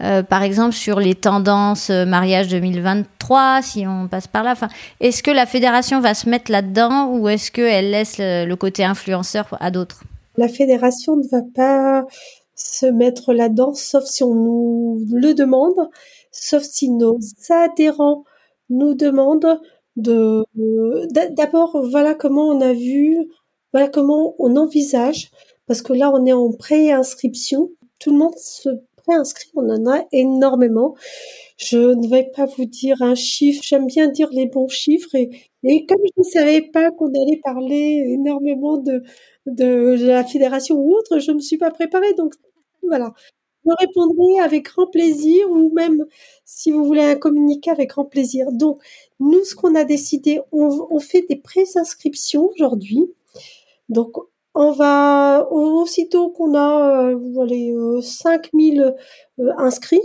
euh, 0.00 0.22
par 0.22 0.42
exemple 0.44 0.74
sur 0.74 1.00
les 1.00 1.16
tendances 1.16 1.90
euh, 1.90 2.04
mariage 2.04 2.46
2023, 2.48 3.62
si 3.62 3.84
on 3.86 4.06
passe 4.06 4.28
par 4.28 4.44
là. 4.44 4.52
Enfin, 4.52 4.68
est-ce 5.00 5.24
que 5.24 5.30
la 5.30 5.44
fédération 5.44 6.00
va 6.00 6.14
se 6.14 6.28
mettre 6.28 6.52
là-dedans 6.52 7.08
ou 7.08 7.28
est-ce 7.28 7.50
qu'elle 7.50 7.90
laisse 7.90 8.16
le, 8.18 8.54
côté 8.54 8.84
influenceur 8.84 9.46
à 9.58 9.70
d'autres? 9.70 10.04
La 10.38 10.48
fédération 10.48 11.16
ne 11.16 11.28
va 11.28 11.42
pas 11.54 12.06
se 12.54 12.86
mettre 12.86 13.32
là-dedans, 13.34 13.74
sauf 13.74 14.04
si 14.04 14.24
on 14.24 14.34
nous 14.34 15.06
le 15.12 15.34
demande, 15.34 15.90
sauf 16.32 16.62
si 16.62 16.90
nos 16.90 17.18
adhérents 17.50 18.24
nous 18.70 18.94
demandent 18.94 19.60
de 19.96 20.44
d'abord 21.34 21.82
voilà 21.90 22.14
comment 22.14 22.48
on 22.48 22.60
a 22.60 22.72
vu 22.72 23.16
voilà 23.72 23.88
comment 23.88 24.34
on 24.38 24.56
envisage 24.56 25.30
parce 25.66 25.82
que 25.82 25.92
là 25.92 26.10
on 26.14 26.24
est 26.26 26.32
en 26.32 26.52
préinscription. 26.52 27.70
Tout 28.00 28.12
le 28.12 28.18
monde 28.18 28.36
se 28.38 28.68
préinscrit 28.96 29.50
on 29.56 29.68
en 29.70 29.86
a 29.90 30.04
énormément. 30.12 30.94
Je 31.58 31.78
ne 31.78 32.08
vais 32.08 32.30
pas 32.36 32.46
vous 32.46 32.64
dire 32.66 33.02
un 33.02 33.14
chiffre 33.16 33.62
j'aime 33.64 33.86
bien 33.86 34.08
dire 34.08 34.28
les 34.32 34.46
bons 34.46 34.68
chiffres 34.68 35.14
et, 35.14 35.30
et 35.64 35.86
comme 35.86 35.98
je 36.04 36.12
ne 36.20 36.24
savais 36.24 36.62
pas 36.62 36.90
qu'on 36.92 37.08
allait 37.08 37.40
parler 37.42 38.04
énormément 38.08 38.78
de 38.78 39.02
de 39.48 40.06
la 40.06 40.24
fédération 40.24 40.76
ou 40.76 40.94
autre 40.94 41.18
je 41.18 41.30
ne 41.30 41.36
me 41.36 41.40
suis 41.40 41.58
pas 41.58 41.70
préparée 41.70 42.14
donc 42.14 42.34
voilà 42.82 43.12
je 43.68 43.72
répondrai 43.78 44.40
avec 44.40 44.64
grand 44.66 44.86
plaisir 44.86 45.50
ou 45.50 45.70
même 45.74 46.06
si 46.44 46.70
vous 46.70 46.84
voulez 46.84 47.02
un 47.02 47.16
communiqué 47.16 47.70
avec 47.70 47.90
grand 47.90 48.04
plaisir. 48.04 48.50
Donc, 48.52 48.82
nous, 49.20 49.44
ce 49.44 49.54
qu'on 49.54 49.74
a 49.74 49.84
décidé, 49.84 50.40
on, 50.52 50.98
fait 51.00 51.26
des 51.28 51.36
pré-inscriptions 51.36 52.50
aujourd'hui. 52.58 53.12
Donc, 53.88 54.16
on 54.54 54.72
va, 54.72 55.46
aussitôt 55.50 56.30
qu'on 56.30 56.54
a 56.54 57.10
euh, 57.10 58.00
5000 58.00 58.80
euh, 58.80 58.90
euh, 59.40 59.52
inscrits, 59.58 60.00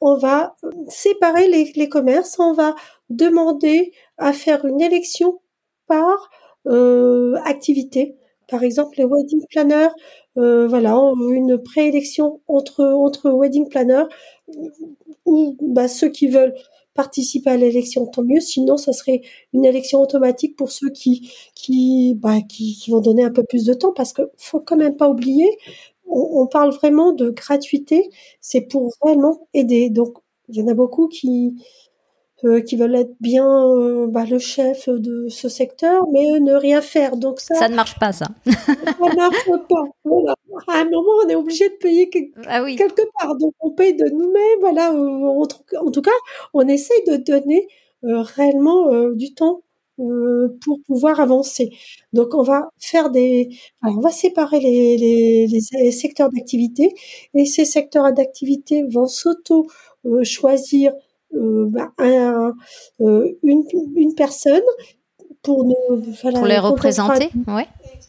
on 0.00 0.16
va 0.16 0.56
séparer 0.88 1.48
les, 1.48 1.72
les, 1.74 1.88
commerces, 1.88 2.38
on 2.38 2.52
va 2.52 2.74
demander 3.08 3.92
à 4.18 4.32
faire 4.32 4.64
une 4.64 4.80
élection 4.80 5.40
par 5.86 6.30
activité. 7.44 8.16
Par 8.48 8.62
exemple, 8.62 8.96
les 8.98 9.04
wedding 9.04 9.44
planners, 9.50 9.88
euh, 10.38 10.68
voilà, 10.68 10.94
une 11.32 11.58
préélection 11.58 12.40
entre 12.48 12.84
entre 12.84 13.30
wedding 13.30 13.68
planners 13.68 14.04
ou 15.24 15.56
bah, 15.60 15.88
ceux 15.88 16.08
qui 16.10 16.28
veulent 16.28 16.54
participer 16.94 17.50
à 17.50 17.56
l'élection, 17.56 18.06
tant 18.06 18.22
mieux. 18.22 18.40
Sinon, 18.40 18.76
ça 18.76 18.92
serait 18.92 19.20
une 19.52 19.64
élection 19.64 20.00
automatique 20.00 20.56
pour 20.56 20.70
ceux 20.72 20.90
qui 20.90 21.30
qui 21.54 22.14
bah, 22.16 22.40
qui, 22.48 22.78
vont 22.90 23.00
donner 23.00 23.24
un 23.24 23.30
peu 23.32 23.44
plus 23.44 23.64
de 23.64 23.74
temps, 23.74 23.92
parce 23.92 24.12
que 24.12 24.22
faut 24.38 24.60
quand 24.60 24.76
même 24.76 24.96
pas 24.96 25.08
oublier, 25.08 25.48
on, 26.06 26.42
on 26.42 26.46
parle 26.46 26.70
vraiment 26.72 27.12
de 27.12 27.30
gratuité, 27.30 28.10
c'est 28.40 28.62
pour 28.62 28.92
vraiment 29.02 29.48
aider. 29.54 29.90
Donc, 29.90 30.14
il 30.48 30.56
y 30.56 30.62
en 30.62 30.68
a 30.68 30.74
beaucoup 30.74 31.08
qui 31.08 31.56
euh, 32.44 32.60
qui 32.60 32.76
veulent 32.76 32.94
être 32.94 33.14
bien 33.18 33.46
euh, 33.48 34.06
bah, 34.08 34.24
le 34.28 34.38
chef 34.38 34.90
de 34.90 35.26
ce 35.28 35.48
secteur, 35.48 36.06
mais 36.12 36.38
ne 36.38 36.52
rien 36.52 36.82
faire. 36.82 37.16
Donc 37.16 37.40
ça, 37.40 37.54
ça 37.54 37.68
ne 37.68 37.74
marche 37.74 37.98
pas, 37.98 38.12
ça. 38.12 38.26
ça 38.46 39.14
marche 39.16 39.46
pas. 39.68 39.84
Voilà. 40.04 40.34
À 40.68 40.80
un 40.80 40.84
moment, 40.84 41.12
on 41.24 41.28
est 41.28 41.34
obligé 41.34 41.70
de 41.70 41.74
payer 41.74 42.10
ah 42.46 42.62
oui. 42.62 42.76
quelque 42.76 43.02
part. 43.18 43.36
Donc 43.36 43.54
on 43.60 43.70
paye 43.70 43.94
de 43.96 44.04
nous-mêmes. 44.10 44.60
Voilà. 44.60 44.92
Euh, 44.92 45.44
en, 45.80 45.90
tout 45.90 46.02
cas, 46.02 46.10
on 46.52 46.68
essaye 46.68 47.02
de 47.06 47.16
donner 47.16 47.68
réellement 48.02 49.10
du 49.12 49.34
temps 49.34 49.62
pour 49.96 50.80
pouvoir 50.86 51.20
avancer. 51.20 51.70
Donc 52.12 52.34
on 52.34 52.42
va 52.42 52.68
faire 52.78 53.08
des, 53.10 53.48
alors 53.82 53.96
on 53.96 54.02
va 54.02 54.10
séparer 54.10 54.60
les, 54.60 54.98
les, 54.98 55.46
les 55.46 55.90
secteurs 55.90 56.30
d'activité 56.30 56.92
et 57.34 57.46
ces 57.46 57.64
secteurs 57.64 58.12
d'activité 58.12 58.84
vont 58.84 59.08
s'auto 59.08 59.66
choisir 60.22 60.92
euh, 60.92 60.96
bah, 61.32 61.92
un, 61.98 62.52
euh, 63.00 63.32
une, 63.42 63.64
une, 63.94 64.14
personne 64.14 64.62
pour 65.42 65.64
nous 65.64 66.02
voilà, 66.22 66.38
pour 66.38 66.46
les 66.46 66.58
représenter 66.58 67.30
ouais. 67.48 67.66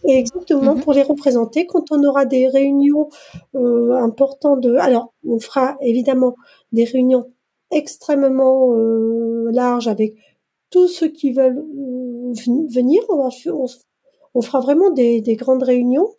Exactement 0.07 0.75
mm-hmm. 0.75 0.81
pour 0.81 0.93
les 0.93 1.03
représenter. 1.03 1.65
Quand 1.65 1.91
on 1.91 2.03
aura 2.03 2.25
des 2.25 2.47
réunions 2.47 3.09
euh, 3.55 3.93
importantes 3.95 4.61
de 4.61 4.75
alors 4.75 5.13
on 5.27 5.39
fera 5.39 5.77
évidemment 5.81 6.35
des 6.71 6.85
réunions 6.85 7.31
extrêmement 7.71 8.73
euh, 8.73 9.49
larges 9.51 9.87
avec 9.87 10.15
tous 10.69 10.87
ceux 10.87 11.07
qui 11.09 11.31
veulent 11.31 11.57
euh, 11.57 12.33
venir. 12.69 13.01
On, 13.09 13.17
va, 13.17 13.29
on, 13.47 13.65
on 14.33 14.41
fera 14.41 14.59
vraiment 14.59 14.91
des, 14.91 15.21
des 15.21 15.35
grandes 15.35 15.63
réunions 15.63 16.09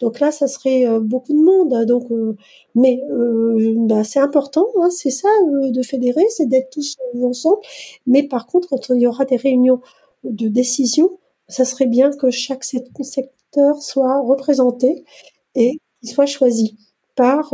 donc 0.00 0.20
là, 0.20 0.30
ça 0.30 0.46
serait 0.46 0.86
euh, 0.86 1.00
beaucoup 1.00 1.32
de 1.32 1.42
monde. 1.42 1.74
Hein, 1.74 1.84
donc, 1.84 2.10
euh, 2.10 2.36
mais 2.74 3.00
euh, 3.10 3.74
bah, 3.78 4.04
c'est 4.04 4.20
important, 4.20 4.66
hein, 4.80 4.90
c'est 4.90 5.10
ça 5.10 5.28
de 5.44 5.82
fédérer, 5.82 6.22
c'est 6.30 6.46
d'être 6.46 6.70
tous 6.70 6.96
ensemble. 7.22 7.58
Mais 8.06 8.22
par 8.22 8.46
contre, 8.46 8.68
quand 8.68 8.88
il 8.90 9.00
y 9.00 9.06
aura 9.06 9.24
des 9.24 9.36
réunions 9.36 9.80
de 10.24 10.48
décision, 10.48 11.18
ça 11.48 11.64
serait 11.64 11.86
bien 11.86 12.10
que 12.10 12.30
chaque 12.30 12.64
secteur 12.64 13.82
soit 13.82 14.20
représenté 14.20 15.04
et 15.54 15.78
qu'il 16.00 16.10
soit 16.10 16.26
choisi 16.26 16.76
par. 17.16 17.52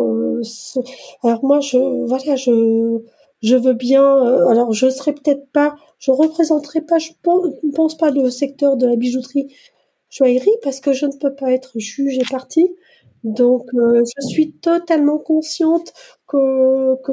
Alors 1.22 1.45
moi, 1.45 1.61
je 1.61 1.78
voilà, 2.07 2.36
je 2.36 3.01
je 3.42 3.57
veux 3.57 3.74
bien. 3.74 4.03
alors, 4.49 4.72
je 4.72 4.88
serai 4.90 5.12
peut-être 5.12 5.47
pas, 5.53 5.76
je 5.99 6.11
représenterai 6.11 6.80
pas, 6.80 6.99
je 6.99 7.12
ne 7.62 7.72
pense 7.72 7.97
pas 7.97 8.11
le 8.11 8.30
secteur 8.30 8.76
de 8.76 8.86
la 8.86 8.97
bijouterie 8.97 9.49
joaillerie 10.15 10.57
parce 10.62 10.81
que 10.81 10.93
je 10.93 11.07
ne 11.07 11.17
peux 11.17 11.35
pas 11.35 11.53
être 11.53 11.79
juge 11.79 12.19
et 12.19 12.25
partie. 12.31 12.75
Donc, 13.25 13.67
euh, 13.75 14.05
je 14.05 14.27
suis 14.27 14.53
totalement 14.53 15.19
consciente 15.19 15.95
que, 16.29 16.95
que, 17.03 17.12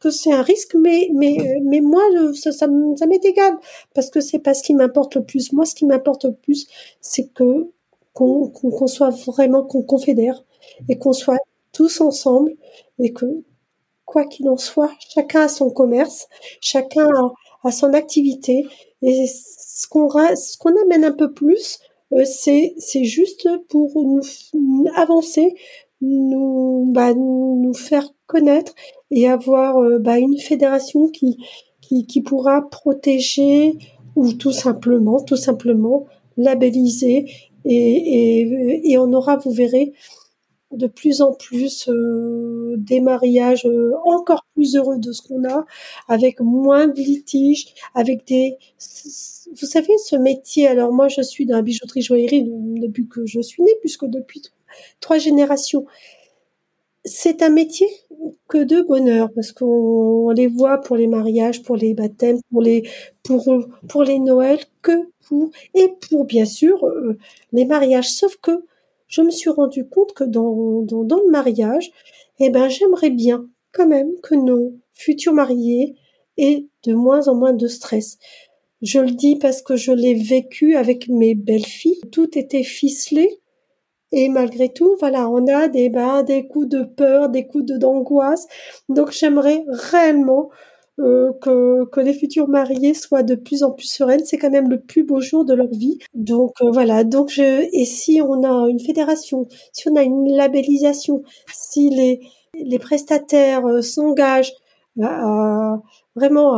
que 0.00 0.10
c'est 0.10 0.32
un 0.32 0.42
risque, 0.42 0.74
mais, 0.74 1.08
mais, 1.14 1.36
mais 1.62 1.80
moi, 1.80 2.02
ça, 2.34 2.50
ça, 2.50 2.66
m'est 2.66 3.24
égal 3.24 3.56
parce 3.94 4.10
que 4.10 4.20
c'est 4.20 4.40
pas 4.40 4.54
ce 4.54 4.64
qui 4.64 4.74
m'importe 4.74 5.14
le 5.14 5.24
plus. 5.24 5.52
Moi, 5.52 5.64
ce 5.64 5.76
qui 5.76 5.86
m'importe 5.86 6.24
le 6.24 6.34
plus, 6.34 6.66
c'est 7.00 7.32
que 7.32 7.70
qu'on 8.12 8.86
soit 8.88 9.10
vraiment, 9.10 9.62
qu'on 9.62 9.82
confédère 9.82 10.44
et 10.88 10.98
qu'on 10.98 11.12
soit 11.12 11.38
tous 11.72 12.00
ensemble 12.00 12.52
et 12.98 13.12
que, 13.12 13.44
quoi 14.04 14.24
qu'il 14.24 14.48
en 14.48 14.56
soit, 14.56 14.90
chacun 15.14 15.42
a 15.42 15.48
son 15.48 15.70
commerce, 15.70 16.26
chacun 16.60 17.08
a, 17.62 17.70
son 17.70 17.94
activité 17.94 18.66
et 19.02 19.26
ce 19.28 19.86
qu'on 19.86 20.08
qu'on 20.08 20.82
amène 20.82 21.04
un 21.04 21.12
peu 21.12 21.32
plus, 21.32 21.78
c'est 22.24 22.74
c'est 22.78 23.04
juste 23.04 23.48
pour 23.68 23.90
nous 24.02 24.20
avancer, 24.96 25.54
nous 26.00 26.90
bah, 26.92 27.14
nous 27.14 27.74
faire 27.74 28.08
connaître 28.26 28.74
et 29.10 29.28
avoir 29.28 29.78
euh, 29.78 29.98
bah, 29.98 30.18
une 30.18 30.38
fédération 30.38 31.08
qui, 31.08 31.36
qui 31.80 32.06
qui 32.06 32.20
pourra 32.22 32.68
protéger 32.70 33.74
ou 34.16 34.32
tout 34.32 34.52
simplement 34.52 35.20
tout 35.22 35.36
simplement 35.36 36.06
labelliser 36.36 37.26
et, 37.64 37.74
et, 37.74 38.92
et 38.92 38.98
on 38.98 39.12
aura 39.12 39.36
vous 39.36 39.50
verrez 39.50 39.92
de 40.72 40.86
plus 40.86 41.20
en 41.20 41.32
plus 41.32 41.88
euh, 41.88 42.76
des 42.78 43.00
mariages 43.00 43.66
euh, 43.66 43.92
encore 44.04 44.44
heureux 44.76 44.98
de 44.98 45.12
ce 45.12 45.22
qu'on 45.22 45.44
a, 45.48 45.64
avec 46.08 46.40
moins 46.40 46.86
de 46.88 47.00
litiges, 47.00 47.74
avec 47.94 48.26
des... 48.26 48.56
Vous 49.60 49.66
savez, 49.66 49.96
ce 50.06 50.16
métier, 50.16 50.66
alors 50.66 50.92
moi 50.92 51.08
je 51.08 51.22
suis 51.22 51.46
dans 51.46 51.56
la 51.56 51.62
bijouterie 51.62 52.02
joaillerie 52.02 52.44
depuis 52.46 53.08
que 53.08 53.26
je 53.26 53.40
suis 53.40 53.62
née, 53.62 53.74
puisque 53.80 54.06
depuis 54.06 54.42
trois 55.00 55.18
générations, 55.18 55.86
c'est 57.04 57.42
un 57.42 57.48
métier 57.50 57.88
que 58.48 58.58
de 58.58 58.82
bonheur 58.82 59.30
parce 59.34 59.52
qu'on 59.52 60.30
les 60.30 60.46
voit 60.46 60.78
pour 60.78 60.96
les 60.96 61.06
mariages, 61.06 61.62
pour 61.62 61.76
les 61.76 61.94
baptêmes, 61.94 62.40
pour 62.50 62.62
les 62.62 62.88
pour 63.22 63.42
pour 63.88 64.04
les 64.04 64.18
Noëls 64.18 64.64
que 64.82 64.92
pour 65.26 65.50
et 65.74 65.88
pour 66.08 66.26
bien 66.26 66.44
sûr 66.44 66.84
euh, 66.84 67.16
les 67.52 67.64
mariages. 67.64 68.10
Sauf 68.10 68.36
que 68.36 68.64
je 69.08 69.22
me 69.22 69.30
suis 69.30 69.50
rendu 69.50 69.88
compte 69.88 70.12
que 70.14 70.24
dans, 70.24 70.82
dans, 70.82 71.02
dans 71.04 71.18
le 71.18 71.30
mariage, 71.30 71.90
eh 72.38 72.50
ben, 72.50 72.68
j'aimerais 72.68 73.10
bien 73.10 73.46
quand 73.72 73.86
même 73.86 74.12
que 74.22 74.34
nos 74.34 74.74
futurs 74.94 75.32
mariés 75.32 75.96
aient 76.36 76.66
de 76.84 76.94
moins 76.94 77.28
en 77.28 77.34
moins 77.34 77.52
de 77.52 77.66
stress. 77.66 78.18
Je 78.82 78.98
le 78.98 79.10
dis 79.10 79.36
parce 79.36 79.60
que 79.62 79.76
je 79.76 79.92
l'ai 79.92 80.14
vécu 80.14 80.76
avec 80.76 81.08
mes 81.08 81.34
belles-filles. 81.34 82.00
Tout 82.12 82.38
était 82.38 82.62
ficelé. 82.62 83.40
Et 84.12 84.28
malgré 84.28 84.72
tout, 84.72 84.96
voilà, 84.98 85.28
on 85.28 85.46
a 85.46 85.68
des, 85.68 85.88
bah, 85.88 86.22
des 86.22 86.46
coups 86.48 86.68
de 86.68 86.82
peur, 86.82 87.28
des 87.28 87.46
coups 87.46 87.66
d'angoisse. 87.66 88.46
Donc 88.88 89.12
j'aimerais 89.12 89.64
réellement 89.68 90.50
euh, 90.98 91.32
que, 91.40 91.84
que 91.90 92.00
les 92.00 92.12
futurs 92.12 92.48
mariés 92.48 92.94
soient 92.94 93.22
de 93.22 93.34
plus 93.34 93.62
en 93.62 93.70
plus 93.70 93.86
sereines. 93.86 94.24
C'est 94.24 94.38
quand 94.38 94.50
même 94.50 94.68
le 94.68 94.80
plus 94.80 95.04
beau 95.04 95.20
jour 95.20 95.44
de 95.44 95.54
leur 95.54 95.68
vie. 95.68 95.98
Donc 96.14 96.52
euh, 96.62 96.70
voilà. 96.72 97.04
Donc 97.04 97.30
je 97.30 97.68
et 97.72 97.84
si 97.84 98.20
on 98.22 98.42
a 98.42 98.68
une 98.68 98.80
fédération, 98.80 99.46
si 99.72 99.88
on 99.88 99.96
a 99.96 100.02
une 100.02 100.32
labellisation, 100.34 101.22
si 101.52 101.90
les 101.90 102.20
les 102.54 102.78
prestataires 102.78 103.66
euh, 103.66 103.82
s'engagent 103.82 104.54
vraiment 106.16 106.54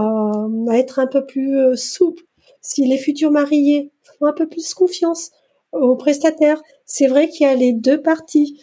à, 0.68 0.76
être 0.76 0.98
un 0.98 1.06
peu 1.06 1.24
plus 1.24 1.76
souples, 1.76 2.24
si 2.60 2.86
les 2.86 2.96
futurs 2.96 3.30
mariés 3.30 3.92
font 4.18 4.26
un 4.26 4.32
peu 4.32 4.48
plus 4.48 4.74
confiance 4.74 5.30
aux 5.72 5.96
prestataires, 5.96 6.60
c'est 6.86 7.06
vrai 7.06 7.28
qu'il 7.28 7.46
y 7.46 7.50
a 7.50 7.54
les 7.54 7.72
deux 7.72 8.00
parties 8.00 8.60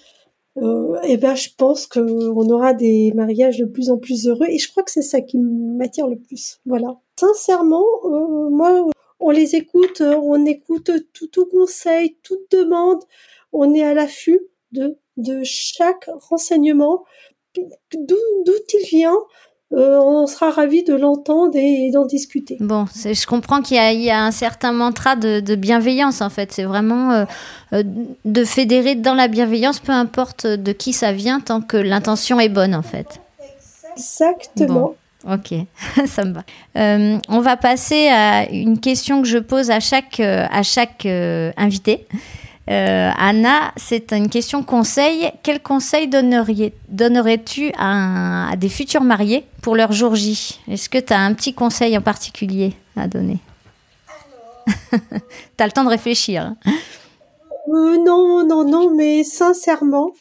euh, 0.57 0.99
et 1.03 1.17
ben 1.17 1.35
je 1.35 1.49
pense 1.57 1.85
qu'on 1.85 2.49
aura 2.49 2.73
des 2.73 3.11
mariages 3.13 3.57
de 3.57 3.65
plus 3.65 3.89
en 3.89 3.97
plus 3.97 4.27
heureux 4.27 4.47
et 4.49 4.57
je 4.57 4.69
crois 4.69 4.83
que 4.83 4.91
c'est 4.91 5.01
ça 5.01 5.21
qui 5.21 5.37
m'attire 5.37 6.07
le 6.07 6.17
plus. 6.17 6.59
Voilà. 6.65 6.99
Sincèrement, 7.19 7.85
euh, 8.05 8.49
moi, 8.49 8.87
on 9.19 9.29
les 9.29 9.55
écoute, 9.55 10.01
on 10.01 10.45
écoute 10.45 10.91
tout, 11.13 11.27
tout 11.27 11.45
conseil, 11.45 12.17
toute 12.23 12.51
demande, 12.51 13.03
on 13.53 13.73
est 13.73 13.83
à 13.83 13.93
l'affût 13.93 14.41
de 14.71 14.97
de 15.19 15.41
chaque 15.43 16.09
renseignement, 16.29 17.03
d'où 17.55 18.15
il 18.73 18.85
vient, 18.89 19.17
euh, 19.71 19.99
on 19.99 20.25
sera 20.25 20.49
ravi 20.49 20.83
de 20.83 20.95
l'entendre 20.95 21.55
et, 21.55 21.91
d'en 21.91 22.05
discuter. 22.05 22.57
Bon, 22.59 22.85
je 22.95 23.25
comprends 23.27 23.61
qu'il 23.61 23.77
y, 23.77 24.09
a 24.09 24.23
un 24.23 24.31
certain 24.31 24.71
mantra 24.71 25.15
de, 25.15 25.55
bienveillance 25.55 26.21
en 26.21 26.29
fait. 26.29 26.51
C'est 26.51 26.63
vraiment 26.63 27.11
euh, 27.11 27.25
euh, 27.73 27.83
de 28.25 28.43
fédérer 28.43 28.95
dans 28.95 29.13
la 29.13 29.27
bienveillance, 29.27 29.79
peu 29.79 29.91
importe 29.91 30.47
de 30.47 30.71
qui 30.71 30.93
ça 30.93 31.11
vient, 31.11 31.39
tant 31.39 31.61
que 31.61 31.77
l'intention 31.77 32.39
est 32.39 32.49
bonne 32.49 32.73
en 32.73 32.81
fait. 32.81 33.21
Exactement. 33.95 34.95
Ok, 35.29 35.53
ça 36.07 36.23
me 36.23 36.33
va. 36.33 37.19
on 37.27 37.39
va 37.39 37.57
passer 37.57 38.07
à 38.07 38.49
une 38.49 38.79
question 38.79 39.21
que 39.21 39.27
je 39.27 39.37
pose 39.37 39.69
à 39.69 39.81
chaque, 39.81 40.19
à 40.19 40.63
chaque 40.63 41.05
invité. 41.05 42.07
Euh, 42.69 43.09
Anna, 43.17 43.73
c'est 43.77 44.11
une 44.11 44.29
question 44.29 44.61
conseil. 44.61 45.31
Quel 45.41 45.59
conseil 45.59 46.07
donnerais-tu 46.07 47.71
à, 47.77 48.51
des 48.57 48.69
futurs 48.69 49.01
mariés 49.01 49.43
pour 49.63 49.75
leur 49.75 49.91
jour 49.91 50.15
J? 50.15 50.59
Est-ce 50.67 50.87
que 50.87 50.99
tu 50.99 51.11
as 51.11 51.19
un 51.19 51.33
petit 51.33 51.53
conseil 51.53 51.97
en 51.97 52.01
particulier 52.01 52.73
à 52.95 53.07
donner? 53.07 53.39
Tu 54.91 55.63
as 55.63 55.65
le 55.65 55.71
temps 55.71 55.83
de 55.83 55.89
réfléchir. 55.89 56.43
Hein. 56.43 56.57
Euh, 57.69 57.97
non, 57.97 58.45
non, 58.45 58.63
non, 58.65 58.95
mais 58.95 59.23
sincèrement, 59.23 60.11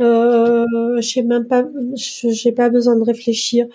euh, 0.00 0.64
je 1.00 1.20
même 1.20 1.46
pas, 1.46 1.64
j'ai 1.94 2.52
pas 2.52 2.70
besoin 2.70 2.96
de 2.96 3.02
réfléchir. 3.02 3.66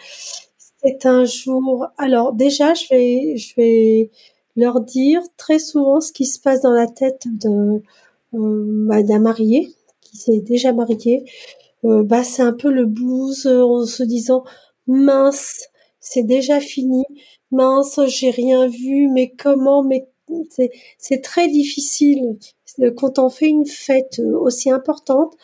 C'est 0.83 1.05
un 1.05 1.25
jour. 1.25 1.87
Alors 1.97 2.33
déjà, 2.33 2.73
je 2.73 2.87
vais, 2.89 3.37
je 3.37 3.55
vais 3.55 4.11
leur 4.55 4.81
dire 4.81 5.21
très 5.37 5.59
souvent 5.59 6.01
ce 6.01 6.11
qui 6.11 6.25
se 6.25 6.39
passe 6.39 6.61
dans 6.61 6.71
la 6.71 6.87
tête 6.87 7.23
de 7.25 7.81
euh, 8.33 9.03
d'un 9.03 9.19
marié 9.19 9.69
qui 10.01 10.17
s'est 10.17 10.41
déjà 10.41 10.73
marié, 10.73 11.23
euh, 11.85 12.03
bah 12.03 12.23
c'est 12.23 12.41
un 12.41 12.53
peu 12.53 12.71
le 12.71 12.85
blues 12.85 13.45
euh, 13.45 13.63
en 13.63 13.85
se 13.85 14.03
disant 14.03 14.43
mince, 14.87 15.67
c'est 15.99 16.23
déjà 16.23 16.59
fini, 16.59 17.03
mince, 17.51 17.99
j'ai 18.07 18.29
rien 18.29 18.67
vu, 18.67 19.09
mais 19.09 19.31
comment, 19.37 19.83
mais 19.83 20.07
c'est, 20.49 20.71
c'est 20.97 21.21
très 21.21 21.47
difficile 21.47 22.37
quand 22.97 23.17
on 23.19 23.29
fait 23.29 23.47
une 23.47 23.65
fête 23.65 24.19
aussi 24.19 24.69
importante 24.69 25.35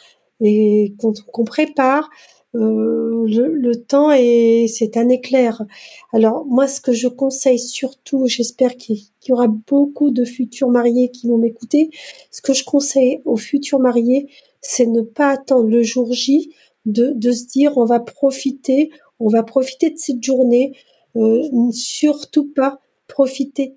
et 0.41 0.93
qu'on 1.31 1.45
prépare 1.45 2.09
euh, 2.55 3.25
le, 3.27 3.75
temps 3.75 4.11
est 4.11 4.67
c'est 4.67 4.97
un 4.97 5.09
éclair. 5.09 5.63
Alors 6.11 6.45
moi, 6.45 6.67
ce 6.67 6.81
que 6.81 6.91
je 6.91 7.07
conseille 7.07 7.59
surtout, 7.59 8.27
j'espère 8.27 8.77
qu'il 8.77 8.99
y 9.27 9.31
aura 9.31 9.47
beaucoup 9.47 10.11
de 10.11 10.23
futurs 10.23 10.69
mariés 10.69 11.09
qui 11.09 11.27
vont 11.27 11.37
m'écouter. 11.37 11.89
Ce 12.31 12.41
que 12.41 12.53
je 12.53 12.63
conseille 12.63 13.21
aux 13.25 13.37
futurs 13.37 13.79
mariés, 13.79 14.27
c'est 14.61 14.85
ne 14.85 15.01
pas 15.01 15.29
attendre 15.29 15.69
le 15.69 15.83
jour 15.83 16.13
J, 16.13 16.53
de, 16.85 17.11
de 17.15 17.31
se 17.31 17.45
dire 17.47 17.77
on 17.77 17.85
va 17.85 17.99
profiter, 17.99 18.91
on 19.19 19.29
va 19.29 19.43
profiter 19.43 19.89
de 19.89 19.97
cette 19.97 20.23
journée. 20.23 20.73
Euh, 21.15 21.43
surtout 21.71 22.51
pas 22.53 22.79
profiter 23.07 23.75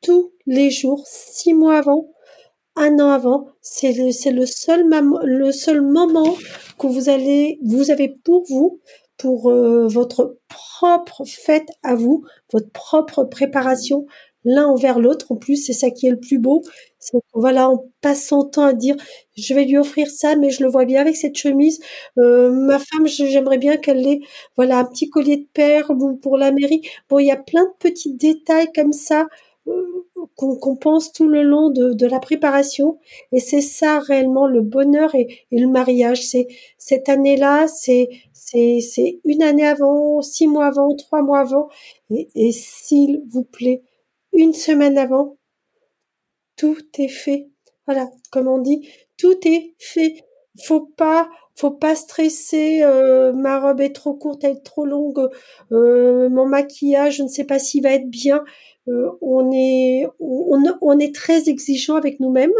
tous 0.00 0.32
les 0.46 0.70
jours, 0.70 1.04
six 1.06 1.52
mois 1.52 1.76
avant, 1.76 2.08
un 2.78 2.98
an 2.98 3.10
avant, 3.10 3.48
c'est 3.60 3.92
le, 3.92 4.46
seul 4.46 4.88
le 5.24 5.52
seul 5.52 5.80
moment 5.82 6.36
que 6.78 6.86
vous 6.86 7.08
allez, 7.08 7.58
vous 7.64 7.90
avez 7.90 8.08
pour 8.08 8.44
vous, 8.48 8.80
pour 9.18 9.50
euh, 9.50 9.88
votre 9.88 10.38
propre 10.48 11.24
fête 11.26 11.68
à 11.82 11.94
vous, 11.94 12.24
votre 12.52 12.70
propre 12.70 13.24
préparation 13.24 14.06
l'un 14.44 14.66
envers 14.66 14.98
l'autre. 14.98 15.32
En 15.32 15.36
plus, 15.36 15.56
c'est 15.56 15.72
ça 15.72 15.90
qui 15.90 16.06
est 16.06 16.10
le 16.10 16.20
plus 16.20 16.38
beau. 16.38 16.62
C'est 16.98 17.18
voilà, 17.34 17.70
on 17.70 17.90
passe 18.00 18.26
son 18.26 18.44
temps 18.44 18.64
à 18.64 18.72
dire, 18.72 18.96
je 19.36 19.54
vais 19.54 19.64
lui 19.64 19.76
offrir 19.78 20.08
ça, 20.10 20.36
mais 20.36 20.50
je 20.50 20.62
le 20.62 20.70
vois 20.70 20.84
bien 20.84 21.00
avec 21.00 21.16
cette 21.16 21.36
chemise. 21.36 21.80
Euh, 22.18 22.50
ma 22.50 22.78
femme, 22.78 23.06
j'aimerais 23.06 23.58
bien 23.58 23.76
qu'elle 23.76 24.06
ait, 24.06 24.20
voilà, 24.56 24.78
un 24.78 24.84
petit 24.84 25.10
collier 25.10 25.36
de 25.38 25.46
perles 25.52 25.96
pour 26.22 26.38
la 26.38 26.50
mairie. 26.52 26.82
Bon, 27.08 27.18
il 27.18 27.26
y 27.26 27.30
a 27.30 27.36
plein 27.36 27.64
de 27.64 27.72
petits 27.78 28.14
détails 28.14 28.68
comme 28.74 28.92
ça 28.92 29.26
qu'on 30.36 30.76
pense 30.76 31.12
tout 31.12 31.28
le 31.28 31.42
long 31.42 31.70
de, 31.70 32.06
la 32.06 32.20
préparation. 32.20 32.98
Et 33.32 33.40
c'est 33.40 33.60
ça 33.60 33.98
réellement 33.98 34.46
le 34.46 34.62
bonheur 34.62 35.14
et, 35.14 35.46
le 35.50 35.66
mariage. 35.66 36.22
C'est 36.22 36.46
cette 36.78 37.08
année-là, 37.08 37.66
c'est 37.68 38.08
c'est 38.32 39.20
une 39.24 39.42
année 39.42 39.66
avant, 39.66 40.22
six 40.22 40.46
mois 40.46 40.66
avant, 40.66 40.94
trois 40.96 41.22
mois 41.22 41.40
avant. 41.40 41.68
Et, 42.10 42.52
s'il 42.52 43.22
vous 43.28 43.44
plaît, 43.44 43.82
une 44.32 44.54
semaine 44.54 44.96
avant, 44.96 45.36
tout 46.56 46.78
est 46.98 47.08
fait. 47.08 47.48
Voilà, 47.86 48.08
comme 48.30 48.48
on 48.48 48.58
dit, 48.58 48.88
tout 49.18 49.36
est 49.46 49.74
fait. 49.78 50.14
Faut 50.62 50.86
pas, 50.96 51.28
faut 51.56 51.70
pas 51.70 51.94
stresser. 51.94 52.80
Euh, 52.82 53.32
ma 53.32 53.60
robe 53.60 53.80
est 53.80 53.94
trop 53.94 54.14
courte, 54.14 54.44
elle 54.44 54.56
est 54.56 54.64
trop 54.64 54.86
longue. 54.86 55.28
Euh, 55.72 56.28
mon 56.30 56.46
maquillage, 56.46 57.16
je 57.16 57.22
ne 57.24 57.28
sais 57.28 57.44
pas 57.44 57.58
s'il 57.58 57.82
va 57.82 57.92
être 57.92 58.08
bien. 58.08 58.44
Euh, 58.88 59.10
on 59.20 59.50
est 59.52 60.06
on, 60.20 60.98
est 60.98 61.14
très 61.14 61.48
exigeant 61.48 61.96
avec 61.96 62.20
nous-mêmes, 62.20 62.52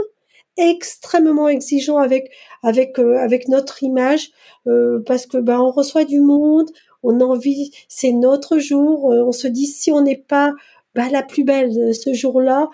extrêmement 0.57 1.49
exigeant 1.49 1.99
avec 1.99 2.31
avec 2.63 2.99
euh, 2.99 3.17
avec 3.19 3.49
notre 3.49 3.83
image 3.83 4.31
euh, 4.67 5.03
parce 5.07 5.27
que 5.27 5.39
ben 5.39 5.61
on 5.61 5.71
reçoit 5.71 6.05
du 6.05 6.21
monde, 6.21 6.71
on 7.03 7.21
a 7.21 7.25
envie, 7.25 7.71
c'est 7.89 8.13
notre 8.13 8.59
jour, 8.59 9.05
on 9.07 9.33
se 9.33 9.49
dit 9.49 9.67
si 9.67 9.93
on 9.93 10.03
n'est 10.03 10.17
pas 10.29 10.53
bah, 10.95 11.09
la 11.11 11.23
plus 11.23 11.45
belle 11.45 11.95
ce 11.95 12.13
jour-là, 12.13 12.69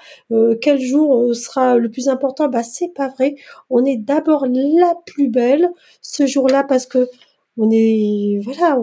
quel 0.60 0.80
jour 0.80 1.34
sera 1.34 1.76
le 1.76 1.90
plus 1.90 2.08
important? 2.08 2.48
Bah 2.48 2.62
c'est 2.62 2.92
pas 2.94 3.08
vrai. 3.08 3.36
On 3.70 3.84
est 3.84 3.96
d'abord 3.96 4.46
la 4.46 4.94
plus 5.06 5.28
belle 5.28 5.70
ce 6.00 6.26
jour-là 6.26 6.64
parce 6.64 6.86
que 6.86 7.08
on 7.56 7.70
est 7.70 8.40
voilà, 8.42 8.78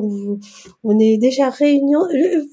on, 0.84 1.00
est 1.00 1.18
déjà 1.18 1.50
réunion. 1.50 2.02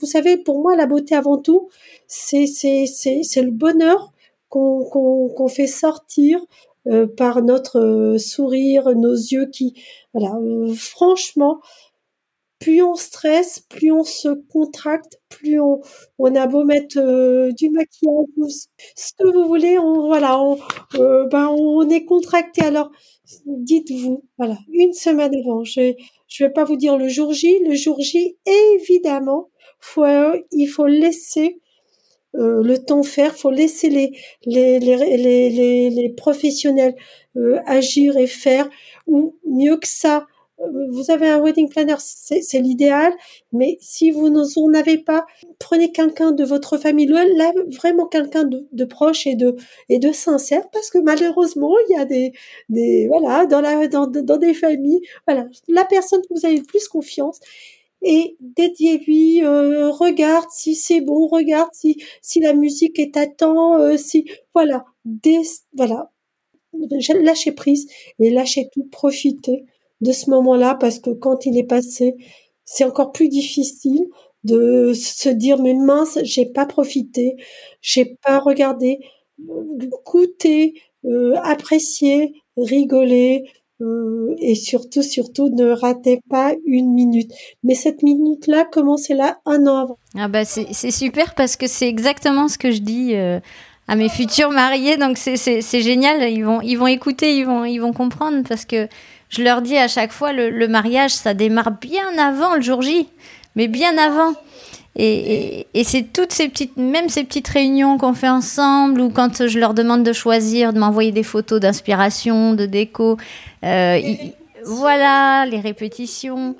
Vous 0.00 0.06
savez, 0.06 0.36
pour 0.36 0.60
moi, 0.60 0.76
la 0.76 0.86
beauté 0.86 1.14
avant 1.14 1.38
tout, 1.38 1.68
c'est 2.06 2.46
c'est 2.46 2.86
c'est 2.86 3.22
c'est 3.22 3.42
le 3.42 3.50
bonheur 3.50 4.12
qu'on 4.48 4.84
qu'on 4.84 5.28
qu'on 5.28 5.48
fait 5.48 5.66
sortir 5.66 6.40
euh, 6.86 7.06
par 7.06 7.42
notre 7.42 7.78
euh, 7.78 8.18
sourire, 8.18 8.94
nos 8.96 9.14
yeux 9.14 9.46
qui 9.46 9.74
voilà. 10.14 10.36
Euh, 10.36 10.72
franchement, 10.74 11.60
plus 12.58 12.82
on 12.82 12.94
stresse, 12.94 13.60
plus 13.68 13.92
on 13.92 14.04
se 14.04 14.28
contracte, 14.50 15.20
plus 15.28 15.60
on, 15.60 15.80
on 16.18 16.34
a 16.34 16.46
beau 16.46 16.64
mettre 16.64 16.96
du 17.52 17.70
maquillage, 17.70 18.26
ce 18.96 19.12
que 19.18 19.32
vous 19.32 19.46
voulez, 19.46 19.78
on 19.78 20.06
voilà, 20.06 20.40
on, 20.40 20.58
ben 20.94 21.48
on 21.48 21.88
est 21.88 22.04
contracté. 22.04 22.62
Alors 22.62 22.90
dites-vous, 23.46 24.24
voilà, 24.38 24.58
une 24.72 24.92
semaine 24.92 25.32
avant, 25.34 25.64
je 25.64 25.94
je 26.28 26.44
vais 26.44 26.50
pas 26.50 26.64
vous 26.64 26.76
dire 26.76 26.96
le 26.98 27.08
jour 27.08 27.32
J, 27.32 27.58
le 27.66 27.74
jour 27.74 28.00
J, 28.00 28.36
évidemment, 28.74 29.48
faut, 29.80 30.04
il 30.52 30.66
faut 30.66 30.86
laisser 30.86 31.60
euh, 32.34 32.62
le 32.62 32.78
temps 32.78 33.02
faire, 33.02 33.34
faut 33.34 33.50
laisser 33.50 33.88
les 33.88 34.12
les 34.44 34.78
les 34.78 35.16
les, 35.16 35.90
les, 35.90 36.08
professionnels 36.10 36.94
euh, 37.36 37.58
agir 37.66 38.16
et 38.18 38.26
faire, 38.26 38.68
ou 39.06 39.36
mieux 39.46 39.76
que 39.78 39.88
ça, 39.88 40.18
euh, 40.18 40.22
vous 40.90 41.10
avez 41.10 41.28
un 41.28 41.40
wedding 41.40 41.68
planner, 41.68 41.96
c'est 41.98 42.60
l'idéal, 42.60 43.12
mais 43.52 43.78
si 43.80 44.10
vous 44.10 44.28
n'en 44.28 44.44
avez 44.74 44.98
pas, 44.98 45.24
prenez 45.58 45.92
quelqu'un 45.92 46.32
de 46.32 46.44
votre 46.44 46.78
famille, 46.78 47.06
là 47.06 47.52
vraiment 47.76 48.06
quelqu'un 48.06 48.44
de, 48.44 48.66
de, 48.72 48.84
proche 48.84 49.26
et 49.26 49.34
de 49.36 49.56
et 49.88 49.98
de 49.98 50.12
sincère, 50.12 50.68
parce 50.70 50.90
que 50.90 50.98
malheureusement 50.98 51.74
il 51.88 51.96
y 51.96 51.98
a 51.98 52.04
des 52.04 52.32
des 52.68 53.06
voilà 53.08 53.46
dans 53.46 53.60
la 53.60 53.86
dans 53.88 54.06
dans 54.06 54.36
des 54.36 54.54
familles, 54.54 55.00
voilà 55.26 55.46
la 55.68 55.84
personne 55.84 56.22
que 56.22 56.34
vous 56.34 56.46
avez 56.46 56.56
le 56.56 56.64
plus 56.64 56.88
confiance 56.88 57.40
et 58.02 58.36
dédiez-lui, 58.40 59.42
euh, 59.44 59.90
regarde 59.90 60.46
si 60.50 60.74
c'est 60.74 61.00
bon, 61.00 61.26
regarde 61.26 61.70
si 61.72 62.00
si 62.22 62.40
la 62.40 62.54
musique 62.54 62.98
est 62.98 63.16
à 63.16 63.26
temps, 63.26 63.78
euh, 63.78 63.96
si 63.96 64.24
voilà, 64.54 64.84
des, 65.04 65.40
voilà, 65.74 66.10
lâchez 67.22 67.52
prise 67.52 67.88
et 68.20 68.30
lâchez 68.30 68.68
tout, 68.72 68.84
profitez 68.90 69.64
de 70.00 70.12
ce 70.12 70.30
moment-là 70.30 70.76
parce 70.78 70.98
que 70.98 71.10
quand 71.10 71.46
il 71.46 71.58
est 71.58 71.66
passé, 71.66 72.14
c'est 72.64 72.84
encore 72.84 73.12
plus 73.12 73.28
difficile 73.28 74.06
de 74.44 74.92
se 74.94 75.28
dire 75.28 75.60
mais 75.60 75.74
mince, 75.74 76.18
j'ai 76.22 76.46
pas 76.46 76.66
profité, 76.66 77.36
j'ai 77.80 78.16
pas 78.24 78.38
regardé, 78.38 78.98
goûter, 80.04 80.74
euh, 81.04 81.34
apprécier, 81.42 82.32
rigoler, 82.56 83.44
euh, 83.80 84.34
et 84.38 84.56
surtout, 84.56 85.02
surtout, 85.02 85.50
ne 85.50 85.70
ratez 85.70 86.20
pas 86.28 86.52
une 86.66 86.92
minute. 86.92 87.30
Mais 87.62 87.74
cette 87.74 88.02
minute-là, 88.02 88.64
commencez-là 88.64 89.38
un 89.46 89.66
an 89.66 89.76
avant. 89.76 89.98
Ah 90.16 90.28
bah 90.28 90.44
c'est 90.44 90.90
super 90.90 91.34
parce 91.34 91.56
que 91.56 91.68
c'est 91.68 91.88
exactement 91.88 92.48
ce 92.48 92.58
que 92.58 92.72
je 92.72 92.80
dis 92.80 93.14
euh, 93.14 93.38
à 93.86 93.94
mes 93.94 94.08
futurs 94.08 94.50
mariés. 94.50 94.96
Donc 94.96 95.16
c'est 95.16 95.80
génial. 95.80 96.28
Ils 96.30 96.44
vont, 96.44 96.60
ils 96.60 96.76
vont 96.76 96.88
écouter, 96.88 97.36
ils 97.36 97.46
vont, 97.46 97.64
ils 97.64 97.78
vont 97.78 97.92
comprendre 97.92 98.42
parce 98.48 98.64
que 98.64 98.88
je 99.28 99.42
leur 99.42 99.62
dis 99.62 99.76
à 99.76 99.88
chaque 99.88 100.12
fois, 100.12 100.32
le, 100.32 100.50
le 100.50 100.68
mariage, 100.68 101.12
ça 101.12 101.34
démarre 101.34 101.72
bien 101.72 102.16
avant 102.18 102.54
le 102.54 102.60
jour 102.62 102.82
J, 102.82 103.08
mais 103.56 103.68
bien 103.68 103.96
avant. 103.98 104.34
Et, 104.96 105.66
et, 105.74 105.84
c'est 105.84 106.12
toutes 106.12 106.32
ces 106.32 106.48
petites, 106.48 106.76
même 106.76 107.08
ces 107.08 107.22
petites 107.22 107.46
réunions 107.46 107.98
qu'on 107.98 108.14
fait 108.14 108.28
ensemble, 108.28 109.00
ou 109.00 109.10
quand 109.10 109.46
je 109.46 109.58
leur 109.60 109.72
demande 109.72 110.02
de 110.02 110.12
choisir, 110.12 110.72
de 110.72 110.80
m'envoyer 110.80 111.12
des 111.12 111.22
photos 111.22 111.60
d'inspiration, 111.60 112.52
de 112.54 112.66
déco, 112.66 113.16
euh, 113.64 114.00
voilà, 114.64 115.46
les 115.46 115.60
répétitions. 115.60 116.56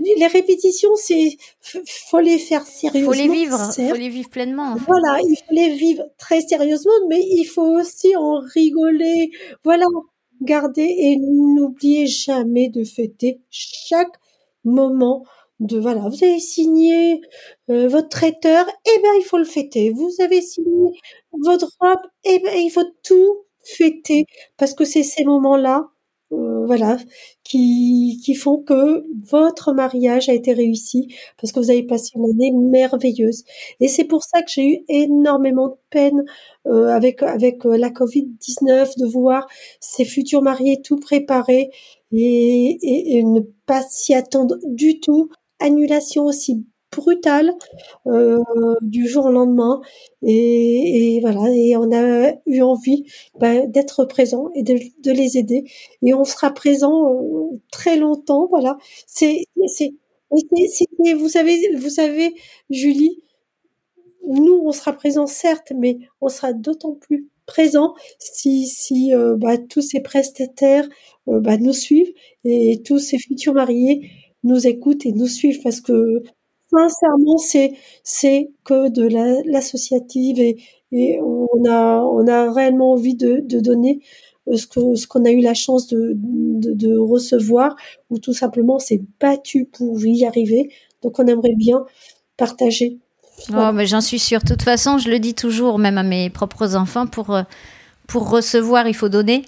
Les 0.00 0.26
répétitions, 0.26 0.96
c'est 0.96 1.36
faut 1.60 2.18
les 2.18 2.38
faire 2.38 2.66
sérieusement. 2.66 3.12
Faut 3.12 3.16
les 3.16 3.28
vivre, 3.28 3.58
faut 3.58 3.94
les 3.94 4.08
vivre 4.08 4.28
pleinement. 4.28 4.74
Voilà, 4.88 5.18
il 5.22 5.36
faut 5.36 5.54
les 5.54 5.74
vivre 5.74 6.02
très 6.18 6.40
sérieusement, 6.40 6.90
mais 7.08 7.20
il 7.20 7.44
faut 7.44 7.78
aussi 7.78 8.16
en 8.16 8.40
rigoler. 8.40 9.30
Voilà, 9.62 9.84
garder 10.42 10.82
et 10.98 11.16
n'oubliez 11.18 12.06
jamais 12.06 12.68
de 12.68 12.84
fêter 12.84 13.40
chaque 13.50 14.12
moment 14.64 15.24
de 15.60 15.78
voilà, 15.78 16.02
vous 16.08 16.24
avez 16.24 16.38
signé 16.40 17.20
euh, 17.70 17.86
votre 17.88 18.08
traiteur, 18.08 18.66
eh 18.86 18.98
ben 19.02 19.10
il 19.18 19.24
faut 19.24 19.36
le 19.38 19.44
fêter. 19.44 19.90
Vous 19.90 20.10
avez 20.20 20.40
signé 20.40 20.92
votre 21.32 21.70
robe, 21.80 22.00
eh 22.24 22.38
ben 22.40 22.54
il 22.56 22.70
faut 22.70 22.84
tout 23.04 23.44
fêter 23.64 24.24
parce 24.56 24.72
que 24.74 24.84
c'est 24.86 25.02
ces 25.02 25.24
moments-là 25.24 25.86
euh, 26.32 26.64
voilà, 26.66 26.96
qui, 27.44 28.20
qui 28.24 28.34
font 28.34 28.58
que 28.62 29.04
votre 29.28 29.72
mariage 29.72 30.28
a 30.28 30.32
été 30.34 30.52
réussi 30.52 31.08
parce 31.40 31.52
que 31.52 31.60
vous 31.60 31.70
avez 31.70 31.82
passé 31.82 32.12
une 32.14 32.24
année 32.30 32.52
merveilleuse. 32.52 33.44
Et 33.80 33.88
c'est 33.88 34.04
pour 34.04 34.22
ça 34.22 34.42
que 34.42 34.50
j'ai 34.50 34.66
eu 34.66 34.84
énormément 34.88 35.68
de 35.68 35.76
peine 35.90 36.24
euh, 36.66 36.88
avec 36.88 37.22
avec 37.22 37.66
euh, 37.66 37.76
la 37.76 37.90
Covid 37.90 38.26
19 38.40 38.96
de 38.98 39.06
voir 39.06 39.48
ces 39.80 40.04
futurs 40.04 40.42
mariés 40.42 40.80
tout 40.82 40.98
préparés 40.98 41.70
et, 42.12 43.18
et 43.18 43.24
ne 43.24 43.40
pas 43.66 43.82
s'y 43.82 44.14
attendre 44.14 44.56
du 44.64 45.00
tout. 45.00 45.30
Annulation 45.58 46.24
aussi 46.24 46.64
brutale 47.00 47.52
euh, 48.06 48.38
du 48.82 49.08
jour 49.08 49.26
au 49.26 49.30
lendemain. 49.30 49.80
Et, 50.22 51.18
voilà. 51.22 51.50
Et 51.54 51.76
on 51.76 51.90
a 51.92 52.32
eu 52.46 52.62
envie 52.62 53.04
bah, 53.38 53.66
d'être 53.66 54.04
présent 54.04 54.50
et 54.54 54.62
de, 54.62 55.10
les 55.10 55.38
aider. 55.38 55.64
Et 56.04 56.14
on 56.14 56.24
sera 56.24 56.50
présent 56.52 57.12
euh, 57.12 57.58
très 57.72 57.96
longtemps 57.96 58.46
voilà. 58.48 58.76
C'est 59.06 59.44
c'est 59.66 59.92
vous 60.30 61.28
savez 61.28 61.74
vous 61.76 61.90
savez 61.90 62.34
Julie 62.70 63.22
nous 64.28 64.62
on 64.64 64.70
sera 64.70 64.92
présent 64.92 65.26
certes 65.26 65.72
mais 65.76 65.98
on 66.20 66.28
sera 66.28 66.52
d'autant 66.52 66.94
plus 66.94 67.28
présent 67.46 67.94
si 68.20 68.68
si 68.68 69.12
euh, 69.12 69.34
bah, 69.36 69.58
tous 69.58 69.82
ces 69.82 70.00
prestataires 70.00 70.88
bah, 71.26 71.56
nous 71.56 71.72
suivent 71.72 72.12
et 72.44 72.80
tous 72.84 73.00
ces 73.00 73.18
futurs 73.18 73.54
mariés 73.54 74.10
nous 74.42 74.66
écoutent 74.66 75.06
et 75.06 75.12
nous 75.12 75.26
suivent. 75.26 75.62
Parce 75.62 75.80
que 75.80 76.22
sincèrement, 76.70 77.38
c'est 77.38 77.72
c'est 78.04 78.50
que 78.64 78.88
de 78.88 79.08
l'associative 79.50 80.38
et, 80.40 80.56
et 80.92 81.20
on 81.20 81.64
a 81.68 82.00
on 82.00 82.26
a 82.26 82.52
réellement 82.52 82.92
envie 82.92 83.14
de, 83.14 83.40
de 83.44 83.60
donner 83.60 84.00
euh, 84.48 84.56
ce 84.56 84.66
que 84.66 84.94
ce 84.94 85.06
qu'on 85.06 85.24
a 85.24 85.30
eu 85.30 85.40
la 85.40 85.54
chance 85.54 85.86
de, 85.88 86.12
de, 86.14 86.72
de 86.72 86.96
recevoir 86.96 87.76
ou 88.10 88.18
tout 88.18 88.34
simplement 88.34 88.78
s'est 88.78 89.02
battu 89.20 89.66
pour 89.66 90.04
y 90.04 90.24
arriver. 90.24 90.70
Donc 91.02 91.18
on 91.18 91.26
aimerait 91.26 91.54
bien 91.56 91.84
partager. 92.36 92.98
Oh, 93.54 93.72
mais 93.72 93.86
j'en 93.86 94.00
suis 94.02 94.18
sûre. 94.18 94.40
De 94.40 94.48
toute 94.48 94.62
façon, 94.62 94.98
je 94.98 95.08
le 95.08 95.18
dis 95.18 95.34
toujours, 95.34 95.78
même 95.78 95.96
à 95.98 96.02
mes 96.02 96.28
propres 96.30 96.76
enfants, 96.76 97.06
pour 97.06 97.30
euh, 97.34 97.42
pour 98.06 98.28
recevoir, 98.30 98.86
il 98.88 98.94
faut 98.94 99.08
donner. 99.08 99.44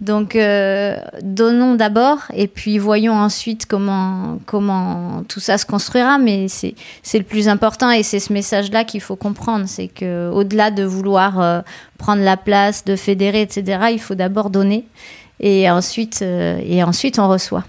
Donc, 0.00 0.34
euh, 0.34 0.96
donnons 1.22 1.74
d'abord 1.74 2.20
et 2.32 2.48
puis 2.48 2.78
voyons 2.78 3.12
ensuite 3.12 3.66
comment, 3.66 4.38
comment 4.46 5.24
tout 5.28 5.40
ça 5.40 5.58
se 5.58 5.66
construira. 5.66 6.16
Mais 6.16 6.46
c'est 6.48 6.74
le 7.18 7.24
plus 7.24 7.48
important 7.48 7.90
et 7.90 8.02
c'est 8.02 8.20
ce 8.20 8.32
message-là 8.32 8.84
qu'il 8.84 9.02
faut 9.02 9.16
comprendre. 9.16 9.66
C'est 9.68 9.88
qu'au-delà 9.88 10.70
de 10.70 10.84
vouloir 10.84 11.40
euh, 11.40 11.60
prendre 11.98 12.22
la 12.22 12.38
place, 12.38 12.84
de 12.86 12.96
fédérer, 12.96 13.42
etc., 13.42 13.88
il 13.92 14.00
faut 14.00 14.14
d'abord 14.14 14.48
donner 14.48 14.86
et 15.38 15.70
ensuite, 15.70 16.20
euh, 16.22 16.58
et 16.64 16.82
ensuite 16.82 17.18
on 17.18 17.28
reçoit. 17.28 17.64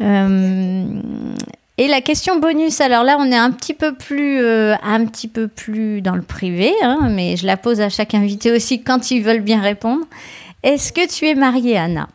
et 0.00 1.88
la 1.88 2.00
question 2.00 2.38
bonus, 2.38 2.80
alors 2.80 3.04
là, 3.04 3.18
on 3.20 3.30
est 3.30 3.36
un 3.36 3.50
petit 3.50 3.74
peu 3.74 3.94
plus, 3.94 4.40
un 4.40 5.04
petit 5.04 5.28
peu 5.28 5.48
plus 5.48 6.00
dans 6.00 6.16
le 6.16 6.22
privé, 6.22 6.72
hein, 6.82 7.08
mais 7.10 7.36
je 7.36 7.46
la 7.46 7.58
pose 7.58 7.82
à 7.82 7.90
chaque 7.90 8.14
invité 8.14 8.50
aussi 8.52 8.82
quand 8.82 9.10
ils 9.10 9.22
veulent 9.22 9.42
bien 9.42 9.60
répondre. 9.60 10.06
Est-ce 10.62 10.92
que 10.92 11.08
tu 11.08 11.26
es 11.26 11.34
mariée, 11.34 11.76
Anna? 11.76 12.08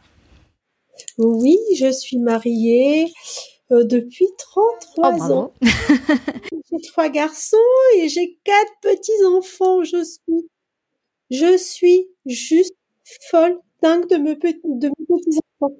Oui, 1.17 1.57
je 1.77 1.91
suis 1.91 2.17
mariée 2.17 3.11
euh, 3.71 3.83
depuis 3.83 4.27
33 4.37 5.31
ans. 5.33 5.53
j'ai 5.61 6.81
trois 6.87 7.09
garçons 7.09 7.57
et 7.97 8.07
j'ai 8.07 8.37
quatre 8.45 8.71
petits-enfants. 8.81 9.83
Je 9.83 10.03
suis, 10.05 10.45
je 11.29 11.55
suis 11.57 12.07
juste 12.25 12.75
folle, 13.29 13.59
dingue 13.81 14.07
de, 14.07 14.15
me, 14.15 14.35
de 14.35 14.87
mes 14.87 15.05
petits-enfants. 15.07 15.75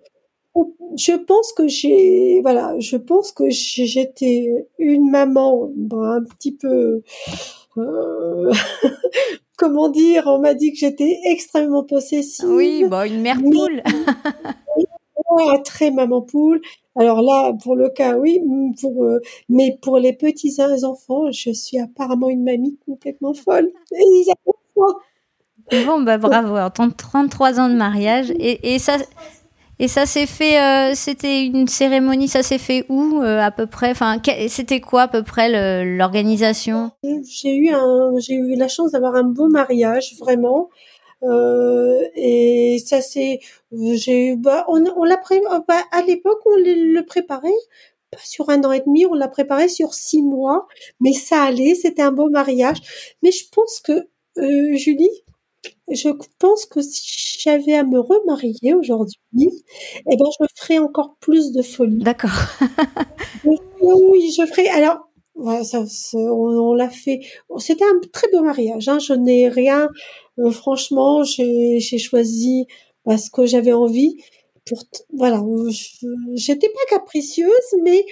Je 0.97 1.13
pense 1.13 1.53
que 1.53 1.67
j'ai, 1.67 2.41
voilà, 2.41 2.75
je 2.79 2.97
pense 2.97 3.31
que 3.31 3.49
j'étais 3.49 4.67
une 4.77 5.09
maman 5.09 5.71
un 5.91 6.23
petit 6.23 6.51
peu 6.51 7.03
euh, 7.77 8.51
comment 9.57 9.89
dire, 9.89 10.23
on 10.27 10.39
m'a 10.39 10.53
dit 10.53 10.71
que 10.71 10.77
j'étais 10.77 11.19
extrêmement 11.25 11.83
possessive. 11.83 12.47
Oui, 12.47 12.85
bah 12.87 13.05
une 13.05 13.21
mère 13.21 13.37
poule. 13.41 13.83
très 15.63 15.91
maman 15.91 16.21
poule. 16.21 16.61
Alors 16.95 17.21
là, 17.21 17.53
pour 17.63 17.75
le 17.75 17.89
cas, 17.89 18.17
oui, 18.17 18.39
pour, 18.81 19.03
euh, 19.03 19.19
mais 19.49 19.77
pour 19.81 19.99
les 19.99 20.13
petits 20.13 20.55
enfants, 20.83 21.31
je 21.31 21.51
suis 21.51 21.79
apparemment 21.79 22.29
une 22.29 22.43
mamie 22.43 22.77
complètement 22.85 23.33
folle. 23.33 23.69
Bon, 25.85 26.01
bah 26.01 26.17
bravo. 26.17 26.55
Alors, 26.55 26.71
33 26.71 27.59
ans 27.59 27.69
de 27.69 27.75
mariage. 27.75 28.31
Et, 28.31 28.73
et 28.73 28.79
ça, 28.79 28.97
et 29.79 29.87
ça 29.87 30.05
s'est 30.05 30.25
fait, 30.25 30.59
euh, 30.59 30.93
c'était 30.95 31.45
une 31.45 31.67
cérémonie, 31.67 32.27
ça 32.27 32.43
s'est 32.43 32.57
fait 32.57 32.85
où 32.89 33.21
euh, 33.21 33.39
à 33.39 33.51
peu 33.51 33.67
près? 33.67 33.91
Enfin, 33.91 34.19
c'était 34.47 34.81
quoi 34.81 35.03
à 35.03 35.07
peu 35.07 35.23
près 35.23 35.83
l'organisation? 35.83 36.91
J'ai 37.03 37.55
eu 37.55 37.71
j'ai 38.19 38.35
eu 38.35 38.55
la 38.55 38.67
chance 38.67 38.91
d'avoir 38.91 39.15
un 39.15 39.23
beau 39.23 39.49
mariage 39.49 40.15
vraiment. 40.19 40.69
Euh, 41.23 41.99
et 42.15 42.77
ça 42.85 43.01
c'est, 43.01 43.39
j'ai, 43.71 44.35
bah, 44.35 44.65
on, 44.67 45.03
l'a 45.03 45.17
pré, 45.17 45.41
bah, 45.67 45.83
à 45.91 46.01
l'époque 46.03 46.39
on 46.45 46.55
le 46.57 47.01
préparait 47.01 47.49
pas 48.11 48.19
sur 48.23 48.49
un 48.49 48.61
an 48.63 48.71
et 48.71 48.81
demi, 48.81 49.05
on 49.05 49.13
l'a 49.13 49.27
préparé 49.27 49.67
sur 49.67 49.93
six 49.93 50.21
mois, 50.21 50.67
mais 50.99 51.13
ça 51.13 51.43
allait, 51.43 51.75
c'était 51.75 52.01
un 52.01 52.11
beau 52.11 52.29
mariage. 52.29 52.77
Mais 53.23 53.31
je 53.31 53.45
pense 53.51 53.81
que 53.81 54.07
euh, 54.37 54.75
Julie, 54.75 55.09
je 55.89 56.09
pense 56.39 56.65
que 56.65 56.81
si 56.81 57.39
j'avais 57.39 57.75
à 57.75 57.83
me 57.83 57.99
remarier 57.99 58.73
aujourd'hui, 58.73 59.49
eh 60.09 60.15
ben, 60.17 60.25
je 60.39 60.45
ferais 60.55 60.79
encore 60.79 61.15
plus 61.19 61.51
de 61.51 61.61
folie. 61.61 61.99
D'accord. 61.99 62.29
oui, 63.43 64.31
je 64.31 64.45
ferais. 64.45 64.67
Alors, 64.69 65.09
voilà, 65.35 65.63
ça, 65.63 65.83
on, 66.15 66.73
l'a 66.73 66.89
fait. 66.89 67.19
C'était 67.57 67.85
un 67.85 67.99
très 68.11 68.27
beau 68.31 68.41
mariage. 68.41 68.87
Hein. 68.87 68.99
Je 68.99 69.13
n'ai 69.13 69.49
rien. 69.49 69.89
Euh, 70.39 70.51
franchement, 70.51 71.23
j'ai 71.23 71.79
choisi 71.79 72.65
parce 73.03 73.29
que 73.29 73.45
j'avais 73.45 73.73
envie. 73.73 74.17
Pour 74.65 74.83
voilà, 75.13 75.41
j'étais 76.33 76.67
pas 76.67 76.97
capricieuse, 76.97 77.75
mais 77.81 78.05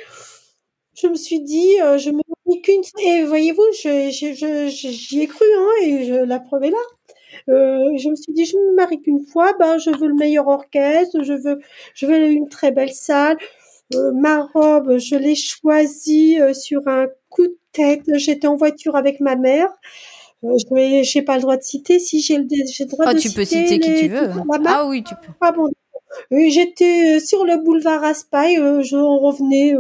je 0.96 1.08
me 1.08 1.16
suis 1.16 1.42
dit, 1.42 1.82
euh, 1.82 1.98
je 1.98 2.12
me 2.12 2.22
dis 2.48 2.62
qu'une. 2.62 2.82
Et 3.04 3.24
voyez-vous, 3.24 3.64
j'y 3.74 5.22
ai 5.22 5.28
cru, 5.28 5.46
hein, 5.58 5.70
et 5.84 6.06
je, 6.06 6.14
la 6.14 6.40
preuve 6.40 6.64
est 6.64 6.72
là. 6.72 6.78
Euh, 7.50 7.98
je 7.98 8.10
me 8.10 8.16
suis 8.16 8.34
dit, 8.34 8.46
je 8.46 8.58
me 8.58 8.76
marie 8.76 9.02
qu'une 9.02 9.24
fois, 9.26 9.54
ben, 9.60 9.78
je 9.78 9.92
veux 9.92 10.08
le 10.08 10.16
meilleur 10.16 10.48
orchestre, 10.48 11.22
je 11.24 11.34
veux, 11.34 11.60
je 11.94 12.06
veux 12.06 12.28
une 12.32 12.50
très 12.50 12.72
belle 12.72 12.92
salle. 12.92 13.38
Euh, 13.94 14.12
ma 14.14 14.44
robe, 14.54 14.98
je 14.98 15.16
l'ai 15.16 15.36
choisie 15.36 16.42
euh, 16.42 16.54
sur 16.54 16.88
un 16.88 17.08
coup 17.30 17.46
de 17.46 17.58
tête. 17.72 18.04
J'étais 18.16 18.48
en 18.48 18.56
voiture 18.56 18.96
avec 18.96 19.20
ma 19.20 19.36
mère. 19.36 19.70
Euh, 20.44 20.56
je 20.58 21.18
n'ai 21.18 21.24
pas 21.24 21.36
le 21.36 21.42
droit 21.42 21.58
de 21.58 21.64
citer. 21.64 22.00
Si 22.00 22.22
j'ai 22.22 22.38
le, 22.38 22.46
le 22.46 22.86
droit 22.86 23.06
oh, 23.10 23.14
de 23.14 23.20
tu 23.20 23.30
peux 23.30 23.46
citer 23.46 23.80
qui 23.80 23.94
tu 23.94 24.08
veux. 24.08 24.30
Ah 24.66 24.88
oui, 24.88 25.04
tu 25.04 25.14
peux. 25.16 25.34
Ah 25.42 25.52
bon. 25.52 25.70
J'étais 26.32 27.20
sur 27.20 27.46
le 27.46 27.58
boulevard 27.58 28.00
Raspail, 28.00 28.56
je 28.56 28.96
revenais 28.96 29.76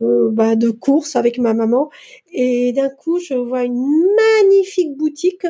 bah, 0.00 0.56
de 0.56 0.70
course 0.70 1.16
avec 1.16 1.36
ma 1.36 1.52
maman 1.52 1.90
et 2.32 2.72
d'un 2.72 2.88
coup 2.88 3.18
je 3.18 3.34
vois 3.34 3.64
une 3.64 4.06
magnifique 4.16 4.96
boutique 4.96 5.44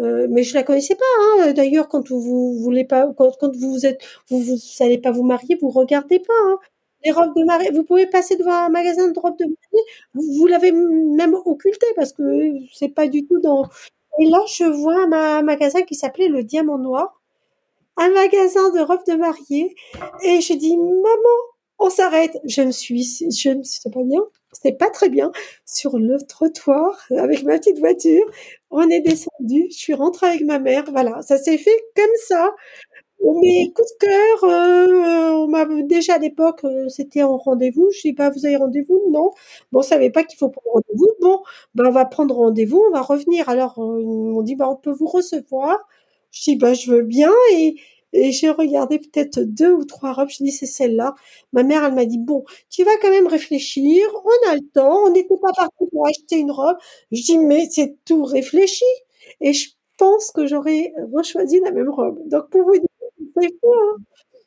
euh, 0.00 0.26
mais 0.30 0.42
je 0.42 0.54
la 0.54 0.62
connaissais 0.62 0.94
pas. 0.94 1.04
Hein. 1.20 1.52
D'ailleurs, 1.52 1.88
quand 1.88 2.08
vous, 2.10 2.58
voulez 2.58 2.84
pas, 2.84 3.12
quand, 3.16 3.56
vous 3.56 3.86
êtes, 3.86 4.00
vous, 4.30 4.58
allez 4.80 4.98
pas 4.98 5.10
vous 5.10 5.24
marier, 5.24 5.58
vous 5.60 5.70
regardez 5.70 6.20
pas. 6.20 6.32
Hein. 6.46 6.58
Les 7.04 7.12
robes 7.12 7.34
de 7.36 7.44
mariée, 7.44 7.70
vous 7.72 7.84
pouvez 7.84 8.06
passer 8.06 8.36
devant 8.36 8.66
un 8.66 8.68
magasin 8.68 9.08
de 9.10 9.18
robes 9.18 9.38
de 9.38 9.44
mariée, 9.44 9.86
vous, 10.14 10.22
vous 10.38 10.46
l'avez 10.46 10.72
même 10.72 11.34
occulté 11.44 11.86
parce 11.96 12.12
que 12.12 12.22
c'est 12.74 12.88
pas 12.90 13.08
du 13.08 13.26
tout 13.26 13.40
dans. 13.40 13.64
Et 14.20 14.26
là, 14.26 14.40
je 14.48 14.64
vois 14.64 15.04
un 15.04 15.42
magasin 15.42 15.82
qui 15.82 15.94
s'appelait 15.94 16.28
le 16.28 16.44
Diamant 16.44 16.78
Noir. 16.78 17.20
un 17.96 18.10
magasin 18.10 18.70
de 18.70 18.80
robes 18.80 19.06
de 19.06 19.14
mariée 19.14 19.74
et 20.24 20.40
je 20.40 20.54
dis 20.54 20.76
maman, 20.76 21.38
on 21.78 21.90
s'arrête. 21.90 22.38
Je 22.44 22.62
me 22.62 22.72
suis, 22.72 23.04
je 23.04 23.50
me 23.50 23.62
suis 23.64 23.90
pas 23.90 24.02
bien, 24.02 24.22
c'était 24.62 24.76
pas 24.76 24.90
très 24.90 25.08
bien 25.08 25.32
sur 25.64 25.98
le 25.98 26.18
trottoir 26.28 26.98
avec 27.16 27.42
ma 27.44 27.58
petite 27.58 27.78
voiture. 27.78 28.24
On 28.70 28.88
est 28.90 29.00
descendu, 29.00 29.66
je 29.70 29.76
suis 29.76 29.94
rentrée 29.94 30.26
avec 30.28 30.42
ma 30.42 30.58
mère. 30.58 30.84
Voilà, 30.90 31.22
ça 31.22 31.38
s'est 31.38 31.58
fait 31.58 31.78
comme 31.96 32.10
ça. 32.26 32.50
Mes 33.22 33.72
coups 33.74 33.88
de 34.00 34.06
cœur, 34.06 34.44
euh, 34.44 35.30
on 35.44 35.48
m'a 35.48 35.66
déjà 35.84 36.14
à 36.14 36.18
l'époque, 36.18 36.60
euh, 36.64 36.88
c'était 36.88 37.22
en 37.22 37.36
rendez-vous. 37.36 37.90
Je 37.94 38.00
dis 38.02 38.12
pas, 38.14 38.30
vous 38.30 38.46
avez 38.46 38.56
rendez-vous? 38.56 39.02
Non. 39.10 39.30
Bon, 39.72 39.80
on 39.80 39.82
savait 39.82 40.10
pas 40.10 40.24
qu'il 40.24 40.38
faut 40.38 40.48
prendre 40.48 40.70
rendez-vous. 40.74 41.08
Bon, 41.20 41.42
ben 41.74 41.86
on 41.86 41.90
va 41.90 42.06
prendre 42.06 42.34
rendez-vous, 42.34 42.82
on 42.88 42.92
va 42.92 43.02
revenir. 43.02 43.48
Alors 43.50 43.78
euh, 43.78 44.02
m'ont 44.04 44.42
dit, 44.42 44.56
bah 44.56 44.68
on 44.70 44.76
peut 44.76 44.92
vous 44.92 45.06
recevoir. 45.06 45.78
Je 46.32 46.42
dis, 46.44 46.56
bah 46.56 46.72
je 46.74 46.90
veux 46.90 47.02
bien 47.02 47.30
et 47.54 47.76
et 48.12 48.32
j'ai 48.32 48.50
regardé 48.50 48.98
peut-être 48.98 49.40
deux 49.40 49.72
ou 49.72 49.84
trois 49.84 50.12
robes. 50.12 50.28
Je 50.30 50.42
dis, 50.44 50.52
c'est 50.52 50.66
celle-là. 50.66 51.14
Ma 51.52 51.62
mère, 51.62 51.84
elle 51.84 51.94
m'a 51.94 52.04
dit, 52.06 52.18
bon, 52.18 52.44
tu 52.70 52.84
vas 52.84 52.96
quand 53.02 53.10
même 53.10 53.26
réfléchir. 53.28 54.06
On 54.24 54.50
a 54.50 54.54
le 54.56 54.62
temps. 54.74 55.04
On 55.06 55.10
n'était 55.10 55.36
pas 55.40 55.52
parti 55.56 55.84
pour 55.92 56.06
acheter 56.06 56.38
une 56.38 56.50
robe. 56.50 56.76
Je 57.12 57.22
dis, 57.22 57.38
mais 57.38 57.68
c'est 57.70 57.96
tout 58.04 58.24
réfléchi. 58.24 58.84
Et 59.40 59.52
je 59.52 59.70
pense 59.98 60.30
que 60.32 60.46
j'aurais 60.46 60.92
rechoisi 61.12 61.60
la 61.60 61.70
même 61.72 61.88
robe. 61.90 62.18
Donc, 62.28 62.50
pour 62.50 62.62
vous 62.64 62.72
dire, 62.78 62.88
c'est 63.40 63.48
fou, 63.60 63.72
hein. 63.74 63.96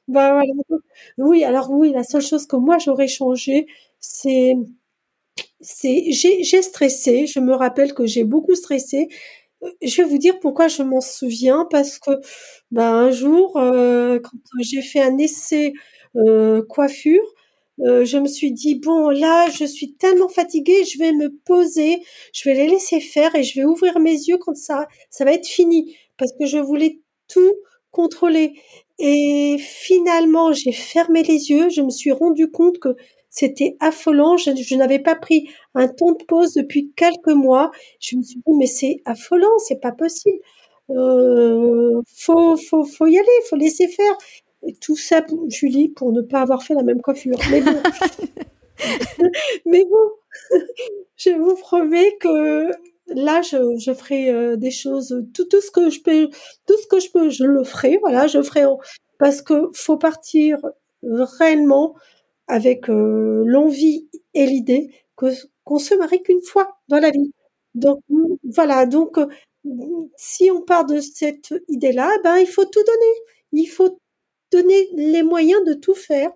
Ben, 0.09 0.31
voilà. 0.33 0.53
Oui, 1.17 1.43
alors 1.43 1.71
oui, 1.71 1.91
la 1.93 2.03
seule 2.03 2.21
chose 2.21 2.47
que 2.47 2.55
moi 2.57 2.77
j'aurais 2.79 3.07
changé, 3.07 3.67
c'est, 3.99 4.55
c'est, 5.61 6.11
j'ai, 6.11 6.43
j'ai 6.43 6.61
stressé. 6.61 7.27
Je 7.27 7.39
me 7.39 7.53
rappelle 7.53 7.93
que 7.93 8.05
j'ai 8.05 8.23
beaucoup 8.23 8.55
stressé 8.55 9.07
je 9.81 10.01
vais 10.01 10.07
vous 10.07 10.17
dire 10.17 10.39
pourquoi 10.39 10.67
je 10.67 10.83
m'en 10.83 11.01
souviens 11.01 11.67
parce 11.69 11.99
que 11.99 12.11
bah, 12.71 12.89
un 12.91 13.11
jour, 13.11 13.57
euh, 13.57 14.19
quand 14.19 14.37
j'ai 14.61 14.81
fait 14.81 15.01
un 15.01 15.17
essai 15.17 15.73
euh, 16.15 16.63
coiffure, 16.67 17.23
euh, 17.81 18.05
je 18.05 18.17
me 18.17 18.27
suis 18.27 18.51
dit 18.51 18.75
bon 18.75 19.09
là 19.09 19.49
je 19.49 19.65
suis 19.65 19.95
tellement 19.95 20.29
fatiguée, 20.29 20.83
je 20.85 20.99
vais 20.99 21.11
me 21.11 21.29
poser, 21.45 22.01
je 22.33 22.47
vais 22.49 22.55
les 22.55 22.67
laisser 22.67 22.99
faire 23.01 23.33
et 23.35 23.43
je 23.43 23.59
vais 23.59 23.65
ouvrir 23.65 23.99
mes 23.99 24.11
yeux 24.13 24.37
quand 24.37 24.55
ça 24.55 24.87
ça 25.09 25.25
va 25.25 25.33
être 25.33 25.47
fini 25.47 25.95
parce 26.17 26.31
que 26.39 26.45
je 26.45 26.57
voulais 26.59 26.99
tout 27.27 27.53
contrôler. 27.91 28.53
Et 28.99 29.57
finalement, 29.59 30.53
j'ai 30.53 30.71
fermé 30.71 31.23
les 31.23 31.49
yeux, 31.49 31.69
je 31.69 31.81
me 31.81 31.89
suis 31.89 32.11
rendu 32.11 32.51
compte 32.51 32.79
que 32.79 32.95
c'était 33.33 33.75
affolant. 33.79 34.37
Je, 34.37 34.75
n'avais 34.75 34.99
pas 34.99 35.15
pris 35.15 35.49
un 35.73 35.87
temps 35.87 36.11
de 36.11 36.23
pause 36.23 36.53
depuis 36.53 36.93
quelques 36.95 37.35
mois. 37.35 37.71
Je 37.99 38.15
me 38.15 38.21
suis 38.21 38.35
dit, 38.35 38.53
mais 38.59 38.67
c'est 38.67 38.97
affolant, 39.05 39.57
c'est 39.57 39.81
pas 39.81 39.91
possible. 39.91 40.37
Euh, 40.91 41.99
faut, 42.15 42.55
faut, 42.57 42.83
faut 42.83 43.07
y 43.07 43.17
aller, 43.17 43.27
faut 43.49 43.55
laisser 43.55 43.87
faire. 43.87 44.15
Et 44.67 44.73
tout 44.75 44.95
ça, 44.95 45.25
Julie, 45.49 45.89
pour 45.89 46.11
ne 46.11 46.21
pas 46.21 46.41
avoir 46.41 46.61
fait 46.61 46.75
la 46.75 46.83
même 46.83 47.01
coiffure. 47.01 47.37
Mais 47.49 47.61
bon, 47.61 47.81
mais 49.65 49.83
bon, 49.83 50.59
je 51.17 51.31
vous 51.31 51.55
promets 51.55 52.15
que 52.19 52.69
là, 53.07 53.41
je, 53.41 53.79
je 53.79 53.93
ferai 53.93 54.29
euh, 54.29 54.57
des 54.57 54.71
choses, 54.71 55.23
tout, 55.33 55.45
tout 55.45 55.61
ce 55.61 55.71
que 55.71 55.89
je 55.89 56.01
peux, 56.01 56.29
tout 56.67 56.77
ce 56.77 56.85
que 56.85 56.99
je 56.99 57.09
peux, 57.09 57.29
je 57.29 57.45
le 57.45 57.63
ferai. 57.63 57.97
Voilà, 57.99 58.27
je 58.27 58.43
ferai 58.43 58.65
parce 59.17 59.41
que 59.41 59.71
faut 59.73 59.97
partir 59.97 60.59
réellement 61.01 61.95
avec 62.47 62.89
euh, 62.89 63.43
l'envie 63.45 64.09
et 64.33 64.45
l'idée 64.45 64.91
que 65.15 65.27
qu'on 65.63 65.79
se 65.79 65.95
marie 65.95 66.21
qu'une 66.23 66.41
fois 66.41 66.77
dans 66.89 66.99
la 66.99 67.09
vie. 67.09 67.31
Donc 67.73 67.99
voilà, 68.43 68.85
donc 68.85 69.17
si 70.17 70.51
on 70.51 70.61
part 70.61 70.85
de 70.85 70.99
cette 70.99 71.53
idée-là, 71.69 72.11
ben 72.23 72.37
il 72.37 72.47
faut 72.47 72.65
tout 72.65 72.83
donner. 72.83 73.13
Il 73.53 73.67
faut 73.67 73.97
donner 74.51 74.89
les 74.95 75.23
moyens 75.23 75.63
de 75.65 75.73
tout 75.73 75.95
faire 75.95 76.31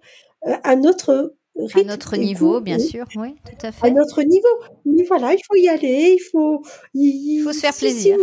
euh, 0.46 0.56
à 0.64 0.76
notre 0.76 1.36
rythme. 1.56 1.80
À 1.80 1.84
notre 1.84 2.18
niveau, 2.18 2.62
bien 2.62 2.80
sûr, 2.80 3.06
oui, 3.16 3.36
tout 3.44 3.66
à 3.66 3.72
fait. 3.72 3.88
À 3.88 3.92
notre 3.92 4.22
niveau. 4.24 4.48
Mais 4.86 5.04
voilà, 5.04 5.34
il 5.34 5.42
faut 5.46 5.56
y 5.56 5.68
aller, 5.68 6.16
il 6.18 6.24
faut. 6.32 6.62
Il, 6.94 7.42
faut 7.44 7.54
se 7.54 7.60
faire 7.60 7.76
plaisir. 7.76 8.18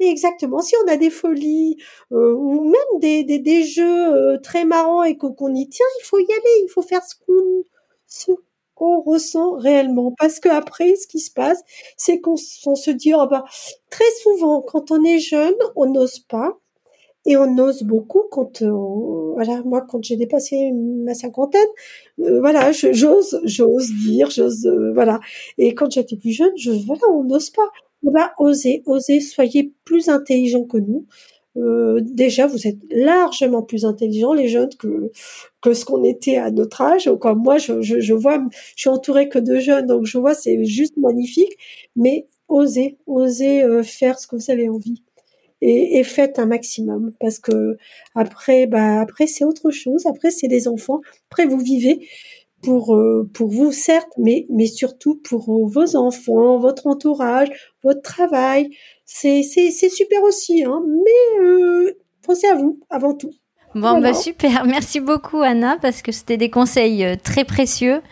Exactement. 0.00 0.60
Si 0.62 0.74
on 0.84 0.88
a 0.90 0.96
des 0.96 1.10
folies 1.10 1.76
euh, 2.12 2.32
ou 2.34 2.64
même 2.64 3.00
des, 3.00 3.22
des, 3.24 3.64
jeux 3.64 3.84
euh, 4.34 4.38
très 4.38 4.64
marrants 4.64 5.02
et 5.02 5.16
qu'on 5.16 5.54
y 5.54 5.68
tient, 5.68 5.86
il 6.00 6.04
faut 6.04 6.18
y 6.18 6.24
aller. 6.32 6.62
Il 6.64 6.68
faut 6.72 6.82
faire 6.82 7.02
ce 7.04 7.14
qu'on 8.74 9.00
ressent 9.00 9.52
réellement. 9.56 10.14
Parce 10.18 10.40
que 10.40 10.48
après, 10.48 10.96
ce 10.96 11.06
qui 11.06 11.18
se 11.20 11.30
passe, 11.30 11.60
c'est 11.96 12.20
qu'on 12.20 12.36
se 12.36 12.90
dit, 12.90 13.12
oh 13.14 13.26
bah, 13.30 13.44
très 13.90 14.10
souvent, 14.22 14.62
quand 14.62 14.90
on 14.90 15.04
est 15.04 15.18
jeune, 15.18 15.54
on 15.76 15.86
n'ose 15.86 16.20
pas. 16.20 16.58
Et 17.26 17.36
on 17.36 17.58
ose 17.58 17.82
beaucoup 17.84 18.22
quand, 18.30 18.62
euh, 18.62 18.70
voilà, 19.34 19.62
moi, 19.64 19.82
quand 19.88 20.02
j'ai 20.04 20.16
dépassé 20.16 20.72
ma 20.72 21.14
cinquantaine, 21.14 21.68
voilà, 22.18 22.72
j'ose, 22.72 23.40
j'ose 23.44 23.90
dire, 24.06 24.30
j'ose, 24.30 24.66
voilà. 24.94 25.20
Et 25.58 25.74
quand 25.74 25.90
j'étais 25.92 26.16
plus 26.16 26.32
jeune, 26.32 26.52
je, 26.56 26.70
voilà, 26.86 27.02
on 27.10 27.24
n'ose 27.24 27.50
pas 27.50 27.70
on 28.02 28.10
va 28.12 28.32
oser, 28.38 28.82
oser, 28.86 29.20
soyez 29.20 29.72
plus 29.84 30.08
intelligents 30.08 30.64
que 30.64 30.78
nous. 30.78 31.06
Euh, 31.56 32.00
déjà, 32.02 32.46
vous 32.46 32.66
êtes 32.66 32.78
largement 32.90 33.62
plus 33.62 33.84
intelligents, 33.84 34.32
les 34.32 34.48
jeunes, 34.48 34.70
que, 34.78 35.10
ce 35.72 35.84
qu'on 35.84 36.04
était 36.04 36.36
à 36.36 36.50
notre 36.50 36.80
âge. 36.80 37.10
Moi, 37.36 37.58
je, 37.58 37.82
je, 37.82 38.00
je 38.00 38.14
vois, 38.14 38.42
je 38.76 38.82
suis 38.82 38.90
entourée 38.90 39.28
que 39.28 39.38
de 39.38 39.58
jeunes, 39.58 39.86
donc 39.86 40.06
je 40.06 40.18
vois, 40.18 40.34
c'est 40.34 40.64
juste 40.64 40.96
magnifique. 40.96 41.52
Mais 41.96 42.28
osez, 42.48 42.98
osez 43.06 43.62
euh, 43.62 43.82
faire 43.82 44.18
ce 44.18 44.26
que 44.26 44.36
vous 44.36 44.50
avez 44.50 44.68
envie. 44.68 45.02
Et, 45.62 45.98
et, 45.98 46.04
faites 46.04 46.38
un 46.38 46.46
maximum 46.46 47.12
parce 47.20 47.38
que 47.38 47.76
après 48.14 48.66
bah 48.66 48.98
après 49.02 49.26
c'est 49.26 49.44
autre 49.44 49.70
chose 49.70 50.06
après 50.06 50.30
c'est 50.30 50.48
des 50.48 50.68
enfants 50.68 51.02
après 51.30 51.44
vous 51.44 51.58
vivez 51.58 52.08
pour 52.62 52.94
euh, 52.94 53.28
pour 53.34 53.48
vous 53.48 53.72
certes, 53.72 54.12
mais 54.18 54.46
mais 54.50 54.66
surtout 54.66 55.20
pour 55.24 55.68
vos 55.68 55.96
enfants, 55.96 56.58
votre 56.58 56.86
entourage, 56.86 57.48
votre 57.82 58.02
travail. 58.02 58.70
C'est 59.04 59.42
c'est 59.42 59.70
c'est 59.70 59.88
super 59.88 60.22
aussi, 60.22 60.64
hein. 60.64 60.82
Mais 60.86 61.42
euh, 61.42 61.92
pensez 62.22 62.46
à 62.46 62.54
vous 62.54 62.80
avant 62.90 63.14
tout. 63.14 63.32
Bon 63.74 64.00
bah 64.00 64.14
super, 64.14 64.64
merci 64.66 64.98
beaucoup 64.98 65.42
Anna 65.42 65.78
parce 65.80 66.02
que 66.02 66.10
c'était 66.10 66.36
des 66.36 66.50
conseils 66.50 67.04
euh, 67.04 67.14
très 67.22 67.44
précieux 67.44 68.02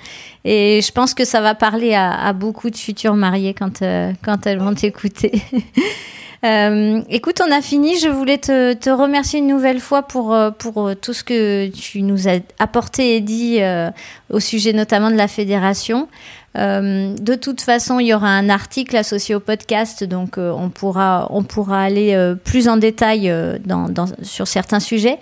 et 0.44 0.80
je 0.80 0.92
pense 0.92 1.14
que 1.14 1.24
ça 1.24 1.40
va 1.40 1.56
parler 1.56 1.94
à, 1.94 2.12
à 2.12 2.32
beaucoup 2.32 2.70
de 2.70 2.76
futurs 2.76 3.14
mariés 3.14 3.54
quand 3.54 3.82
quand 4.24 4.46
elles 4.46 4.58
vont 4.58 4.74
t'écouter. 4.74 5.32
Euh, 6.44 7.02
écoute, 7.08 7.40
on 7.46 7.50
a 7.50 7.60
fini. 7.60 7.98
Je 7.98 8.08
voulais 8.08 8.38
te, 8.38 8.72
te 8.74 8.90
remercier 8.90 9.40
une 9.40 9.48
nouvelle 9.48 9.80
fois 9.80 10.02
pour, 10.02 10.32
euh, 10.32 10.50
pour 10.50 10.88
euh, 10.88 10.94
tout 10.94 11.12
ce 11.12 11.24
que 11.24 11.68
tu 11.68 12.02
nous 12.02 12.28
as 12.28 12.38
apporté 12.58 13.16
et 13.16 13.20
dit 13.20 13.60
euh, 13.60 13.90
au 14.30 14.40
sujet 14.40 14.72
notamment 14.72 15.10
de 15.10 15.16
la 15.16 15.28
fédération. 15.28 16.08
Euh, 16.56 17.14
de 17.14 17.34
toute 17.34 17.60
façon, 17.60 18.00
il 18.00 18.06
y 18.06 18.14
aura 18.14 18.28
un 18.28 18.48
article 18.48 18.96
associé 18.96 19.34
au 19.34 19.40
podcast, 19.40 20.02
donc 20.02 20.38
euh, 20.38 20.50
on, 20.50 20.70
pourra, 20.70 21.26
on 21.30 21.42
pourra 21.42 21.82
aller 21.82 22.34
plus 22.44 22.68
en 22.68 22.76
détail 22.76 23.32
dans, 23.64 23.88
dans, 23.88 24.06
sur 24.22 24.48
certains 24.48 24.80
sujets. 24.80 25.18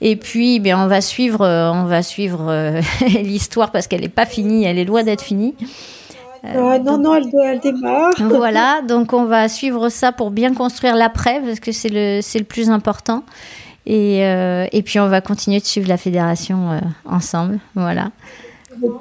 Et 0.00 0.16
puis, 0.16 0.58
bien, 0.60 0.82
on 0.82 0.86
va 0.86 1.00
suivre, 1.00 1.46
on 1.46 1.84
va 1.84 2.02
suivre 2.02 2.80
l'histoire 3.06 3.72
parce 3.72 3.88
qu'elle 3.88 4.00
n'est 4.00 4.08
pas 4.08 4.26
finie, 4.26 4.64
elle 4.64 4.78
est 4.78 4.84
loin 4.84 5.02
d'être 5.02 5.22
finie. 5.22 5.54
Euh, 6.44 6.78
non, 6.78 6.98
non, 6.98 7.14
elle, 7.14 7.30
elle, 7.44 7.60
démarre. 7.60 8.12
voilà, 8.18 8.82
donc 8.82 9.12
on 9.12 9.24
va 9.24 9.48
suivre 9.48 9.88
ça 9.88 10.12
pour 10.12 10.30
bien 10.30 10.54
construire 10.54 10.96
l'après, 10.96 11.40
parce 11.40 11.60
que 11.60 11.72
c'est 11.72 11.88
le, 11.88 12.20
le 12.38 12.44
plus 12.44 12.70
important. 12.70 13.24
Et, 13.86 14.24
euh, 14.24 14.66
et, 14.72 14.82
puis 14.82 15.00
on 15.00 15.08
va 15.08 15.20
continuer 15.20 15.58
de 15.58 15.64
suivre 15.64 15.88
la 15.88 15.96
fédération 15.96 16.72
euh, 16.72 16.80
ensemble. 17.04 17.60
Voilà. 17.74 18.10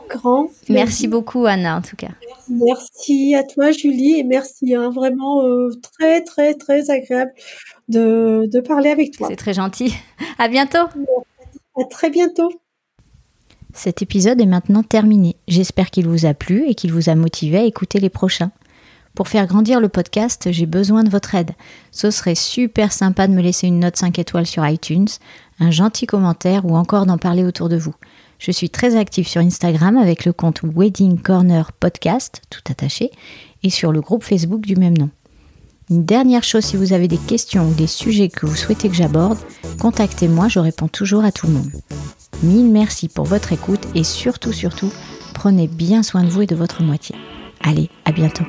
Grand 0.10 0.48
merci 0.68 1.08
beaucoup 1.08 1.46
Anna 1.46 1.78
en 1.78 1.82
tout 1.82 1.96
cas. 1.96 2.10
Merci 2.50 3.36
à 3.36 3.44
toi 3.44 3.72
Julie 3.72 4.20
et 4.20 4.24
merci 4.24 4.74
hein, 4.74 4.90
vraiment 4.90 5.46
euh, 5.46 5.70
très 5.94 6.22
très 6.24 6.56
très 6.56 6.90
agréable 6.90 7.32
de, 7.88 8.50
de 8.52 8.60
parler 8.62 8.90
avec 8.90 9.16
toi. 9.16 9.28
C'est 9.30 9.36
très 9.36 9.54
gentil. 9.54 9.94
À 10.38 10.48
bientôt. 10.48 10.88
À 11.80 11.84
très 11.90 12.10
bientôt. 12.10 12.50
Cet 13.82 14.02
épisode 14.02 14.42
est 14.42 14.46
maintenant 14.46 14.84
terminé. 14.84 15.38
J'espère 15.48 15.90
qu'il 15.90 16.06
vous 16.06 16.26
a 16.26 16.34
plu 16.34 16.68
et 16.68 16.76
qu'il 16.76 16.92
vous 16.92 17.08
a 17.08 17.16
motivé 17.16 17.60
à 17.60 17.64
écouter 17.64 18.02
les 18.02 18.10
prochains. 18.10 18.52
Pour 19.16 19.30
faire 19.30 19.48
grandir 19.48 19.80
le 19.80 19.88
podcast, 19.88 20.50
j'ai 20.52 20.66
besoin 20.66 21.06
de 21.06 21.10
votre 21.10 21.34
aide. 21.34 21.52
Ce 21.94 22.12
serait 22.12 22.36
super 22.36 22.92
sympa 22.92 23.26
de 23.26 23.32
me 23.32 23.42
laisser 23.42 23.68
une 23.68 23.80
note 23.80 23.96
5 23.96 24.20
étoiles 24.20 24.48
sur 24.48 24.68
iTunes, 24.68 25.08
un 25.62 25.72
gentil 25.72 26.08
commentaire 26.08 26.66
ou 26.66 26.76
encore 26.76 27.06
d'en 27.06 27.18
parler 27.18 27.46
autour 27.46 27.70
de 27.70 27.78
vous. 27.78 27.96
Je 28.38 28.52
suis 28.52 28.70
très 28.70 28.98
active 28.98 29.30
sur 29.30 29.40
Instagram 29.40 29.96
avec 29.96 30.26
le 30.26 30.34
compte 30.34 30.60
Wedding 30.62 31.18
Corner 31.18 31.72
Podcast, 31.72 32.42
tout 32.50 32.70
attaché, 32.70 33.12
et 33.64 33.70
sur 33.70 33.94
le 33.94 34.02
groupe 34.02 34.26
Facebook 34.26 34.60
du 34.60 34.76
même 34.76 34.98
nom. 34.98 35.10
Une 35.90 36.04
dernière 36.04 36.44
chose, 36.44 36.66
si 36.66 36.76
vous 36.76 36.92
avez 36.92 37.08
des 37.08 37.18
questions 37.18 37.70
ou 37.70 37.74
des 37.74 37.88
sujets 37.88 38.28
que 38.28 38.46
vous 38.46 38.58
souhaitez 38.58 38.90
que 38.90 38.96
j'aborde, 38.96 39.38
contactez-moi, 39.80 40.50
je 40.50 40.60
réponds 40.60 40.90
toujours 40.90 41.24
à 41.24 41.32
tout 41.32 41.48
le 41.48 41.54
monde. 41.54 41.72
Mille 42.44 42.72
merci 42.72 43.10
pour 43.10 43.26
votre 43.26 43.52
écoute 43.52 43.86
et 43.96 44.04
surtout, 44.04 44.54
surtout, 44.54 44.92
prenez 45.34 45.68
bien 45.68 46.04
soin 46.04 46.24
de 46.24 46.30
vous 46.30 46.44
et 46.44 46.48
de 46.48 46.56
votre 46.56 46.84
moitié. 46.84 47.16
Allez, 47.62 47.90
à 48.06 48.12
bientôt. 48.12 48.46